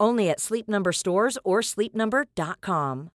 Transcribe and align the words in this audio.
Only 0.00 0.30
at 0.30 0.40
Sleep 0.40 0.66
Number 0.68 0.92
stores 0.92 1.38
or 1.44 1.60
sleepnumber.com. 1.60 3.10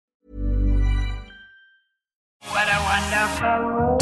What 2.50 2.68
a 2.68 2.80
wonderful 2.90 4.02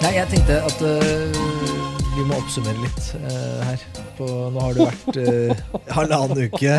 Nei, 0.00 0.12
jeg 0.16 0.28
tenkte 0.30 0.56
at 0.62 0.82
uh, 0.86 1.38
vi 2.14 2.24
må 2.28 2.36
oppsummere 2.38 2.78
litt 2.78 3.08
uh, 3.18 3.62
her. 3.66 3.82
På, 4.14 4.28
nå 4.54 4.62
har 4.62 4.76
det 4.76 4.84
vært 4.86 5.18
uh, 5.18 5.80
halvannen 5.96 6.46
uke 6.46 6.76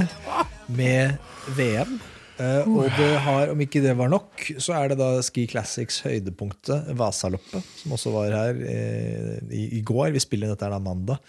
med 0.74 1.18
VM. 1.58 1.98
eh, 2.40 2.70
og 2.70 2.88
det 2.96 3.10
har, 3.26 3.52
om 3.52 3.62
ikke 3.66 3.82
det 3.84 3.98
var 4.00 4.10
nok, 4.14 4.48
så 4.64 4.78
er 4.78 4.94
det 4.94 4.98
da 5.02 5.10
Ski 5.26 5.44
Classics 5.52 6.00
høydepunktet, 6.06 6.90
Vasaloppet, 6.98 7.68
som 7.82 7.94
også 7.98 8.16
var 8.16 8.36
her 8.36 8.64
i, 8.64 9.64
i 9.80 9.84
går. 9.86 10.14
Vi 10.16 10.24
spiller 10.24 10.54
dette 10.54 10.68
her 10.68 10.76
da 10.78 10.82
mandag. 10.84 11.20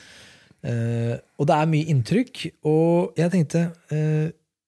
Eh, 0.69 1.15
og 1.39 1.49
det 1.49 1.57
er 1.57 1.71
mye 1.71 1.93
inntrykk. 1.95 2.43
Og 2.69 3.19
jeg 3.19 3.33
tenkte 3.35 3.69
uh, 3.93 4.27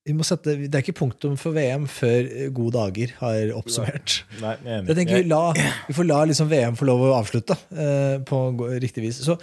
vi 0.08 0.14
må 0.16 0.24
sette, 0.26 0.56
Det 0.64 0.72
er 0.72 0.82
ikke 0.82 0.96
punktum 1.02 1.34
for 1.38 1.54
VM 1.54 1.84
før 1.90 2.24
eh, 2.24 2.46
Gode 2.56 2.72
dager 2.78 3.12
har 3.20 3.52
oppsummert. 3.58 4.22
Nei, 4.40 4.54
jeg. 4.64 4.86
Jeg 4.88 4.96
tenker 5.02 5.20
Vi, 5.20 5.28
la, 5.30 5.42
vi 5.88 5.98
får 5.98 6.08
la 6.08 6.22
liksom 6.30 6.48
VM 6.50 6.78
få 6.80 6.88
lov 6.88 7.04
å 7.10 7.12
avslutte 7.18 7.58
uh, 7.76 8.16
på 8.26 8.46
riktig 8.80 9.04
vis. 9.08 9.20
Så 9.26 9.38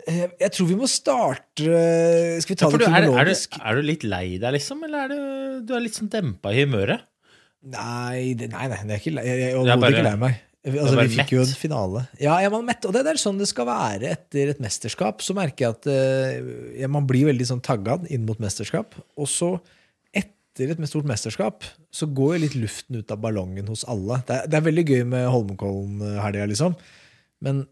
jeg 0.00 0.48
tror 0.54 0.64
vi 0.70 0.76
må 0.80 0.86
starte 0.88 1.80
Skal 2.40 2.54
vi 2.54 2.56
ta 2.56 2.70
Ja, 2.70 2.78
det 2.78 2.86
kronologisk? 2.88 3.58
er, 3.58 3.60
er, 3.60 3.60
du, 3.60 3.80
er 3.80 3.82
du 3.82 3.88
litt 3.90 4.04
lei 4.08 4.26
deg, 4.40 4.54
liksom? 4.56 4.80
Eller 4.86 5.02
er 5.02 5.10
du, 5.12 5.66
du 5.68 5.74
er 5.76 5.82
litt 5.84 5.98
sånn 5.98 6.08
dempa 6.08 6.54
i 6.56 6.62
humøret? 6.62 7.04
Nei, 7.68 8.32
det, 8.40 8.48
nei, 8.54 8.70
nei, 8.72 8.78
det 8.88 8.94
er 8.96 9.02
ikke. 9.02 9.12
Jeg 9.20 9.34
er 9.34 9.42
Det 9.42 9.50
er 9.50 9.58
overhodet 9.60 9.92
ikke 9.92 10.06
lei 10.06 10.20
meg. 10.22 10.38
Altså, 10.60 10.96
vi 10.98 11.14
fikk 11.14 11.30
jo 11.32 11.40
en 11.40 11.52
finale. 11.56 12.02
Ja, 12.20 12.34
jeg 12.44 12.52
var 12.52 12.64
mett, 12.66 12.84
og 12.84 12.92
det 12.92 13.00
er 13.08 13.20
sånn 13.20 13.38
det 13.40 13.48
skal 13.48 13.64
være 13.70 14.10
etter 14.12 14.50
et 14.52 14.58
mesterskap. 14.60 15.22
Så 15.24 15.32
merker 15.36 15.64
jeg 15.66 15.76
at 15.78 15.88
eh, 15.88 16.50
ja, 16.82 16.90
man 16.92 17.06
blir 17.08 17.30
veldig 17.30 17.46
sånn 17.48 17.62
taggad 17.64 18.04
inn 18.12 18.26
mot 18.28 18.40
mesterskap. 18.42 18.92
Og 19.16 19.30
så, 19.30 19.54
etter 20.12 20.74
et 20.74 20.82
stort 20.90 21.08
mesterskap, 21.08 21.64
så 21.88 22.10
går 22.12 22.34
jo 22.36 22.42
litt 22.44 22.58
luften 22.60 23.00
ut 23.00 23.14
av 23.14 23.22
ballongen 23.24 23.72
hos 23.72 23.86
alle. 23.88 24.20
Det 24.28 24.36
er, 24.36 24.50
det 24.52 24.60
er 24.60 24.66
veldig 24.68 24.84
gøy 24.84 25.06
med 25.14 25.30
Holmenkollen-helga, 25.32 26.50
liksom. 26.52 26.76
Men 27.40 27.64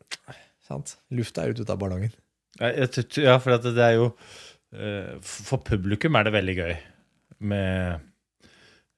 sant? 0.64 0.96
lufta 1.12 1.44
er 1.44 1.52
ute 1.52 1.68
ut 1.68 1.74
av 1.74 1.80
ballongen. 1.82 2.14
Ja, 2.58 3.36
for 3.38 3.52
det 3.68 3.84
er 3.84 3.92
jo 3.94 4.06
eh, 4.74 5.12
For 5.22 5.60
publikum 5.62 6.16
er 6.18 6.26
det 6.26 6.32
veldig 6.34 6.54
gøy 6.56 6.72
med, 7.52 8.07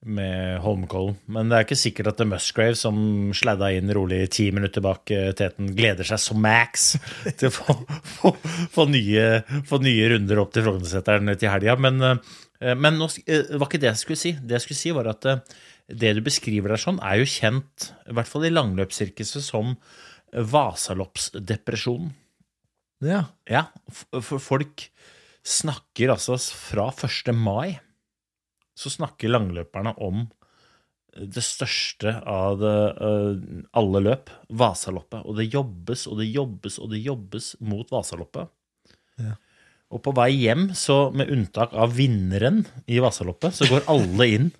med 0.01 0.57
Holmenkollen. 0.63 1.17
Men 1.29 1.49
det 1.49 1.57
er 1.57 1.65
ikke 1.67 1.77
sikkert 1.77 2.09
at 2.11 2.17
The 2.17 2.25
Musgrave, 2.25 2.77
som 2.77 2.95
sladda 3.37 3.69
inn 3.77 3.91
rolig 3.93 4.23
ti 4.33 4.47
minutter 4.53 4.81
bak 4.83 5.11
eh, 5.13 5.29
teten, 5.37 5.69
gleder 5.77 6.07
seg 6.07 6.21
som 6.23 6.39
max 6.41 6.95
til 7.37 7.51
å 7.51 7.53
få, 7.53 7.75
få, 8.15 8.31
få, 8.73 8.87
nye, 8.89 9.27
få 9.69 9.81
nye 9.83 10.07
runder 10.15 10.41
opp 10.41 10.55
til 10.55 10.65
Frognerseteren 10.65 11.29
til 11.35 11.53
helga. 11.53 11.77
Men, 11.85 12.01
eh, 12.01 12.73
men 12.73 12.97
nå, 12.97 13.11
eh, 13.27 13.45
det 13.51 13.61
var 13.61 13.69
ikke 13.69 13.81
det 13.83 13.91
jeg 13.91 14.01
skulle 14.01 14.23
si. 14.23 14.33
Det 14.41 14.57
jeg 14.57 14.65
skulle 14.65 14.81
si, 14.81 14.95
var 14.97 15.11
at 15.13 15.29
det 15.91 16.15
du 16.17 16.23
beskriver 16.25 16.73
der 16.73 16.81
sånn, 16.81 17.01
er 17.05 17.21
jo 17.21 17.29
kjent, 17.29 17.91
i 18.09 18.17
hvert 18.17 18.29
fall 18.29 18.47
i 18.47 18.53
langløpssirkuset, 18.53 19.45
som 19.45 19.75
Vasaloppsdepresjonen. 20.31 22.13
Ja. 23.05 23.25
Ja, 23.49 23.65
for 23.91 24.41
folk 24.41 24.87
snakker 25.45 26.13
altså 26.13 26.37
fra 26.37 26.89
1. 26.93 27.33
mai 27.35 27.79
så 28.81 28.91
snakker 28.91 29.31
langløperne 29.31 29.93
om 30.01 30.25
det 31.11 31.43
største 31.43 32.13
av 32.29 32.61
det, 32.61 32.75
uh, 33.03 33.61
alle 33.77 34.01
løp, 34.05 34.31
Vasaloppet. 34.47 35.25
Og 35.27 35.37
det 35.39 35.49
jobbes 35.51 36.05
og 36.07 36.21
det 36.21 36.29
jobbes 36.31 36.79
og 36.79 36.91
det 36.93 37.01
jobbes 37.03 37.53
mot 37.67 37.91
Vasaloppet. 37.91 38.51
Ja. 39.19 39.35
Og 39.91 39.99
på 40.05 40.13
vei 40.15 40.29
hjem, 40.45 40.69
så 40.77 41.09
med 41.11 41.31
unntak 41.33 41.75
av 41.75 41.97
vinneren 41.97 42.63
i 42.87 43.01
Vasaloppet, 43.03 43.57
så 43.57 43.67
går 43.67 43.89
alle 43.91 44.27
inn 44.37 44.51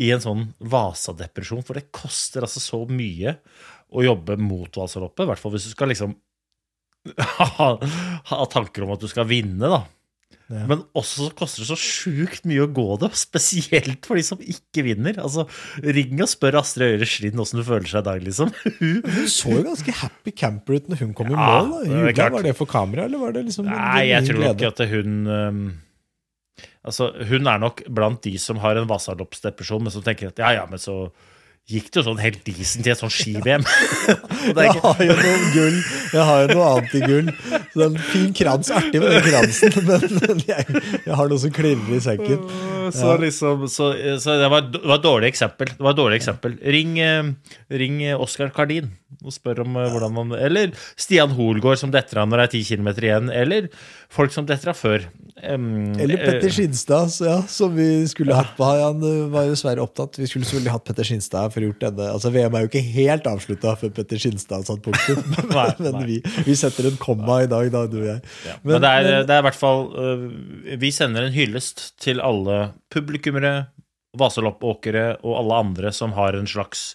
i 0.00 0.08
en 0.14 0.22
sånn 0.24 0.46
Vasadepresjon. 0.72 1.64
For 1.66 1.76
det 1.76 1.90
koster 1.92 2.46
altså 2.46 2.62
så 2.64 2.80
mye 2.88 3.36
å 3.92 4.04
jobbe 4.06 4.38
mot 4.40 4.80
Vasaloppet. 4.80 5.26
I 5.26 5.32
hvert 5.32 5.42
fall 5.42 5.52
hvis 5.52 5.68
du 5.68 5.74
skal 5.74 5.92
liksom 5.92 6.16
ha, 7.58 7.68
ha 8.32 8.44
tanker 8.48 8.86
om 8.86 8.94
at 8.94 9.04
du 9.04 9.10
skal 9.12 9.28
vinne, 9.28 9.68
da. 9.68 9.82
Ja. 10.52 10.64
Men 10.68 10.82
også 10.98 11.30
koster 11.38 11.62
det 11.64 11.68
så 11.70 11.76
sjukt 11.80 12.44
mye 12.48 12.64
å 12.66 12.70
gå 12.74 12.86
det, 13.02 13.10
spesielt 13.22 14.08
for 14.08 14.20
de 14.20 14.24
som 14.26 14.40
ikke 14.42 14.84
vinner. 14.86 15.16
Altså, 15.22 15.46
Ring 15.84 16.20
og 16.20 16.30
spør 16.32 16.58
Astrid 16.60 16.98
Øyre 16.98 17.08
Slind 17.08 17.40
åssen 17.42 17.62
du 17.62 17.66
føler 17.66 17.88
seg 17.88 18.02
i 18.04 18.08
dag, 18.10 18.26
liksom. 18.26 18.52
Hun- 18.80 19.30
så 19.32 19.54
jo 19.54 19.62
ganske 19.68 19.94
happy 20.02 20.34
camper 20.36 20.78
ut 20.80 20.90
når 20.92 21.02
hun 21.04 21.14
kom 21.16 21.32
i 21.32 21.38
mål. 21.38 21.72
Da. 21.86 22.12
klart. 22.16 22.36
var 22.36 22.46
det 22.46 22.56
for 22.58 22.70
kamera, 22.70 23.06
eller 23.08 23.22
var 23.22 23.34
det 23.36 23.46
liksom 23.48 23.68
Nei, 23.70 24.08
jeg 24.10 24.28
tror 24.28 24.42
glede? 24.42 24.54
ikke 24.58 24.72
at 24.74 24.84
hun 24.92 25.18
um, 25.30 25.64
Altså, 26.82 27.12
hun 27.30 27.46
er 27.46 27.60
nok 27.62 27.84
blant 27.94 28.24
de 28.26 28.34
som 28.42 28.58
har 28.62 28.78
en 28.80 28.88
Vasaloppsdepresjon, 28.90 29.84
men 29.86 29.94
som 29.94 30.02
tenker 30.04 30.32
at 30.32 30.40
ja, 30.42 30.50
ja, 30.58 30.64
men 30.70 30.80
så 30.82 30.96
gikk 31.72 31.90
det 31.90 32.00
jo 32.00 32.04
sånn 32.06 32.20
helt 32.22 32.40
decent 32.46 32.86
i 32.86 32.92
et 32.92 33.00
sånt 33.00 33.14
ski-VM. 33.14 33.64
Jeg 34.62 34.74
har 34.84 35.02
jo 35.02 35.16
noe 35.18 35.50
gull. 35.54 35.78
Jeg 36.12 36.26
har 36.28 36.44
jo 36.44 36.48
noe 36.52 36.68
annet 36.70 36.96
i 36.98 37.02
gull. 37.04 37.30
Så 37.32 37.80
det 37.80 37.84
er 37.84 37.88
en 37.88 38.00
fin 38.12 38.32
krans. 38.36 38.72
Artig 38.76 39.02
med 39.02 39.14
den 39.16 39.26
kransen, 39.26 39.78
men 40.22 40.42
jeg, 40.46 40.82
jeg 41.06 41.18
har 41.18 41.30
noe 41.30 41.42
som 41.42 41.54
klirrer 41.54 41.94
i 41.96 42.00
sekken. 42.04 42.42
Så 42.92 43.14
liksom 43.22 43.66
Så, 43.70 43.92
så 44.22 44.38
det, 44.40 44.48
var, 44.52 44.66
det 44.72 44.82
var 44.84 44.98
et 44.98 45.06
dårlig 45.06 45.30
eksempel. 45.32 45.72
Det 45.72 45.82
var 45.82 45.94
et 45.94 46.02
dårlig 46.02 46.18
eksempel. 46.20 46.58
Ring, 46.76 46.98
eh, 47.02 47.32
ring 47.82 48.02
Oskar 48.16 48.52
Kardin 48.54 48.90
og 49.20 49.34
spør 49.34 49.62
om 49.64 49.76
eh, 49.80 49.90
hvordan 49.92 50.14
man 50.16 50.36
Eller 50.38 50.72
Stian 50.96 51.34
Hoelgaard 51.36 51.80
som 51.80 51.92
detter 51.92 52.22
av 52.22 52.30
når 52.30 52.40
det 52.40 52.46
er 52.46 52.52
ti 52.54 52.62
kilometer 52.66 53.06
igjen. 53.08 53.30
Eller 53.32 53.68
folk 54.12 54.34
som 54.34 54.46
detter 54.48 54.72
av 54.72 54.78
før. 54.78 55.06
Um, 55.42 55.94
Eller 55.98 56.20
Petter 56.20 56.48
eh, 56.48 56.54
Skinstad, 56.54 57.10
så 57.14 57.26
ja, 57.26 57.36
som 57.50 57.72
vi 57.76 57.86
skulle 58.10 58.36
hatt 58.36 58.52
på. 58.58 58.66
Han 58.68 59.02
eh, 59.06 59.24
var 59.32 59.46
jo 59.46 59.54
dessverre 59.54 59.84
opptatt. 59.84 60.18
Vi 60.20 60.28
skulle 60.30 60.46
selvfølgelig 60.48 60.74
hatt 60.74 60.86
Petter 60.88 61.08
Skinstad 61.08 61.54
for 61.54 61.64
å 61.64 61.70
gjort 61.70 61.84
denne. 61.86 62.08
Altså 62.14 62.32
VM 62.34 62.56
er 62.58 62.64
jo 62.64 62.70
ikke 62.70 62.84
helt 62.94 63.28
avslutta 63.30 63.74
før 63.80 63.94
Petter 63.96 64.22
Skinstad 64.22 64.68
satt 64.68 64.84
punktum. 64.84 65.22
Men 65.82 65.98
nei. 65.98 66.06
vi, 66.10 66.20
vi 66.46 66.56
setter 66.58 66.90
en 66.90 67.00
komma 67.00 67.42
i 67.46 67.50
dag, 67.50 67.72
da, 67.74 67.84
du 67.90 67.98
og 68.02 68.08
jeg. 68.10 68.22
Ja. 68.46 68.56
Men, 68.62 68.78
det, 68.84 68.92
er, 68.92 69.10
det 69.28 69.36
er 69.36 69.42
i 69.42 69.46
hvert 69.48 69.58
fall 69.58 69.86
uh, 69.96 70.26
Vi 70.80 70.92
sender 70.94 71.26
en 71.26 71.34
hyllest 71.34 71.90
til 72.02 72.22
alle 72.22 72.72
publikummere, 72.92 73.54
vaseloppåkere 74.18 75.06
og 75.24 75.36
alle 75.40 75.60
andre 75.64 75.92
som 75.96 76.12
har 76.18 76.36
en 76.36 76.48
slags 76.48 76.90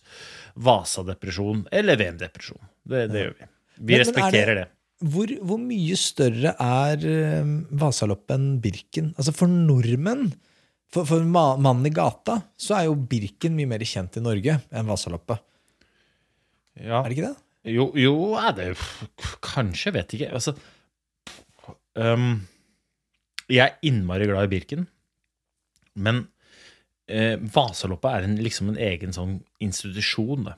Vasadepresjon 0.57 1.65
eller 1.71 1.97
VM-depresjon. 1.99 2.59
Det, 2.87 3.05
det 3.11 3.23
gjør 3.25 3.35
vi. 3.37 3.47
Vi 3.47 3.47
Men- 3.47 3.85
men 3.87 3.93
er 3.99 4.03
respekterer 4.05 4.55
det- 4.55 4.63
det. 4.65 4.73
Hvor, 5.13 5.29
hvor 5.45 5.59
mye 5.61 5.93
større 6.01 6.55
er 6.57 7.03
eh, 7.05 7.49
Vasaloppet 7.77 8.33
enn 8.33 8.47
Birken? 8.63 9.11
Altså 9.15 9.31
For 9.37 9.45
nordmenn, 9.47 10.31
for, 10.89 11.05
for 11.05 11.21
mannen 11.21 11.85
i 11.85 11.91
gata, 11.93 12.39
så 12.57 12.79
er 12.79 12.85
jo 12.87 12.95
Birken 12.95 13.53
mye 13.53 13.67
mer 13.69 13.79
kjent 13.85 14.17
i 14.17 14.23
Norge 14.25 14.55
enn 14.71 14.87
Vasaloppet. 14.89 15.37
Ja. 16.81 17.03
Er 17.03 17.09
det 17.09 17.17
ikke 17.17 17.27
det? 17.27 17.37
Jo, 17.75 17.91
jo 17.99 18.15
er 18.39 18.53
det 18.57 18.71
Kanskje, 19.45 19.93
vet 19.93 20.13
ikke. 20.17 20.31
Altså 20.33 20.55
um, 21.95 22.47
Jeg 23.49 23.59
er 23.67 23.77
innmari 23.87 24.25
glad 24.29 24.47
i 24.47 24.51
Birken, 24.55 24.87
men 25.95 26.25
eh, 27.07 27.35
Vasaloppet 27.39 28.13
er 28.13 28.27
en, 28.27 28.37
liksom 28.43 28.71
en 28.71 28.79
egen 28.79 29.13
sånn 29.15 29.41
institusjon. 29.63 30.53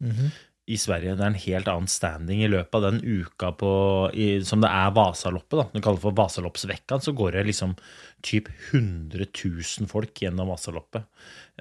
mm 0.00 0.10
-hmm. 0.10 0.30
i 0.66 0.78
Sverige 0.78 1.14
det 1.14 1.20
er 1.20 1.26
en 1.26 1.34
helt 1.34 1.68
annen 1.68 1.88
standing 1.88 2.42
i 2.42 2.48
løpet 2.48 2.74
av 2.74 2.82
den 2.82 3.00
uka 3.04 3.52
på, 3.52 4.10
i, 4.14 4.44
som 4.44 4.60
det 4.60 4.68
er 4.68 4.90
Vasaloppet. 4.90 5.58
da, 5.58 5.68
Du 5.72 5.80
kaller 5.80 5.96
det 5.96 6.02
for 6.02 6.16
Vasaloppsvekka, 6.16 7.00
så 7.00 7.12
går 7.12 7.32
det 7.32 7.46
liksom 7.46 7.76
typ 8.22 8.48
100 8.72 9.26
000 9.44 9.88
folk 9.88 10.22
gjennom 10.22 10.48
Vasaloppet. 10.48 11.04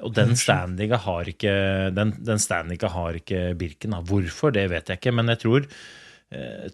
Og 0.01 0.13
den 0.13 0.35
standinga 0.35 0.97
har 0.97 1.27
ikke 1.29 1.91
den, 1.91 2.15
den 2.23 2.39
har 2.89 3.13
ikke 3.13 3.53
Birken. 3.55 3.91
Da. 3.91 4.01
Hvorfor, 4.01 4.51
det 4.51 4.69
vet 4.69 4.87
jeg 4.87 4.97
ikke, 4.97 5.11
men 5.11 5.27
jeg 5.27 5.39
tror 5.39 5.67
eh, 6.31 6.71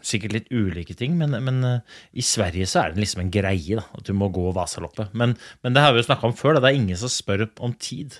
Sikkert 0.00 0.32
litt 0.32 0.48
ulike 0.48 0.94
ting, 0.96 1.18
men, 1.20 1.36
men 1.44 1.60
uh, 1.66 1.98
i 2.16 2.24
Sverige 2.24 2.64
så 2.70 2.84
er 2.84 2.94
det 2.94 3.02
liksom 3.02 3.20
en 3.26 3.32
greie 3.34 3.76
da, 3.76 3.84
at 3.98 4.06
du 4.08 4.14
må 4.16 4.30
gå 4.32 4.46
Vasaloppet. 4.56 5.12
Men, 5.12 5.34
men 5.60 5.76
det 5.76 5.84
har 5.84 5.92
vi 5.92 6.00
jo 6.00 6.06
snakka 6.08 6.30
om 6.30 6.36
før, 6.36 6.56
da. 6.56 6.64
det 6.64 6.70
er 6.70 6.80
ingen 6.80 7.00
som 7.00 7.12
spør 7.12 7.44
om 7.60 7.74
tid 7.76 8.16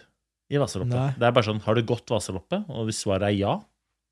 i 0.52 0.60
Vasaloppet. 0.60 0.96
Nei. 0.96 1.12
Det 1.16 1.28
er 1.28 1.36
bare 1.36 1.48
sånn, 1.48 1.62
har 1.64 1.78
du 1.78 1.86
gått 1.88 2.12
Vasaloppet? 2.12 2.68
Og 2.68 2.90
hvis 2.90 3.00
svaret 3.04 3.30
er 3.30 3.38
ja, 3.38 3.54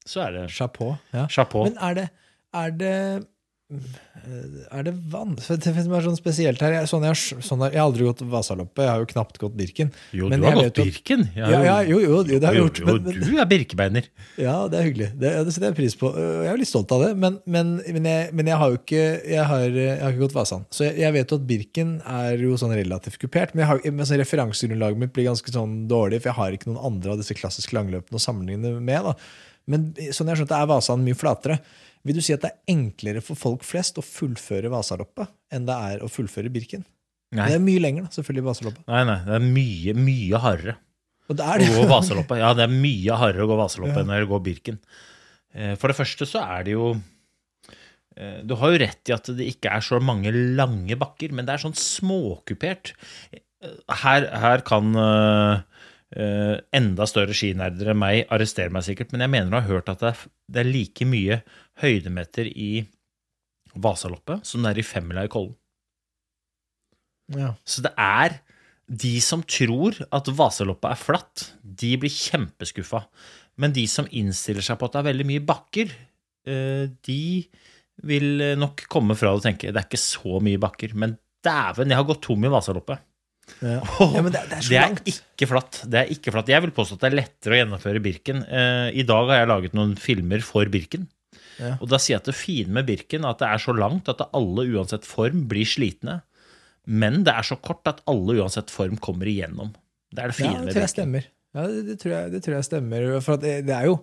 så 0.08 0.24
er 0.24 0.36
det 0.36 0.46
Chapeau. 0.54 0.96
Ja. 1.12 1.26
chapeau. 1.28 1.68
Men 1.68 1.76
er 1.84 1.98
det 1.98 2.08
Er 2.56 2.70
det 2.72 2.94
er 3.68 4.84
det 4.86 4.94
vanskelig 5.12 5.60
Det 5.60 5.72
som 5.76 5.92
er 5.92 6.04
sånn 6.06 6.16
spesielt 6.16 6.62
her 6.64 6.86
sånn 6.88 7.02
jeg, 7.04 7.18
sånn 7.44 7.64
jeg, 7.66 7.74
har 7.76 7.82
aldri 7.84 8.06
gått 8.06 8.22
Vasaloppet, 8.24 8.80
jeg 8.86 8.88
har 8.88 9.02
jo 9.02 9.08
knapt 9.10 9.36
gått 9.42 9.58
Birken. 9.58 9.90
Jo, 10.16 10.30
men 10.32 10.40
du 10.40 10.46
har 10.48 10.56
gått 10.56 10.80
jo 10.80 10.86
Birken. 10.86 11.26
Jeg 11.36 11.58
Ja, 11.66 11.74
jo, 11.84 11.98
jo, 12.00 12.14
jo, 12.22 12.38
det 12.40 12.48
har 12.48 12.56
jeg 12.56 12.62
gjort. 12.62 12.80
jo, 12.80 12.86
Men, 12.88 13.18
du 13.26 13.34
er 13.36 13.48
birkebeiner. 13.50 14.06
ja, 14.40 14.54
det 14.72 14.78
er 14.78 14.86
hyggelig. 14.88 15.08
Det, 15.20 15.32
det 15.44 15.52
setter 15.52 15.68
jeg 15.68 15.76
pris 15.82 15.96
på. 16.00 16.12
Øh, 16.16 16.46
Jeg 16.46 16.52
er 16.54 16.62
litt 16.62 16.70
stolt 16.70 16.94
av 16.96 17.04
det, 17.04 17.10
men, 17.20 17.36
men, 17.44 17.74
men, 17.84 18.08
jeg, 18.08 18.30
men 18.40 18.48
jeg 18.48 18.60
har 18.62 18.72
jo 18.72 18.78
ikke 18.80 19.02
jeg 19.34 19.44
har, 19.52 19.66
jeg 19.82 19.98
har 20.00 20.14
ikke 20.16 20.24
gått 20.24 20.38
Vasan. 20.38 20.64
Så 20.72 20.86
jeg, 20.86 20.96
jeg 21.02 21.16
vet 21.18 21.34
jo 21.34 21.40
at 21.42 21.48
Birken 21.52 21.90
er 22.08 22.44
jo 22.46 22.56
sånn 22.60 22.72
relativt 22.78 23.20
kupert, 23.20 23.52
men, 23.52 23.68
har, 23.68 23.82
men 23.84 24.08
sånn 24.08 24.22
referansegrunnlaget 24.22 25.02
mitt 25.04 25.12
blir 25.12 25.28
ganske 25.28 25.52
sånn 25.52 25.82
dårlig, 25.92 26.22
for 26.22 26.32
jeg 26.32 26.40
har 26.40 26.56
ikke 26.56 26.72
noen 26.72 26.86
andre 26.88 27.12
av 27.12 27.20
disse 27.20 27.36
klassiske 27.36 27.76
langløpene 27.76 28.16
å 28.16 28.24
sammenligne 28.24 28.78
med. 28.80 29.12
da. 29.12 29.12
Men 29.68 29.90
sånn 30.08 30.24
jeg 30.24 30.32
har 30.32 30.40
skjønt, 30.40 30.56
er 30.56 30.72
Vasan 30.72 31.04
mye 31.04 31.18
flatere. 31.18 31.60
Vil 32.06 32.18
du 32.18 32.22
si 32.24 32.34
at 32.36 32.44
det 32.44 32.52
er 32.52 32.74
enklere 32.74 33.22
for 33.24 33.38
folk 33.38 33.64
flest 33.66 33.98
å 33.98 34.04
fullføre 34.06 34.70
Vasaloppet 34.72 35.32
enn 35.54 35.66
det 35.68 35.74
er 35.92 36.04
å 36.04 36.10
fullføre 36.12 36.52
Birken? 36.52 36.84
Nei. 37.34 37.48
Det 37.50 37.58
er 37.58 37.64
mye 37.64 37.80
lenger, 37.82 38.06
da, 38.06 38.14
selvfølgelig, 38.14 38.44
Vasaloppet. 38.46 38.84
nei, 38.88 39.02
nei, 39.04 39.18
det 39.26 39.34
er 39.36 39.48
mye, 39.52 39.96
mye 40.00 40.38
hardere 40.40 40.76
det 41.28 41.44
er 41.44 41.64
å 41.66 41.82
gå 41.82 41.84
Vasaloppet. 41.90 42.40
Ja, 42.40 42.54
det 42.56 42.64
er 42.64 42.72
mye 42.72 43.16
hardere 43.20 43.44
å 43.44 43.50
gå 43.50 43.58
Vasaloppet 43.58 44.00
enn 44.00 44.12
å 44.16 44.28
gå 44.30 44.40
Birken. 44.46 44.78
Eh, 45.52 45.74
For 45.80 45.92
det 45.92 45.98
første 45.98 46.28
så 46.28 46.40
er 46.40 46.64
det 46.64 46.74
jo 46.76 46.86
eh, 48.16 48.38
Du 48.48 48.54
har 48.60 48.72
jo 48.72 48.80
rett 48.80 49.12
i 49.12 49.16
at 49.16 49.28
det 49.36 49.48
ikke 49.52 49.72
er 49.76 49.84
så 49.84 50.00
mange 50.00 50.32
lange 50.32 50.96
bakker, 51.00 51.34
men 51.36 51.48
det 51.48 51.56
er 51.56 51.64
sånn 51.66 51.76
småkupert. 51.76 52.94
Eh, 53.32 53.44
Her, 54.04 54.28
her 54.38 54.64
kan 54.64 54.94
enda 56.08 57.04
større 57.04 57.34
skinerder 57.36 57.90
enn 57.92 57.98
meg 58.00 58.30
arrestere 58.32 58.72
meg 58.72 58.86
sikkert, 58.86 59.10
men 59.12 59.20
jeg 59.20 59.32
mener 59.34 59.52
å 59.52 59.60
ha 59.60 59.68
hørt 59.68 59.90
at 59.92 60.00
det 60.00 60.12
er, 60.14 60.20
det 60.54 60.60
er 60.62 60.68
like 60.70 61.04
mye 61.04 61.36
høydemeter 61.82 62.50
i 62.50 62.86
Vasaloppet 63.78 64.46
som 64.48 64.64
det 64.64 64.72
er 64.72 64.82
i 64.82 64.86
femmila 64.86 65.24
i 65.26 65.32
Kollen. 65.32 65.54
Ja. 67.36 67.52
Så 67.68 67.84
det 67.84 67.92
er 68.00 68.38
de 68.88 69.18
som 69.20 69.42
tror 69.44 69.98
at 70.14 70.30
Vasaloppet 70.32 70.94
er 70.94 71.00
flatt, 71.00 71.48
de 71.62 71.92
blir 72.00 72.12
kjempeskuffa. 72.12 73.02
Men 73.60 73.74
de 73.76 73.84
som 73.90 74.08
innstiller 74.16 74.64
seg 74.64 74.78
på 74.80 74.88
at 74.88 74.94
det 74.94 75.02
er 75.02 75.10
veldig 75.10 75.26
mye 75.28 75.44
bakker, 75.44 75.92
eh, 76.48 76.86
de 77.04 77.22
vil 78.08 78.44
nok 78.56 78.84
komme 78.90 79.16
fra 79.18 79.32
det 79.32 79.40
og 79.40 79.44
tenke 79.48 79.72
det 79.72 79.80
er 79.80 79.88
ikke 79.88 80.00
så 80.00 80.38
mye 80.44 80.60
bakker. 80.62 80.94
Men 80.96 81.18
dæven, 81.44 81.92
jeg 81.92 82.00
har 82.00 82.08
gått 82.08 82.24
tom 82.24 82.46
i 82.46 82.52
Vasaloppet. 82.52 83.04
Ja. 83.64 83.80
ja, 84.14 84.22
men 84.22 84.32
det, 84.32 84.42
det 84.48 84.58
er 84.58 84.64
så 84.64 84.72
Det 84.72 84.80
er. 84.80 84.96
Det 85.88 86.00
er 86.00 86.10
ikke 86.14 86.34
flatt. 86.34 86.50
Jeg 86.52 86.64
vil 86.64 86.74
påstå 86.76 86.96
at 86.98 87.04
det 87.04 87.10
er 87.10 87.20
lettere 87.22 87.56
å 87.56 87.60
gjennomføre 87.62 88.02
Birken. 88.04 88.42
Eh, 88.44 88.88
I 89.00 89.06
dag 89.08 89.30
har 89.30 89.42
jeg 89.42 89.52
laget 89.52 89.78
noen 89.78 89.94
filmer 90.00 90.44
for 90.44 90.68
Birken. 90.72 91.08
Ja. 91.58 91.74
Og 91.82 91.88
da 91.90 91.98
sier 91.98 92.16
jeg 92.16 92.22
at 92.22 92.30
det 92.30 92.36
fine 92.38 92.72
med 92.78 92.86
Birken 92.86 93.24
at 93.28 93.38
det 93.42 93.48
er 93.48 93.58
så 93.62 93.74
langt 93.76 94.08
at 94.12 94.20
alle 94.32 94.64
uansett 94.74 95.04
form 95.08 95.46
blir 95.50 95.66
slitne. 95.66 96.20
Men 96.86 97.22
det 97.26 97.34
er 97.34 97.42
så 97.44 97.56
kort 97.60 97.84
at 97.90 98.00
alle 98.08 98.38
uansett 98.40 98.70
form 98.72 98.96
kommer 99.02 99.28
igjennom. 99.28 99.74
Det 100.14 100.22
er 100.24 100.30
det 100.32 100.38
Ja, 100.38 100.44
fine 100.46 100.58
det 100.60 100.64
med 100.68 100.72
tror 100.76 100.84
jeg 100.86 100.94
stemmer. 100.94 101.26
Ja, 101.56 101.66
det, 101.66 101.82
det, 101.88 101.98
tror 102.00 102.12
jeg, 102.14 102.30
det 102.32 102.42
tror 102.44 102.54
jeg 102.58 102.64
stemmer. 102.68 103.06
For 103.24 103.36
at 103.38 103.44
det, 103.44 103.54
det 103.68 103.74
er 103.76 103.86
jo 103.90 103.98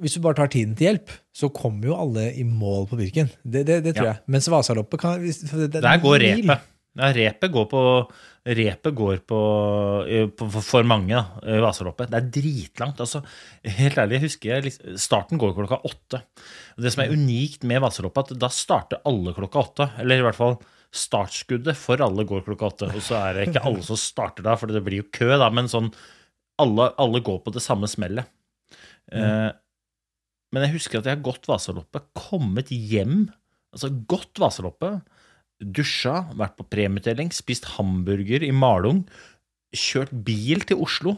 Hvis 0.00 0.14
du 0.16 0.22
bare 0.24 0.34
tar 0.38 0.48
tiden 0.48 0.72
til 0.74 0.86
hjelp, 0.88 1.10
så 1.36 1.50
kommer 1.52 1.84
jo 1.90 1.94
alle 2.00 2.22
i 2.40 2.42
mål 2.48 2.86
på 2.88 2.96
Birken. 2.96 3.28
Det, 3.44 3.66
det, 3.68 3.82
det 3.84 3.92
tror 3.94 4.06
Ja. 4.08 4.12
jeg. 4.16 4.22
Mens 4.32 4.48
Vasaloppet 4.50 5.00
kan 5.02 5.20
hvis- 5.20 5.42
det, 5.50 5.68
det, 5.74 5.82
Der 5.84 6.00
går 6.00 6.18
repet. 6.24 6.64
Ja, 6.98 7.08
repet 7.16 7.52
går 7.54 7.66
på 7.72 7.82
Repet 8.42 8.90
går 8.98 9.20
på, 9.22 9.36
eh, 10.10 10.26
på 10.26 10.48
for- 10.50 10.82
mange, 10.82 11.14
da, 11.14 11.38
i 11.46 11.60
Vasaloppet. 11.62 12.10
Det 12.10 12.18
er 12.18 12.30
dritlangt. 12.42 12.98
altså. 12.98 13.22
Helt 13.62 13.94
ærlig, 13.94 14.18
jeg 14.18 14.22
husker 14.22 14.48
jeg, 14.50 14.98
starten 14.98 15.38
går 15.38 15.54
klokka 15.54 15.78
åtte. 15.86 16.22
Det 16.76 16.90
som 16.92 17.04
er 17.04 17.12
unikt 17.14 17.62
med 17.62 17.80
Vasaloppet, 17.80 18.32
er 18.32 18.34
at 18.34 18.40
da 18.40 18.48
starter 18.48 18.98
alle 19.06 19.32
klokka 19.32 19.62
åtte. 19.62 19.86
Eller 20.00 20.18
i 20.18 20.22
hvert 20.22 20.34
fall 20.34 20.58
startskuddet 20.92 21.76
for 21.76 22.02
alle 22.02 22.24
går 22.26 22.42
klokka 22.42 22.66
åtte. 22.72 22.90
Og 22.92 23.00
så 23.00 23.14
er 23.14 23.34
det 23.34 23.48
ikke 23.54 23.64
alle 23.64 23.82
som 23.86 23.96
starter 23.96 24.42
da, 24.42 24.56
for 24.56 24.66
det 24.66 24.82
blir 24.82 25.04
jo 25.04 25.08
kø, 25.12 25.38
da, 25.38 25.48
men 25.48 25.70
sånn 25.70 25.92
alle, 26.58 26.92
alle 26.98 27.20
går 27.22 27.44
på 27.44 27.52
det 27.54 27.62
samme 27.62 27.86
smellet. 27.86 28.26
Eh, 29.12 29.52
men 30.52 30.66
jeg 30.66 30.74
husker 30.74 30.98
at 30.98 31.04
jeg 31.06 31.16
har 31.16 31.22
gått 31.22 31.46
Vasaloppet, 31.46 32.10
kommet 32.12 32.74
hjem, 32.74 33.30
altså 33.72 33.88
gått 34.04 34.34
Vasaloppet, 34.42 35.00
dusja, 35.62 36.26
vært 36.38 36.56
på 36.58 36.66
premieutdeling, 36.72 37.32
spist 37.34 37.68
hamburger 37.76 38.44
i 38.44 38.50
Malung, 38.54 39.04
kjørt 39.72 40.12
bil 40.26 40.64
til 40.68 40.82
Oslo, 40.84 41.16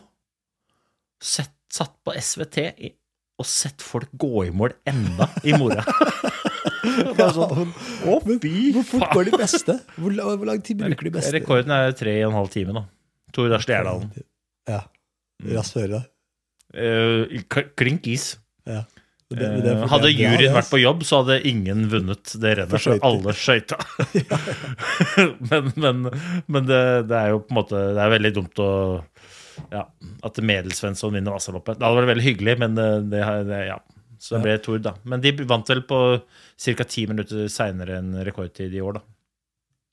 sett, 1.22 1.54
satt 1.72 1.94
på 2.06 2.14
SVT 2.18 2.60
i, 2.86 2.92
og 3.40 3.48
sett 3.50 3.82
folk 3.82 4.12
gå 4.20 4.46
i 4.46 4.52
mål 4.54 4.76
enda 4.86 5.26
i 5.42 5.56
mora. 5.58 5.82
Sånn, 6.84 7.70
Å, 8.06 8.16
fy 8.42 8.50
Hvor 8.74 8.84
fort 8.86 9.06
går 9.16 9.30
de 9.30 9.38
beste? 9.40 9.74
Hvor, 9.96 10.12
hvor 10.12 10.44
lang 10.46 10.60
tid 10.62 10.82
bruker 10.82 11.08
de 11.08 11.12
beste? 11.16 11.32
Rekorden 11.34 11.72
er 11.74 11.94
tre 11.96 12.12
og 12.22 12.30
en 12.30 12.38
halv 12.38 12.50
time, 12.52 12.74
da. 12.76 12.84
Tor 13.34 13.48
Lars 13.50 13.64
Stjerdalen. 13.66 14.12
Ja. 14.70 14.82
Raskt 15.56 15.78
føre. 15.78 16.04
Eh, 16.74 17.40
klink 17.78 18.06
is. 18.10 18.34
Ja. 18.68 18.84
Det- 19.38 19.62
det 19.64 19.72
Eh, 19.74 19.86
hadde 19.92 20.10
juryen 20.12 20.54
vært 20.54 20.70
på 20.70 20.80
jobb, 20.82 21.02
så 21.06 21.22
hadde 21.22 21.40
ingen 21.48 21.86
vunnet 21.92 22.34
det 22.40 22.54
rennet. 22.58 22.80
For 22.80 22.98
alle 23.02 23.34
skøyta. 23.36 23.78
men 25.50 25.72
men, 25.76 26.04
men 26.46 26.66
det, 26.68 26.82
det 27.10 27.18
er 27.20 27.32
jo 27.34 27.40
på 27.44 27.52
en 27.54 27.58
måte 27.60 27.80
Det 27.94 28.02
er 28.04 28.14
veldig 28.18 28.34
dumt 28.40 28.62
å 28.64 28.70
ja, 29.70 29.84
at 30.26 30.38
Medelsvensson 30.42 31.12
vinner 31.14 31.30
Vasaloppet. 31.36 31.78
Det 31.78 31.86
hadde 31.86 32.00
vært 32.00 32.10
veldig 32.10 32.24
hyggelig, 32.26 32.54
men 32.58 32.74
det, 32.74 32.86
det, 33.12 33.20
det 33.46 33.60
ja. 33.68 33.76
Så 34.18 34.34
det 34.34 34.42
ble 34.42 34.54
Tord, 34.64 34.82
da. 34.82 34.92
Men 35.06 35.20
de 35.22 35.30
vant 35.46 35.68
vel 35.70 35.82
på 35.86 35.98
ca. 36.64 36.84
ti 36.90 37.04
minutter 37.06 37.46
seinere 37.52 38.00
enn 38.00 38.16
rekordtid 38.26 38.74
i 38.74 38.80
år, 38.82 38.98
da. 38.98 39.02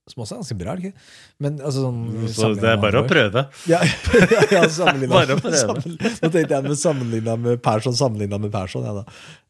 Som 0.09 0.23
også 0.23 0.33
er 0.33 0.39
ganske 0.41 0.55
bra, 0.57 0.73
det 0.75 0.89
ikke? 0.89 1.03
Men 1.45 1.59
altså 1.61 1.83
sånn 1.85 2.29
Så 2.33 2.47
det 2.57 2.69
er 2.71 2.79
bare 2.81 3.03
å 3.03 3.07
prøve. 3.07 3.43
Ja, 3.69 3.79
ja 4.55 4.63
sammenlignet 4.73 5.13
Bare 5.13 5.37
å 5.37 5.41
prøve. 5.43 5.75
Nå 5.85 6.31
tenkte 6.33 6.55
jeg 6.55 6.65
med 6.65 6.79
sammenligna 6.81 7.35
med 7.39 7.61
Persson, 7.63 7.93
sammenligna 7.97 8.39
med 8.41 8.51
Persson, 8.53 8.87
ja. 8.87 9.03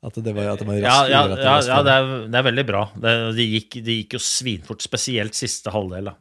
At 0.03 0.19
det 0.19 0.33
var, 0.35 0.51
at 0.51 0.59
det 0.59 0.67
var 0.67 0.81
Ja, 0.81 0.97
ja, 1.07 1.21
det 1.31 1.39
ja, 1.39 1.55
ja 1.69 1.79
det, 1.87 1.95
er, 1.95 2.11
det 2.33 2.41
er 2.41 2.45
veldig 2.49 2.67
bra. 2.67 2.83
Det, 2.99 3.15
de, 3.39 3.47
gikk, 3.55 3.79
de 3.85 3.97
gikk 4.01 4.17
jo 4.19 4.21
svinfort, 4.27 4.83
spesielt 4.83 5.39
siste 5.39 5.71
halvdel. 5.73 6.11
da. 6.11 6.17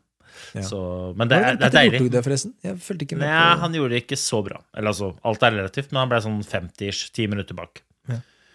Ja. 0.55 0.65
Så, 0.67 0.81
men 1.19 1.31
det 1.31 1.43
er, 1.43 1.59
det 1.59 1.69
er 1.69 1.77
deilig. 1.81 1.99
Northug 1.99 2.15
det, 2.15 2.25
forresten? 2.27 2.55
Jeg 2.67 2.79
fulgte 2.87 3.07
ikke 3.07 3.19
med 3.19 3.27
Nei, 3.27 3.35
på 3.35 3.61
han 3.67 3.77
gjorde 3.81 3.97
det 3.97 4.03
ikke 4.07 4.23
så 4.23 4.43
bra. 4.47 4.63
Eller 4.77 4.95
altså, 4.95 5.13
alt 5.27 5.47
er 5.47 5.59
relativt, 5.59 5.91
men 5.91 6.05
han 6.05 6.15
ble 6.15 6.25
sånn 6.25 6.41
50-ish, 6.47 7.11
ti 7.19 7.27
minutter 7.31 7.59
bak. 7.59 7.83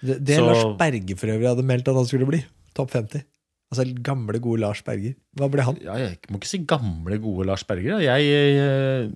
Det, 0.05 0.20
det 0.24 0.39
så- 0.39 0.48
Lars 0.48 0.65
Berge 0.79 1.15
for 1.20 1.36
øvrig 1.36 1.48
hadde 1.51 1.67
meldt 1.67 1.88
at 1.91 2.00
han 2.00 2.08
skulle 2.08 2.27
bli. 2.29 2.46
Topp 2.75 2.91
50. 2.96 3.24
Altså 3.74 3.86
gamle, 4.05 4.39
gode 4.39 4.62
Lars 4.62 4.84
Berger. 4.86 5.15
Hva 5.36 5.48
ble 5.51 5.63
han? 5.65 5.77
Ja, 5.84 5.95
jeg 5.98 6.19
må 6.29 6.38
ikke 6.38 6.48
si 6.51 6.60
gamle, 6.69 7.17
gode 7.19 7.48
Lars 7.50 7.63
Berger. 7.67 7.98
Jeg, 8.03 8.27
jeg, 8.29 9.07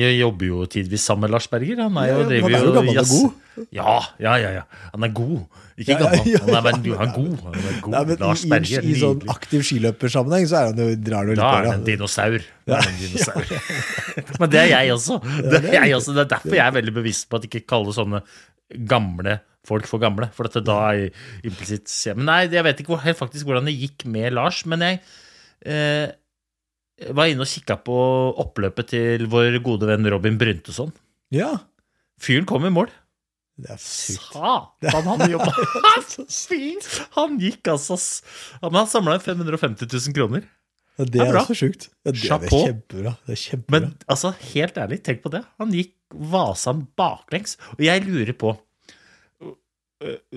jeg 0.00 0.14
jobber 0.18 0.48
jo 0.48 0.62
tidvis 0.72 1.04
sammen 1.04 1.26
med 1.26 1.34
Lars 1.36 1.46
Berger. 1.52 1.82
Han 1.84 1.98
er 2.00 2.08
jo, 2.08 2.22
Ja, 2.24 2.40
han 2.46 2.56
er 2.56 2.64
jo 2.64 2.72
gammel 2.78 2.98
og 3.02 3.10
god. 3.12 3.68
Ja, 3.76 3.92
ja, 4.24 4.32
ja, 4.40 4.50
ja. 4.56 4.62
Han 4.94 5.04
er 5.06 5.12
god. 5.14 5.44
Ikke 5.76 5.92
Ja, 5.94 5.98
gammel. 6.00 6.32
ja, 6.32 6.40
Han 6.40 6.56
er, 6.56 6.64
men, 6.64 6.80
han 6.96 7.08
er 7.08 7.14
god. 7.14 7.36
Han 7.44 7.54
er 7.60 7.78
god. 7.84 7.92
Nei, 7.94 8.02
men 8.08 8.24
Lars 8.24 8.42
i, 8.48 8.50
i, 8.56 8.82
I 8.90 8.98
sånn 9.04 9.22
aktiv 9.36 9.62
skiløpersammenheng 9.68 10.48
så 10.50 10.58
er 10.62 10.72
han 10.72 10.80
jo, 10.82 10.90
drar 11.06 11.20
han 11.20 11.30
jo 11.30 11.36
litt 11.36 11.44
Da 11.44 11.52
på 11.52 11.60
er 11.60 11.68
det 11.68 11.76
en 11.76 11.86
dinosaur. 11.92 12.50
Da 12.64 12.80
det 12.80 12.90
en 12.90 13.00
dinosaur. 13.04 13.56
Men 14.40 14.54
det 14.56 14.62
er 14.64 14.70
jeg 14.72 14.94
også. 14.96 15.20
Det 15.44 15.60
er, 15.60 15.72
jeg 15.84 15.96
også. 16.00 16.16
det 16.16 16.24
er 16.24 16.30
derfor 16.38 16.56
jeg 16.58 16.66
er 16.66 16.76
veldig 16.80 16.96
bevisst 17.04 17.28
på 17.28 17.38
at 17.38 17.46
ikke 17.52 17.66
kalle 17.76 17.94
sånne 17.94 18.24
gamle 18.90 19.38
folk 19.68 19.86
for 19.90 20.02
gamle. 20.02 20.28
For 20.36 20.48
dette 20.48 20.62
da 20.66 20.78
er 20.92 21.08
implisitt 21.46 21.88
Men 22.16 22.26
nei, 22.30 22.40
jeg 22.52 22.64
vet 22.66 22.80
ikke 22.82 22.94
hvor, 22.94 23.04
helt 23.04 23.18
faktisk 23.20 23.46
hvordan 23.48 23.68
det 23.70 23.76
gikk 23.78 24.04
med 24.10 24.32
Lars. 24.36 24.64
Men 24.70 24.84
jeg 24.86 25.00
eh, 25.66 26.10
var 27.14 27.30
inne 27.32 27.42
og 27.46 27.50
kikka 27.50 27.78
på 27.84 27.96
oppløpet 28.44 28.92
til 28.94 29.24
vår 29.32 29.56
gode 29.66 29.88
venn 29.90 30.06
Robin 30.12 30.36
Bryntesson. 30.40 30.92
Ja, 31.34 31.54
Fyren 32.22 32.46
kom 32.46 32.64
i 32.64 32.70
mål. 32.70 32.92
det 33.58 33.70
er 33.74 33.78
sykt. 33.82 34.22
Satan, 34.34 35.06
han 35.08 35.30
jobba 35.30 35.50
Han 37.16 37.38
gikk 37.42 37.70
altså 37.72 37.96
s- 37.98 38.22
Han 38.62 38.74
har 38.78 38.86
samla 38.90 39.18
550 39.22 39.88
000 39.90 40.14
kroner. 40.16 40.44
Ja, 40.98 41.04
det 41.04 41.12
Det 41.16 41.20
er 41.22 41.26
er 41.26 41.32
bra. 41.34 41.40
også 41.42 41.56
sjukt. 41.58 41.88
Ja, 42.06 42.12
det, 42.12 42.20
det 42.22 42.30
er 42.30 42.48
kjempebra. 42.54 43.12
Det 43.26 43.34
er 43.34 43.40
kjempebra. 43.42 43.72
Men 43.80 43.88
altså, 44.14 44.30
helt 44.54 44.76
ærlig, 44.78 45.00
tenk 45.02 45.22
på 45.24 45.32
det. 45.34 45.40
Han 45.58 45.72
gikk 45.74 45.94
Vasan 46.30 46.84
baklengs. 46.96 47.56
Og 47.74 47.82
jeg 47.82 48.04
lurer 48.06 48.30
på 48.38 48.52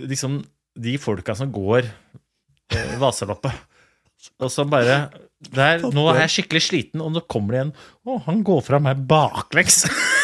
liksom 0.08 0.42
de 0.78 0.98
folka 1.02 1.36
som 1.38 1.52
går 1.54 1.88
eh, 1.88 2.94
Vasaloppet. 3.02 3.66
Og 4.42 4.50
så 4.52 4.66
bare 4.66 5.08
der, 5.54 5.84
Nå 5.94 6.08
er 6.10 6.24
jeg 6.24 6.34
skikkelig 6.40 6.64
sliten, 6.66 7.02
og 7.06 7.12
nå 7.14 7.22
kommer 7.30 7.54
det 7.54 7.60
en 7.68 7.74
Å, 8.10 8.16
han 8.26 8.40
går 8.46 8.64
fra 8.66 8.80
meg 8.82 9.04
baklengs. 9.10 9.84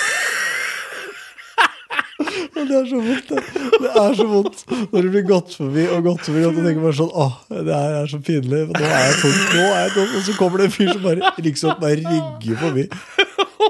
Det 2.53 2.77
er 2.79 2.85
så 2.87 2.99
vondt, 3.01 3.29
det. 3.29 3.41
Det 3.83 3.89
er 3.99 4.13
så 4.15 4.25
vondt 4.29 4.61
når 4.93 5.05
du 5.05 5.09
blir 5.13 5.25
gått 5.27 5.55
forbi 5.57 5.83
og 5.91 6.05
gått 6.05 6.27
forbi, 6.27 6.43
og 6.47 6.55
du 6.55 6.61
tenker 6.63 6.83
bare 6.85 6.95
sånn 6.95 7.11
Åh, 7.23 7.33
det 7.51 7.75
her 7.75 7.95
er 7.99 8.09
så 8.11 8.19
pinlig. 8.23 8.61
Nå 8.69 8.85
er 8.87 9.03
jeg 9.09 9.17
tom. 9.19 9.35
Nå 9.57 9.65
er 9.65 9.81
jeg 9.81 9.93
tom. 9.97 10.13
Og 10.17 10.25
så 10.27 10.35
kommer 10.37 10.61
det 10.61 10.67
en 10.69 10.75
fyr 10.77 10.91
som 10.93 11.03
bare 11.03 11.33
liksom 11.43 11.81
bare 11.81 11.97
rygger 11.99 12.61
forbi. 12.61 12.85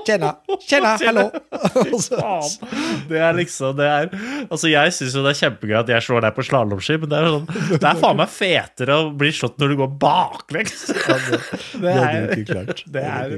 Tjena, 0.07 0.29
tjena, 0.67 0.93
hallo. 1.01 1.25
Det 3.09 3.19
er 3.19 3.35
liksom 3.37 3.75
det 3.77 3.87
er, 3.87 4.09
Altså 4.47 4.71
Jeg 4.71 4.93
syns 4.95 5.15
jo 5.17 5.23
det 5.25 5.33
er 5.33 5.39
kjempegøy 5.41 5.77
at 5.81 5.91
jeg 5.93 6.05
slår 6.05 6.25
deg 6.25 6.35
på 6.37 6.45
slalåmski, 6.47 6.97
men 7.03 7.11
det 7.11 7.19
er, 7.19 7.29
sånn, 7.35 7.47
det 7.75 7.89
er 7.89 8.01
faen 8.01 8.19
meg 8.19 8.31
fetere 8.33 8.99
å 8.99 9.07
bli 9.19 9.31
slått 9.35 9.59
når 9.61 9.73
du 9.73 9.79
går 9.83 9.95
baklengs. 10.03 10.85
Det 10.89 11.93
er 11.93 12.29
ikke 12.35 12.47
klart. 12.51 12.83
Det 12.95 13.03
er, 13.03 13.35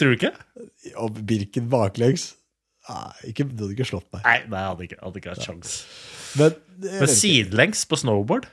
tror 0.00 0.14
du 0.14 0.18
ikke? 0.18 0.32
Og 1.00 1.20
Birken 1.24 1.70
baklengs 1.72 2.32
Nei, 2.84 3.30
ikke, 3.30 3.46
Du 3.48 3.62
hadde 3.64 3.72
ikke 3.78 3.86
slått 3.88 4.10
meg. 4.12 4.26
Nei, 4.26 4.40
nei 4.52 4.60
jeg 4.60 4.72
hadde 4.74 4.86
ikke, 4.88 4.98
hadde 5.00 5.20
ikke 5.22 5.32
hatt 5.32 5.46
sjans. 5.46 5.76
Men, 6.36 6.58
Men 6.84 7.08
sidelengs 7.08 7.86
på 7.88 7.96
snowboard? 7.96 8.50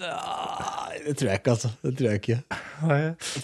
Nei, 0.00 0.98
det 1.06 1.14
tror 1.18 1.28
jeg 1.32 1.40
ikke, 1.40 1.54
altså. 1.56 1.70
Det 1.84 1.92
tror 1.98 2.08
jeg 2.10 2.20
ikke. 2.22 2.38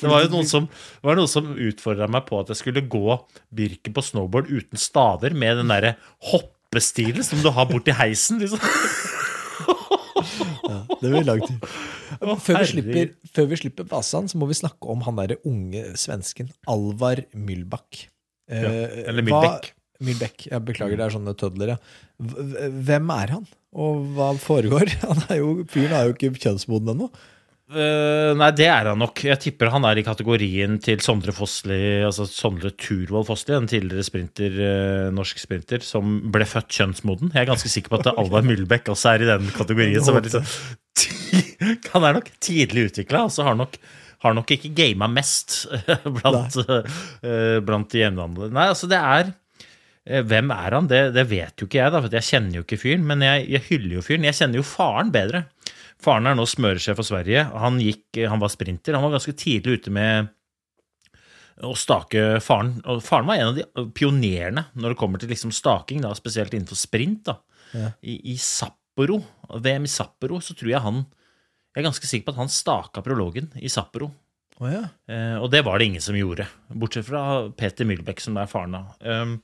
Det 0.01 0.11
var 0.11 0.23
jo 0.25 0.31
noen 0.33 0.49
som, 0.49 0.69
det 0.71 1.09
var 1.11 1.19
noen 1.19 1.31
som 1.31 1.51
utfordra 1.69 2.09
meg 2.11 2.25
på 2.29 2.41
at 2.43 2.53
jeg 2.53 2.61
skulle 2.63 2.83
gå 2.91 3.19
Birken 3.55 3.95
på 3.97 4.05
snowboard 4.07 4.51
uten 4.51 4.81
staver, 4.81 5.35
med 5.37 5.61
den 5.63 5.73
derre 5.73 5.95
hoppestilen 6.33 7.25
som 7.27 7.43
du 7.45 7.51
har 7.55 7.69
borti 7.71 7.95
heisen, 7.99 8.41
liksom. 8.43 8.61
Det 10.99 11.09
blir 11.13 11.25
lang 11.27 11.41
tid. 11.47 11.65
Før 12.19 12.59
vi, 12.63 12.69
slipper, 12.73 13.11
før 13.37 13.47
vi 13.51 13.59
slipper 13.61 13.87
Vasan, 13.91 14.29
så 14.31 14.39
må 14.41 14.49
vi 14.51 14.57
snakke 14.59 14.89
om 14.91 15.03
han 15.07 15.19
derre 15.21 15.37
unge 15.49 15.85
svensken 16.01 16.51
Alvar 16.71 17.21
Myllbakk. 17.37 18.07
Eh, 18.51 18.65
eller 18.65 19.23
hva- 19.23 19.43
Myllbekk. 19.43 19.71
Myllbekk. 20.01 20.47
Jeg 20.51 20.65
beklager, 20.67 20.97
det 20.99 21.07
er 21.09 21.15
sånne 21.15 21.35
tødler, 21.39 21.75
ja. 21.75 21.79
Hvem 22.23 23.11
er 23.15 23.33
han, 23.37 23.47
og 23.77 24.07
hva 24.17 24.31
foregår? 24.41 24.95
Han 25.09 25.27
er 25.29 25.43
jo, 25.43 25.51
Fyren 25.71 25.97
er 25.97 26.09
jo 26.09 26.17
ikke 26.17 26.33
kjønnsmoden 26.39 26.95
ennå. 26.95 27.11
Uh, 27.69 28.33
nei, 28.41 28.49
det 28.57 28.65
er 28.73 28.89
han 28.89 28.97
nok. 28.97 29.21
Jeg 29.29 29.37
tipper 29.43 29.69
han 29.69 29.85
er 29.85 29.99
i 30.01 30.05
kategorien 30.07 30.79
til 30.81 31.03
Sondre 31.05 31.35
Fossli, 31.37 32.01
altså 32.01 32.25
Sondre 32.25 32.71
Turvold 32.73 33.27
Fossli, 33.29 33.53
en 33.53 33.69
tidligere 33.69 34.07
sprinter, 34.07 34.57
uh, 34.57 35.09
norsk 35.13 35.43
sprinter, 35.43 35.85
som 35.85 36.15
ble 36.33 36.47
født 36.49 36.73
kjønnsmoden. 36.73 37.35
Jeg 37.35 37.43
er 37.45 37.51
ganske 37.51 37.69
sikker 37.69 37.93
på 37.93 38.01
at 38.01 38.09
Alvar 38.15 38.47
Myllbekk 38.49 38.89
også 38.95 39.13
er 39.13 39.27
i 39.27 39.29
den 39.29 39.53
kategorien. 39.53 40.01
Som 40.01 40.17
er 40.17 40.25
liksom, 40.25 40.49
han 41.93 42.09
er 42.09 42.17
nok 42.17 42.33
tidlig 42.41 42.89
utvikla, 42.89 43.27
og 43.29 43.37
så 43.37 43.45
har 43.45 43.53
han 43.53 43.67
nok 43.67 43.77
har 44.25 44.35
nok 44.35 44.51
ikke 44.51 44.73
gama 44.75 45.07
mest 45.13 45.61
eh, 45.77 46.09
blant, 46.17 46.57
uh, 46.59 47.59
blant 47.63 47.93
de 47.93 48.01
jevnaldrende. 48.01 48.51
Nei, 48.57 48.67
altså 48.73 48.89
det 48.91 48.99
er 48.99 49.31
Hvem 50.09 50.53
er 50.55 50.75
han? 50.77 50.89
Det, 50.89 51.03
det 51.13 51.27
vet 51.29 51.61
jo 51.61 51.69
ikke 51.69 51.83
jeg, 51.83 51.93
da, 51.93 52.01
for 52.01 52.15
jeg 52.17 52.29
kjenner 52.31 52.59
jo 52.59 52.65
ikke 52.65 52.81
fyren. 52.81 53.05
Men 53.09 53.25
jeg, 53.27 53.45
jeg 53.53 53.67
hyller 53.69 53.99
jo 53.99 54.05
fyren. 54.07 54.27
Jeg 54.29 54.39
kjenner 54.39 54.61
jo 54.61 54.67
faren 54.67 55.13
bedre. 55.13 55.45
Faren 56.01 56.31
er 56.31 56.37
nå 56.39 56.47
smøresjef 56.49 56.97
for 56.97 57.07
Sverige. 57.07 57.45
Han, 57.59 57.81
gikk, 57.83 58.21
han 58.31 58.41
var 58.41 58.53
sprinter. 58.55 58.97
Han 58.97 59.09
var 59.09 59.19
ganske 59.19 59.35
tidlig 59.37 59.81
ute 59.81 59.93
med 59.95 60.31
å 61.67 61.75
stake 61.79 62.39
faren. 62.45 62.77
Og 62.87 63.03
faren 63.05 63.29
var 63.29 63.41
en 63.41 63.51
av 63.51 63.59
de 63.59 63.87
pionerene 63.97 64.69
når 64.79 64.95
det 64.95 65.01
kommer 65.01 65.21
til 65.21 65.33
liksom 65.33 65.53
staking, 65.55 66.03
da, 66.05 66.15
spesielt 66.17 66.55
innenfor 66.55 66.79
sprint. 66.79 67.27
da. 67.29 67.39
Ja. 67.75 67.91
I, 68.01 68.21
I 68.33 68.39
Sapporo, 68.41 69.21
VM 69.59 69.89
i 69.89 69.93
Sapporo, 69.93 70.41
så 70.45 70.57
tror 70.57 70.73
jeg 70.73 70.85
han 70.85 71.05
Jeg 71.75 71.83
er 71.83 71.91
ganske 71.91 72.09
sikker 72.09 72.27
på 72.27 72.33
at 72.33 72.41
han 72.41 72.51
staka 72.51 73.03
prologen 73.05 73.53
i 73.61 73.71
Sapporo. 73.71 74.09
Oh, 74.59 74.67
ja. 74.67 74.89
Eh, 75.07 75.37
og 75.39 75.51
det 75.53 75.61
var 75.67 75.79
det 75.79 75.87
ingen 75.87 76.03
som 76.03 76.17
gjorde, 76.19 76.49
bortsett 76.75 77.07
fra 77.07 77.21
Peter 77.55 77.87
Myhlbekk, 77.87 78.23
som 78.25 78.39
er 78.41 78.49
faren 78.51 78.75
da. 78.75 78.81
Um, 79.05 79.37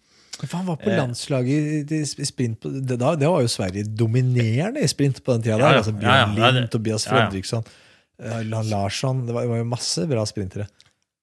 han 0.43 0.67
var 0.67 0.77
på 0.77 0.91
Eh. 0.91 0.97
landslaget 0.99 1.91
i 1.93 2.05
sprint 2.27 2.61
på, 2.61 2.71
det, 2.71 2.99
da, 2.99 3.15
det 3.17 3.29
var 3.29 3.41
jo 3.45 3.49
Sverige 3.49 3.85
dominerende 3.85 4.83
i 4.83 4.87
sprint 4.89 5.23
på 5.25 5.33
den 5.37 5.43
tida. 5.43 5.59
Der, 5.59 5.79
altså 5.81 5.93
Bjørn 5.99 6.35
Lind, 6.35 6.71
Tobias. 6.71 7.07
Fredriksson, 7.07 7.65
eh, 8.21 8.43
Larsson 8.45 9.27
Det 9.27 9.35
var, 9.35 9.47
var 9.47 9.57
jo 9.59 9.65
masse 9.65 10.07
bra 10.09 10.25
sprintere. 10.25 10.67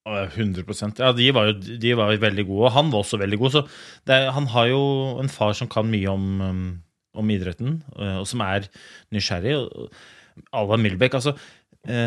100% 0.07 0.97
Ja, 0.99 1.11
de 1.13 1.27
var 1.31 1.45
jo 1.51 1.53
de 1.77 1.93
var 1.93 2.11
jo 2.11 2.17
veldig 2.23 2.45
gode, 2.47 2.65
og 2.65 2.71
han 2.73 2.89
var 2.91 3.03
også 3.03 3.19
veldig 3.21 3.37
god. 3.37 3.51
Så 3.51 3.67
er- 4.07 4.31
han 4.31 4.47
har 4.47 4.67
jo 4.67 5.19
en 5.19 5.29
far 5.29 5.53
som 5.53 5.67
kan 5.67 5.85
mye 5.85 6.07
om, 6.09 6.41
um, 6.41 6.83
om 7.15 7.27
idretten, 7.29 7.83
eh, 7.99 8.17
og 8.19 8.25
som 8.27 8.41
er 8.41 8.67
nysgjerrig. 9.13 9.89
Alva 10.53 10.77
Milbekk, 10.77 11.13
altså 11.13 11.37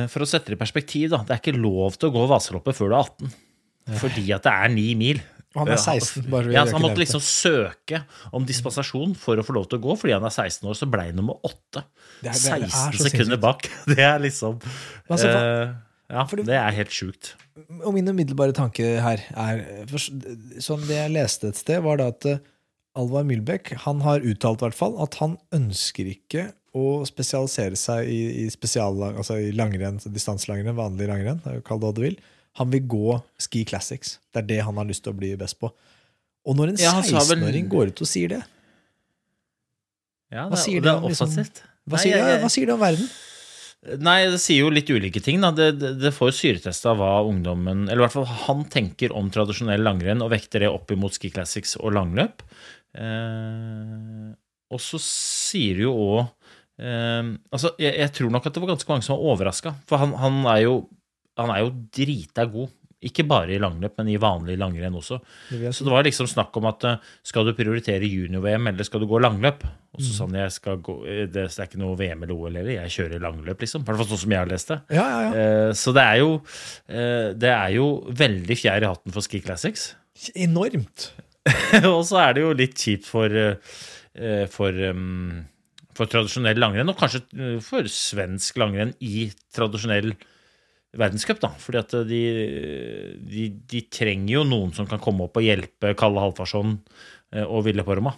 For 0.09 0.21
å 0.23 0.27
sette 0.27 0.47
det 0.53 0.61
i 0.61 0.65
perspektiv, 0.65 1.11
da. 1.11 1.19
Det 1.25 1.31
er 1.35 1.41
ikke 1.53 1.59
lov 1.61 1.97
til 1.99 2.09
å 2.09 2.13
gå 2.15 2.29
Vasaloppet 2.29 2.77
før 2.77 2.91
du 2.91 2.95
er 2.95 3.03
18. 3.03 3.33
Fordi 3.99 4.31
at 4.33 4.43
det 4.45 4.53
er 4.53 4.69
ni 4.69 4.95
mil. 4.95 5.21
Han 5.55 5.69
er 5.71 5.77
16, 5.79 6.25
bare 6.31 6.51
ja, 6.53 6.65
Han 6.67 6.83
måtte 6.83 6.99
liksom 6.99 7.21
søke 7.23 8.01
om 8.35 8.45
dispensasjon 8.49 9.15
for 9.17 9.39
å 9.39 9.45
få 9.47 9.55
lov 9.55 9.69
til 9.71 9.79
å 9.79 9.83
gå. 9.85 9.97
Fordi 10.01 10.13
han 10.17 10.25
er 10.27 10.35
16 10.35 10.67
år, 10.69 10.75
så 10.75 10.89
ble 10.91 11.05
han 11.09 11.17
nummer 11.21 11.37
8. 11.47 11.85
Det 12.23 12.31
er- 12.33 12.39
det 12.41 12.53
er- 12.53 12.65
er 12.65 12.69
16 12.71 13.09
sekunder 13.11 13.41
bak. 13.41 13.69
Det 13.87 13.99
er 14.03 14.19
liksom 14.19 14.59
Altså, 15.11 15.29
eh, 15.31 15.75
Ja, 16.11 16.25
det- 16.25 16.45
det 16.47 16.55
er 16.59 16.71
helt 16.73 16.91
sjukt. 16.91 17.35
Og 17.85 17.95
min 17.95 18.07
umiddelbare 18.09 18.53
tanke 18.53 19.01
her 19.01 19.23
er 19.37 19.87
Sånn 20.61 20.87
det 20.87 20.97
jeg 20.99 21.13
leste 21.15 21.49
et 21.49 21.57
sted, 21.57 21.83
var 21.83 21.97
da 21.99 22.09
at 22.09 22.27
eh, 22.27 22.39
Alvar 22.97 23.25
Myhlbekk 23.25 23.73
han 23.87 24.01
har 24.03 24.21
uttalt 24.21 24.61
i 24.63 24.67
hvert 24.69 24.75
fall 24.75 25.01
at 25.03 25.15
han 25.23 25.39
ønsker 25.53 26.07
ikke 26.13 26.53
å 26.75 27.05
spesialisere 27.07 27.77
seg 27.79 28.07
i, 28.11 28.45
i 28.45 28.51
spesiallang, 28.51 29.17
altså 29.17 29.35
i 29.39 29.53
langrenn, 29.55 29.99
distanselangrenn, 30.13 30.75
vanlig 30.77 31.07
langrenn, 31.09 31.41
kall 31.65 31.79
det 31.79 31.87
hva 31.89 31.95
du 31.95 32.01
vil. 32.03 32.17
Han 32.61 32.71
vil 32.71 32.85
gå 32.87 33.17
ski 33.43 33.65
classics. 33.67 34.19
Det 34.33 34.45
er 34.45 34.47
det 34.53 34.61
han 34.65 34.77
har 34.79 34.87
lyst 34.87 35.03
til 35.05 35.13
å 35.13 35.19
bli 35.19 35.33
best 35.41 35.59
på. 35.61 35.73
Og 36.47 36.57
når 36.59 36.75
en 36.75 36.77
Ja, 36.83 36.93
han 36.99 37.03
sa 37.07 37.19
vel- 37.25 37.41
16-åring 37.43 37.69
går 37.73 37.93
ut 37.95 38.01
og 38.05 38.09
sier 38.11 38.29
det, 38.37 38.43
Ja, 40.33 40.49
Hva 40.49 40.57
det, 40.57 40.59
sier 40.65 40.81
det 40.83 40.89
det 40.89 40.95
om 40.97 41.05
liksom- 41.11 41.31
hva 41.87 41.99
Nei, 41.99 42.11
jeg- 42.11 42.41
hva 42.43 42.51
sier 42.51 42.67
det 42.67 42.75
om 42.75 42.81
verden? 42.81 43.09
Nei, 44.01 44.25
det 44.31 44.41
sier 44.41 44.61
jo 44.65 44.71
litt 44.71 44.89
ulike 44.89 45.21
ting. 45.23 45.41
Da. 45.43 45.51
Det, 45.51 45.79
det, 45.79 45.91
det 46.01 46.13
får 46.15 46.31
syretesta 46.33 46.95
hva 46.97 47.21
ungdommen 47.29 47.83
Eller 47.91 48.01
i 48.01 48.07
hvert 48.07 48.13
fall 48.17 48.25
han 48.25 48.65
tenker 48.65 49.13
om 49.13 49.29
tradisjonell 49.31 49.83
langrenn, 49.85 50.23
og 50.25 50.31
vekter 50.33 50.61
det 50.65 50.71
opp 50.73 50.89
imot 50.91 51.13
Ski 51.13 51.31
Classics 51.31 51.77
og 51.77 51.93
langløp. 51.93 52.41
Eh, 52.97 54.33
og 54.73 54.81
så 54.81 54.99
sier 55.03 55.83
jo 55.85 55.93
òg 55.93 56.21
eh, 56.81 57.23
Altså, 57.53 57.75
jeg, 57.79 57.95
jeg 58.01 58.13
tror 58.17 58.31
nok 58.35 58.47
at 58.49 58.55
det 58.57 58.63
var 58.65 58.73
ganske 58.75 58.89
mange 58.89 59.05
som 59.07 59.17
var 59.19 59.25
overraska. 59.35 59.75
For 59.87 59.99
han, 60.01 60.15
han 60.19 60.41
er 60.57 60.63
jo 60.65 60.77
Han 61.41 61.51
er 61.55 61.65
jo 61.65 61.75
drita 61.95 62.47
god. 62.51 62.73
Ikke 63.05 63.27
bare 63.29 63.53
i 63.53 63.61
langløp, 63.61 63.99
men 64.01 64.09
i 64.09 64.17
vanlig 64.21 64.55
langrenn 64.57 64.95
også. 64.97 65.19
Det. 65.51 65.75
Så 65.77 65.85
det 65.85 65.93
var 65.93 66.07
liksom 66.07 66.29
snakk 66.31 66.55
om 66.57 66.69
at 66.71 66.87
eh, 66.89 67.11
skal 67.27 67.45
du 67.45 67.53
prioritere 67.57 68.09
junior-VM, 68.09 68.71
eller 68.71 68.87
skal 68.89 69.03
du 69.03 69.09
gå 69.11 69.21
langløp? 69.21 69.67
Og 69.95 70.01
så 70.01 70.15
sa 70.15 70.25
han 70.25 70.39
jeg 70.41 70.55
skal 70.55 70.81
gå 70.83 70.95
eh, 71.05 71.27
Det 71.31 71.45
er 71.51 71.69
ikke 71.69 71.83
noe 71.83 71.99
VM 72.01 72.25
eller 72.25 72.33
OL 72.33 72.57
heller, 72.57 72.73
jeg 72.79 72.95
kjører 72.97 73.21
langløp, 73.27 73.61
liksom. 73.61 73.85
I 73.85 73.91
hvert 73.91 74.01
fall 74.01 74.11
sånn 74.15 74.23
som 74.25 74.35
jeg 74.35 74.41
har 74.41 74.51
lest 74.55 74.73
det. 74.73 74.79
Ja, 74.97 75.05
ja, 75.05 75.21
ja. 75.27 75.35
Eh, 75.43 75.73
Så 75.77 75.93
det 75.97 76.07
er 76.07 76.23
jo 76.23 76.31
Det 77.45 77.53
er 77.53 77.77
jo 77.77 77.87
veldig 78.25 78.57
fjær 78.63 78.87
i 78.87 78.91
hatten 78.95 79.13
for 79.15 79.27
Ski 79.29 79.43
Classics. 79.45 79.91
Enormt. 80.33 81.11
og 81.93 82.03
så 82.09 82.23
er 82.23 82.39
det 82.39 82.47
jo 82.47 82.55
litt 82.57 82.79
kjipt 82.81 83.05
for 83.11 83.29
for, 84.55 84.77
um, 84.95 85.41
for 85.99 86.07
tradisjonell 86.07 86.61
langrenn, 86.63 86.87
og 86.93 87.01
kanskje 87.01 87.59
for 87.67 87.89
svensk 87.91 88.61
langrenn 88.63 88.93
i 89.03 89.27
tradisjonell 89.53 90.13
verdenscup, 91.01 91.41
da. 91.43 91.53
Fordi 91.61 91.81
at 91.81 91.97
de, 92.09 92.21
de, 93.31 93.49
de 93.71 93.83
trenger 93.93 94.39
jo 94.39 94.45
noen 94.49 94.75
som 94.77 94.89
kan 94.91 95.03
komme 95.03 95.27
opp 95.27 95.41
og 95.41 95.47
hjelpe 95.47 95.95
Kalle 95.99 96.23
Halfarsson 96.23 96.79
eh, 97.35 97.45
og 97.45 97.67
Ville 97.69 97.87
Porma. 97.87 98.15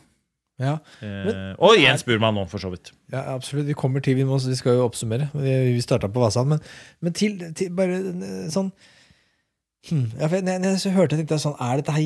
Ja. 0.56 0.78
men, 1.04 1.52
og 1.60 1.76
Jens 1.76 2.04
Burman 2.06 2.32
nå, 2.38 2.46
for 2.48 2.62
så 2.62 2.70
vidt. 2.72 2.94
Ja, 3.12 3.26
absolutt. 3.34 3.66
Vi 3.68 3.76
kommer 3.76 4.00
til, 4.04 4.16
vi, 4.16 4.24
må, 4.24 4.38
vi 4.40 4.56
skal 4.56 4.78
jo 4.78 4.86
oppsummere. 4.86 5.28
Vi, 5.36 5.56
vi 5.74 5.82
starta 5.84 6.08
på 6.08 6.22
Vasan, 6.22 6.48
men, 6.54 6.62
men 7.04 7.16
til, 7.16 7.36
til 7.56 7.74
bare 7.76 8.00
eh, 8.00 8.46
sånn 8.52 8.72
hmm, 9.88 10.06
ja, 10.18 10.28
jeg, 10.32 10.44
når 10.46 10.74
jeg, 10.74 10.92
hørte 10.94 11.14
det, 11.14 11.22
tenkte 11.22 11.38
sånn 11.42 11.56
Er 11.62 11.80
dette 11.80 11.94
her 11.94 12.04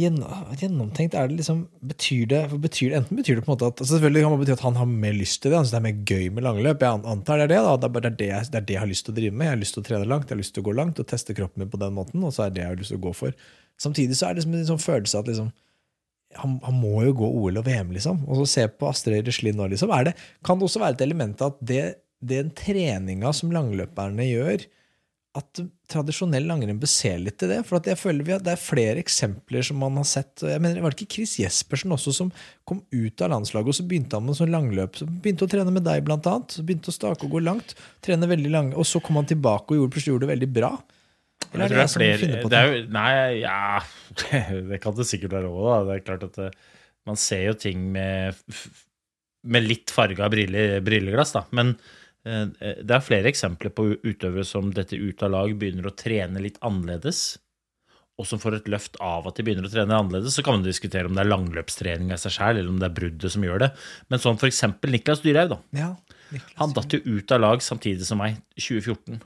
gjennomtenkt? 0.61 1.17
Er 1.19 1.31
det 1.31 1.39
liksom, 1.39 1.63
betyr 1.93 2.29
det, 2.31 2.41
betyr 2.63 2.97
Enten 2.99 3.19
betyr 3.19 3.39
det 3.39 3.45
på 3.47 3.51
en 3.51 3.55
måte 3.55 3.71
at 3.71 3.83
altså 3.83 3.97
Selvfølgelig 3.97 4.25
kan 4.27 4.35
det 4.35 4.41
bety 4.43 4.55
at 4.57 4.65
han 4.67 4.79
har 4.81 4.91
mer 4.91 5.17
lyst 5.17 5.41
til 5.43 5.53
det. 5.53 5.59
Han 5.61 5.71
det 5.71 5.79
er 5.79 5.87
mer 5.87 6.03
gøy 6.13 6.29
med 6.37 6.47
langløp. 6.47 6.85
Jeg 6.85 7.03
antar 7.15 7.41
det 7.41 7.49
er 7.49 7.53
det. 7.55 7.63
da, 7.65 7.75
Det 7.81 7.91
er, 7.91 8.11
det, 8.11 8.29
er 8.29 8.35
jeg, 8.35 8.51
det 8.53 8.61
er 8.61 8.69
det 8.69 8.77
jeg 8.77 8.85
har 8.85 8.93
lyst 8.93 9.07
til 9.07 9.15
å 9.15 9.19
drive 9.21 9.37
med. 9.37 9.49
Jeg 9.49 9.57
har 9.57 9.63
lyst 9.65 9.77
til 9.77 9.85
å 9.85 9.89
trene 9.89 10.11
langt, 10.13 10.29
jeg 10.29 10.37
har 10.37 10.43
lyst 10.43 10.57
til 10.57 10.65
å 10.65 10.69
gå 10.69 10.77
langt 10.77 11.03
og 11.03 11.11
teste 11.15 11.37
kroppen 11.37 11.65
min 11.65 11.73
på 11.73 11.81
den 11.81 11.97
måten. 11.97 12.25
Og 12.27 12.37
så 12.37 12.47
er 12.47 12.55
det 12.55 12.65
jeg 12.65 12.73
har 12.73 12.81
lyst 12.81 12.95
til 12.95 13.01
å 13.01 13.07
gå 13.09 13.15
for. 13.17 13.49
Samtidig 13.81 14.19
så 14.19 14.29
er 14.29 14.37
det 14.37 14.47
en 14.47 14.71
sånn 14.75 14.83
følelse 14.83 15.23
at 15.23 15.31
liksom 15.31 15.51
han, 16.39 16.59
han 16.63 16.77
må 16.79 17.01
jo 17.09 17.15
gå 17.23 17.29
OL 17.41 17.59
og 17.59 17.67
VM, 17.67 17.95
liksom. 17.97 18.23
Og 18.31 18.43
så 18.43 18.51
se 18.53 18.67
på 18.71 18.87
Astrid 18.91 19.27
Reslin 19.27 19.57
nå, 19.59 19.67
liksom. 19.73 19.91
Er 19.95 20.11
det, 20.11 20.17
kan 20.47 20.61
det 20.61 20.69
også 20.69 20.83
være 20.83 20.99
et 20.99 21.07
element 21.07 21.43
at 21.43 21.57
det, 21.59 21.85
den 22.23 22.53
treninga 22.55 23.33
som 23.35 23.51
langløperne 23.55 24.27
gjør, 24.29 24.67
at 25.39 25.61
tradisjonell 25.91 26.43
langrenn 26.49 26.79
bør 26.83 26.91
se 26.91 27.13
litt 27.23 27.37
til 27.39 27.53
det. 27.53 27.61
For 27.69 27.79
at 27.79 27.87
jeg 27.87 27.99
føler 28.01 28.27
vi 28.27 28.35
at 28.35 28.43
det 28.47 28.55
er 28.57 28.63
flere 28.63 28.99
eksempler 29.03 29.63
som 29.67 29.79
man 29.79 29.99
har 30.01 30.07
sett. 30.09 30.43
Jeg 30.43 30.63
mener, 30.63 30.83
Var 30.83 30.91
det 30.91 30.99
ikke 30.99 31.15
Chris 31.21 31.37
Jespersen 31.39 31.95
også 31.95 32.15
som 32.17 32.33
kom 32.67 32.81
ut 32.91 33.23
av 33.23 33.31
landslaget 33.31 33.71
og 33.71 33.79
så 33.79 33.87
begynte 33.87 34.19
han 34.19 34.27
med 34.27 34.39
sånn 34.39 34.51
langløp? 34.55 34.99
Så 34.99 35.07
begynte 35.07 35.47
å 35.47 35.53
trene 35.53 35.75
med 35.75 35.87
deg, 35.87 36.03
blant 36.07 36.27
annet. 36.27 36.57
Så 36.59 36.67
begynte 36.67 36.91
å 36.91 36.97
stake 36.97 37.29
og 37.29 37.37
gå 37.37 37.45
langt. 37.47 37.77
Trene 38.03 38.31
veldig 38.31 38.51
lang, 38.51 38.73
Og 38.75 38.89
så 38.91 39.03
kom 39.05 39.21
han 39.21 39.31
tilbake 39.31 39.71
og 39.71 39.81
gjorde, 39.81 39.95
plutselig 39.95 40.17
gjorde 40.17 40.27
det 40.27 40.33
veldig 40.35 40.51
bra. 40.59 40.73
Eller 41.51 41.65
er 41.65 41.69
det 41.69 41.79
det 41.79 41.87
er 41.87 41.95
flere 41.95 42.19
finner 42.21 42.43
på 42.43 42.51
det 42.51 42.59
det? 42.59 42.75
jo, 42.75 42.83
Nei, 42.95 43.15
ja 43.41 43.81
Det 44.71 44.79
kan 44.83 44.99
det 44.99 45.09
sikkert 45.09 45.39
være 45.39 45.51
òg, 45.51 45.63
da. 45.71 45.79
Det 45.87 45.97
er 45.97 46.05
klart 46.11 46.27
at 46.27 46.37
det, 46.43 46.51
man 47.07 47.19
ser 47.19 47.47
jo 47.47 47.57
ting 47.59 47.87
med, 47.95 48.37
med 49.47 49.67
litt 49.67 49.95
farga 49.95 50.29
brille, 50.33 50.83
brilleglass, 50.85 51.39
da. 51.39 51.47
Men 51.57 51.77
eh, 51.79 52.00
det 52.31 52.95
er 52.95 53.05
flere 53.05 53.31
eksempler 53.31 53.73
på 53.75 53.87
utøvere 54.05 54.47
som 54.47 54.73
dette 54.75 54.99
ut 54.99 55.23
av 55.27 55.33
lag 55.35 55.55
begynner 55.59 55.89
å 55.91 55.95
trene 55.97 56.43
litt 56.43 56.61
annerledes, 56.67 57.39
og 58.21 58.29
som 58.29 58.41
får 58.43 58.59
et 58.59 58.69
løft 58.69 58.99
av 59.01 59.27
at 59.31 59.39
de 59.39 59.47
begynner 59.47 59.65
å 59.65 59.73
trene 59.73 59.97
annerledes. 59.97 60.37
Så 60.37 60.45
kan 60.45 60.59
man 60.59 60.67
diskutere 60.67 61.09
om 61.09 61.17
det 61.17 61.25
er 61.25 61.31
langløpstrening 61.31 62.13
av 62.13 62.21
seg 62.21 62.35
sjøl, 62.37 62.59
eller 62.59 62.69
om 62.69 62.81
det 62.83 62.91
er 62.91 62.97
bruddet 62.99 63.33
som 63.33 63.47
gjør 63.47 63.65
det. 63.65 63.71
Men 64.13 64.21
sånn 64.21 64.41
eksempel 64.51 64.93
Niklas 64.93 65.25
Dyrhaug, 65.25 65.55
da. 65.55 65.61
Ja, 65.79 65.91
Niklas. 66.29 66.59
Han 66.61 66.77
datt 66.77 66.97
jo 66.97 67.01
ut 67.07 67.33
av 67.33 67.41
lag 67.41 67.65
samtidig 67.65 68.07
som 68.09 68.21
meg, 68.21 68.37
2014. 68.61 69.23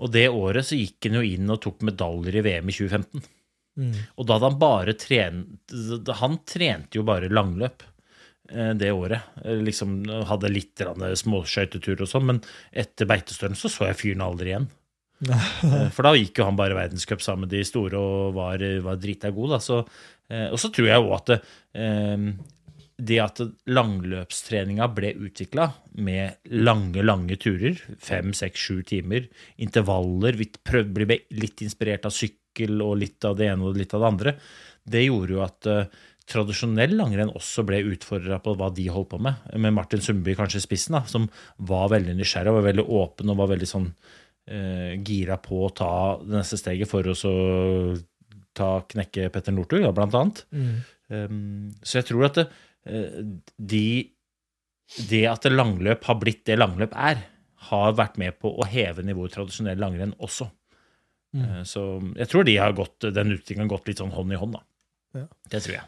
Og 0.00 0.12
det 0.14 0.28
året 0.32 0.66
så 0.66 0.78
gikk 0.78 1.08
han 1.08 1.18
jo 1.18 1.26
inn 1.26 1.52
og 1.52 1.60
tok 1.64 1.82
medaljer 1.84 2.38
i 2.40 2.44
VM 2.46 2.70
i 2.70 2.76
2015. 2.76 3.26
Og 4.18 4.26
da 4.26 4.36
hadde 4.36 4.48
han 4.50 4.58
bare 4.60 4.92
trent 4.98 5.74
Han 6.20 6.40
trente 6.48 6.98
jo 6.98 7.04
bare 7.06 7.30
langløp 7.32 7.84
eh, 7.84 7.89
det 8.74 8.90
året. 8.92 9.22
Eh, 9.44 9.60
Liksom 9.66 10.02
hadde 10.28 10.52
litt 10.52 10.82
småskøytetur 11.22 12.04
og 12.04 12.10
sånn, 12.10 12.28
men 12.32 12.42
etter 12.72 13.08
Beitostølen 13.10 13.58
så 13.58 13.70
så 13.72 13.88
jeg 13.90 14.00
fyren 14.02 14.26
aldri 14.26 14.54
igjen. 14.54 14.70
Eh, 15.30 15.90
For 15.92 16.06
da 16.06 16.14
gikk 16.16 16.40
jo 16.40 16.46
han 16.48 16.56
bare 16.56 16.78
verdenscup 16.78 17.20
sammen 17.20 17.44
med 17.44 17.52
de 17.52 17.60
store 17.68 17.98
og 18.00 18.32
var, 18.38 18.62
var 18.84 18.96
drita 18.96 19.28
god. 19.34 19.56
Da. 19.56 19.58
Så, 19.60 19.82
eh, 20.32 20.48
og 20.48 20.56
så 20.60 20.70
tror 20.72 20.88
jeg 20.88 21.02
òg 21.04 21.12
at 21.18 21.32
det, 21.34 21.38
eh, 21.76 22.24
det 23.00 23.18
at 23.24 23.40
langløpstreninga 23.68 24.88
ble 24.92 25.14
utvikla 25.28 25.70
med 26.04 26.50
lange, 26.52 27.04
lange 27.04 27.36
turer, 27.40 27.78
fem, 28.00 28.34
seks, 28.36 28.60
sju 28.60 28.82
timer, 28.88 29.28
intervaller, 29.60 30.36
vi 30.36 30.50
prøvde 30.52 31.04
å 31.04 31.08
bli 31.08 31.20
litt 31.40 31.62
inspirert 31.64 32.08
av 32.08 32.12
sykkel 32.16 32.80
og 32.84 32.98
litt 33.00 33.24
av 33.24 33.38
det 33.38 33.48
ene 33.52 33.70
og 33.70 33.78
litt 33.80 33.94
av 33.96 34.04
det 34.04 34.10
andre, 34.10 34.34
det 34.90 35.04
gjorde 35.06 35.36
jo 35.36 35.42
at 35.44 35.70
eh, 35.70 36.00
tradisjonell 36.30 36.94
langrenn 36.98 37.32
også 37.36 37.64
ble 37.68 37.82
utfordra 37.90 38.38
på 38.42 38.54
hva 38.58 38.70
de 38.74 38.86
holdt 38.92 39.10
på 39.12 39.18
med, 39.22 39.34
med 39.58 39.74
Martin 39.76 40.02
Sundby 40.04 40.36
kanskje 40.38 40.62
i 40.62 40.64
spissen, 40.64 40.96
da, 40.98 41.02
som 41.10 41.26
var 41.70 41.90
veldig 41.92 42.14
nysgjerrig 42.18 42.52
og 42.52 42.60
var 42.60 42.68
veldig 42.70 42.86
åpen 43.00 43.32
og 43.32 43.40
var 43.42 43.50
veldig 43.52 43.68
sånn 43.70 43.88
eh, 44.50 44.94
gira 45.06 45.36
på 45.42 45.64
å 45.66 45.72
ta 45.74 45.92
det 46.22 46.36
neste 46.38 46.58
steget 46.60 46.90
for 46.90 47.06
å 47.10 47.16
så 47.18 47.34
ta 48.56 48.70
knekke 48.90 49.28
Petter 49.34 49.54
Northug, 49.54 49.84
ja, 49.84 49.92
blant 49.94 50.16
annet. 50.18 50.40
Um, 51.10 51.70
så 51.82 52.00
jeg 52.00 52.08
tror 52.10 52.26
at 52.28 52.38
det, 52.40 52.46
eh, 52.86 53.20
de 53.58 53.84
det 55.10 55.22
at 55.30 55.44
det 55.46 55.52
langløp 55.54 56.06
har 56.08 56.16
blitt 56.18 56.42
det 56.48 56.56
langløp 56.58 56.94
er, 56.98 57.20
har 57.70 57.92
vært 57.94 58.16
med 58.18 58.38
på 58.42 58.50
å 58.58 58.66
heve 58.66 59.04
nivået 59.06 59.34
tradisjonell 59.36 59.78
langrenn 59.78 60.16
også. 60.18 60.48
Eh, 61.36 61.62
Så 61.68 61.84
jeg 62.16 62.26
tror 62.30 62.46
de 62.48 62.56
har 62.58 62.74
gått, 62.74 63.06
den 63.14 63.36
utviklingen 63.36 63.68
har 63.68 63.76
gått 63.76 63.90
litt 63.90 64.02
sånn 64.02 64.14
hånd 64.16 64.34
i 64.34 64.40
hånd, 64.40 64.56
da. 64.56 64.64
Ja. 65.20 65.26
Det 65.52 65.62
tror 65.62 65.76
jeg. 65.76 65.86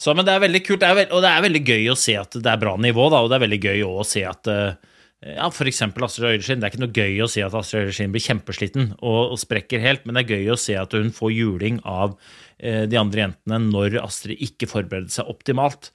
Så, 0.00 0.14
men 0.16 0.24
det 0.24 0.32
er 0.32 0.44
veldig 0.46 0.62
kult, 0.64 0.80
det 0.80 0.88
er 0.88 0.96
veld, 0.96 1.10
og 1.12 1.20
det 1.20 1.30
er 1.30 1.42
veldig 1.44 1.60
gøy 1.60 1.90
å 1.92 1.98
se 1.98 2.14
at 2.16 2.38
det 2.40 2.48
er 2.48 2.60
bra 2.62 2.72
nivå, 2.80 3.10
da, 3.12 3.20
og 3.20 3.28
det 3.28 3.36
er 3.36 3.44
veldig 3.44 3.60
gøy 3.68 3.82
å 3.84 4.06
se 4.08 4.22
at 4.24 4.48
eh, 4.48 4.78
ja, 5.20 5.50
for 5.52 5.68
eksempel 5.68 6.06
Astrid 6.06 6.30
Øyreskind. 6.30 6.62
Det 6.62 6.68
er 6.68 6.72
ikke 6.72 6.80
noe 6.80 6.96
gøy 6.96 7.18
å 7.20 7.28
se 7.28 7.42
at 7.44 7.56
Astrid 7.56 7.90
Øyreskind 7.90 8.14
blir 8.14 8.24
kjempesliten 8.24 8.86
og, 9.02 9.34
og 9.34 9.40
sprekker 9.42 9.82
helt, 9.84 10.06
men 10.06 10.16
det 10.16 10.22
er 10.22 10.38
gøy 10.38 10.54
å 10.54 10.60
se 10.60 10.78
at 10.80 10.96
hun 10.96 11.10
får 11.12 11.34
juling 11.36 11.80
av 11.84 12.14
eh, 12.56 12.86
de 12.88 12.96
andre 12.96 13.26
jentene 13.26 13.58
når 13.66 13.98
Astrid 14.00 14.40
ikke 14.48 14.70
forbereder 14.70 15.12
seg 15.12 15.28
optimalt. 15.28 15.90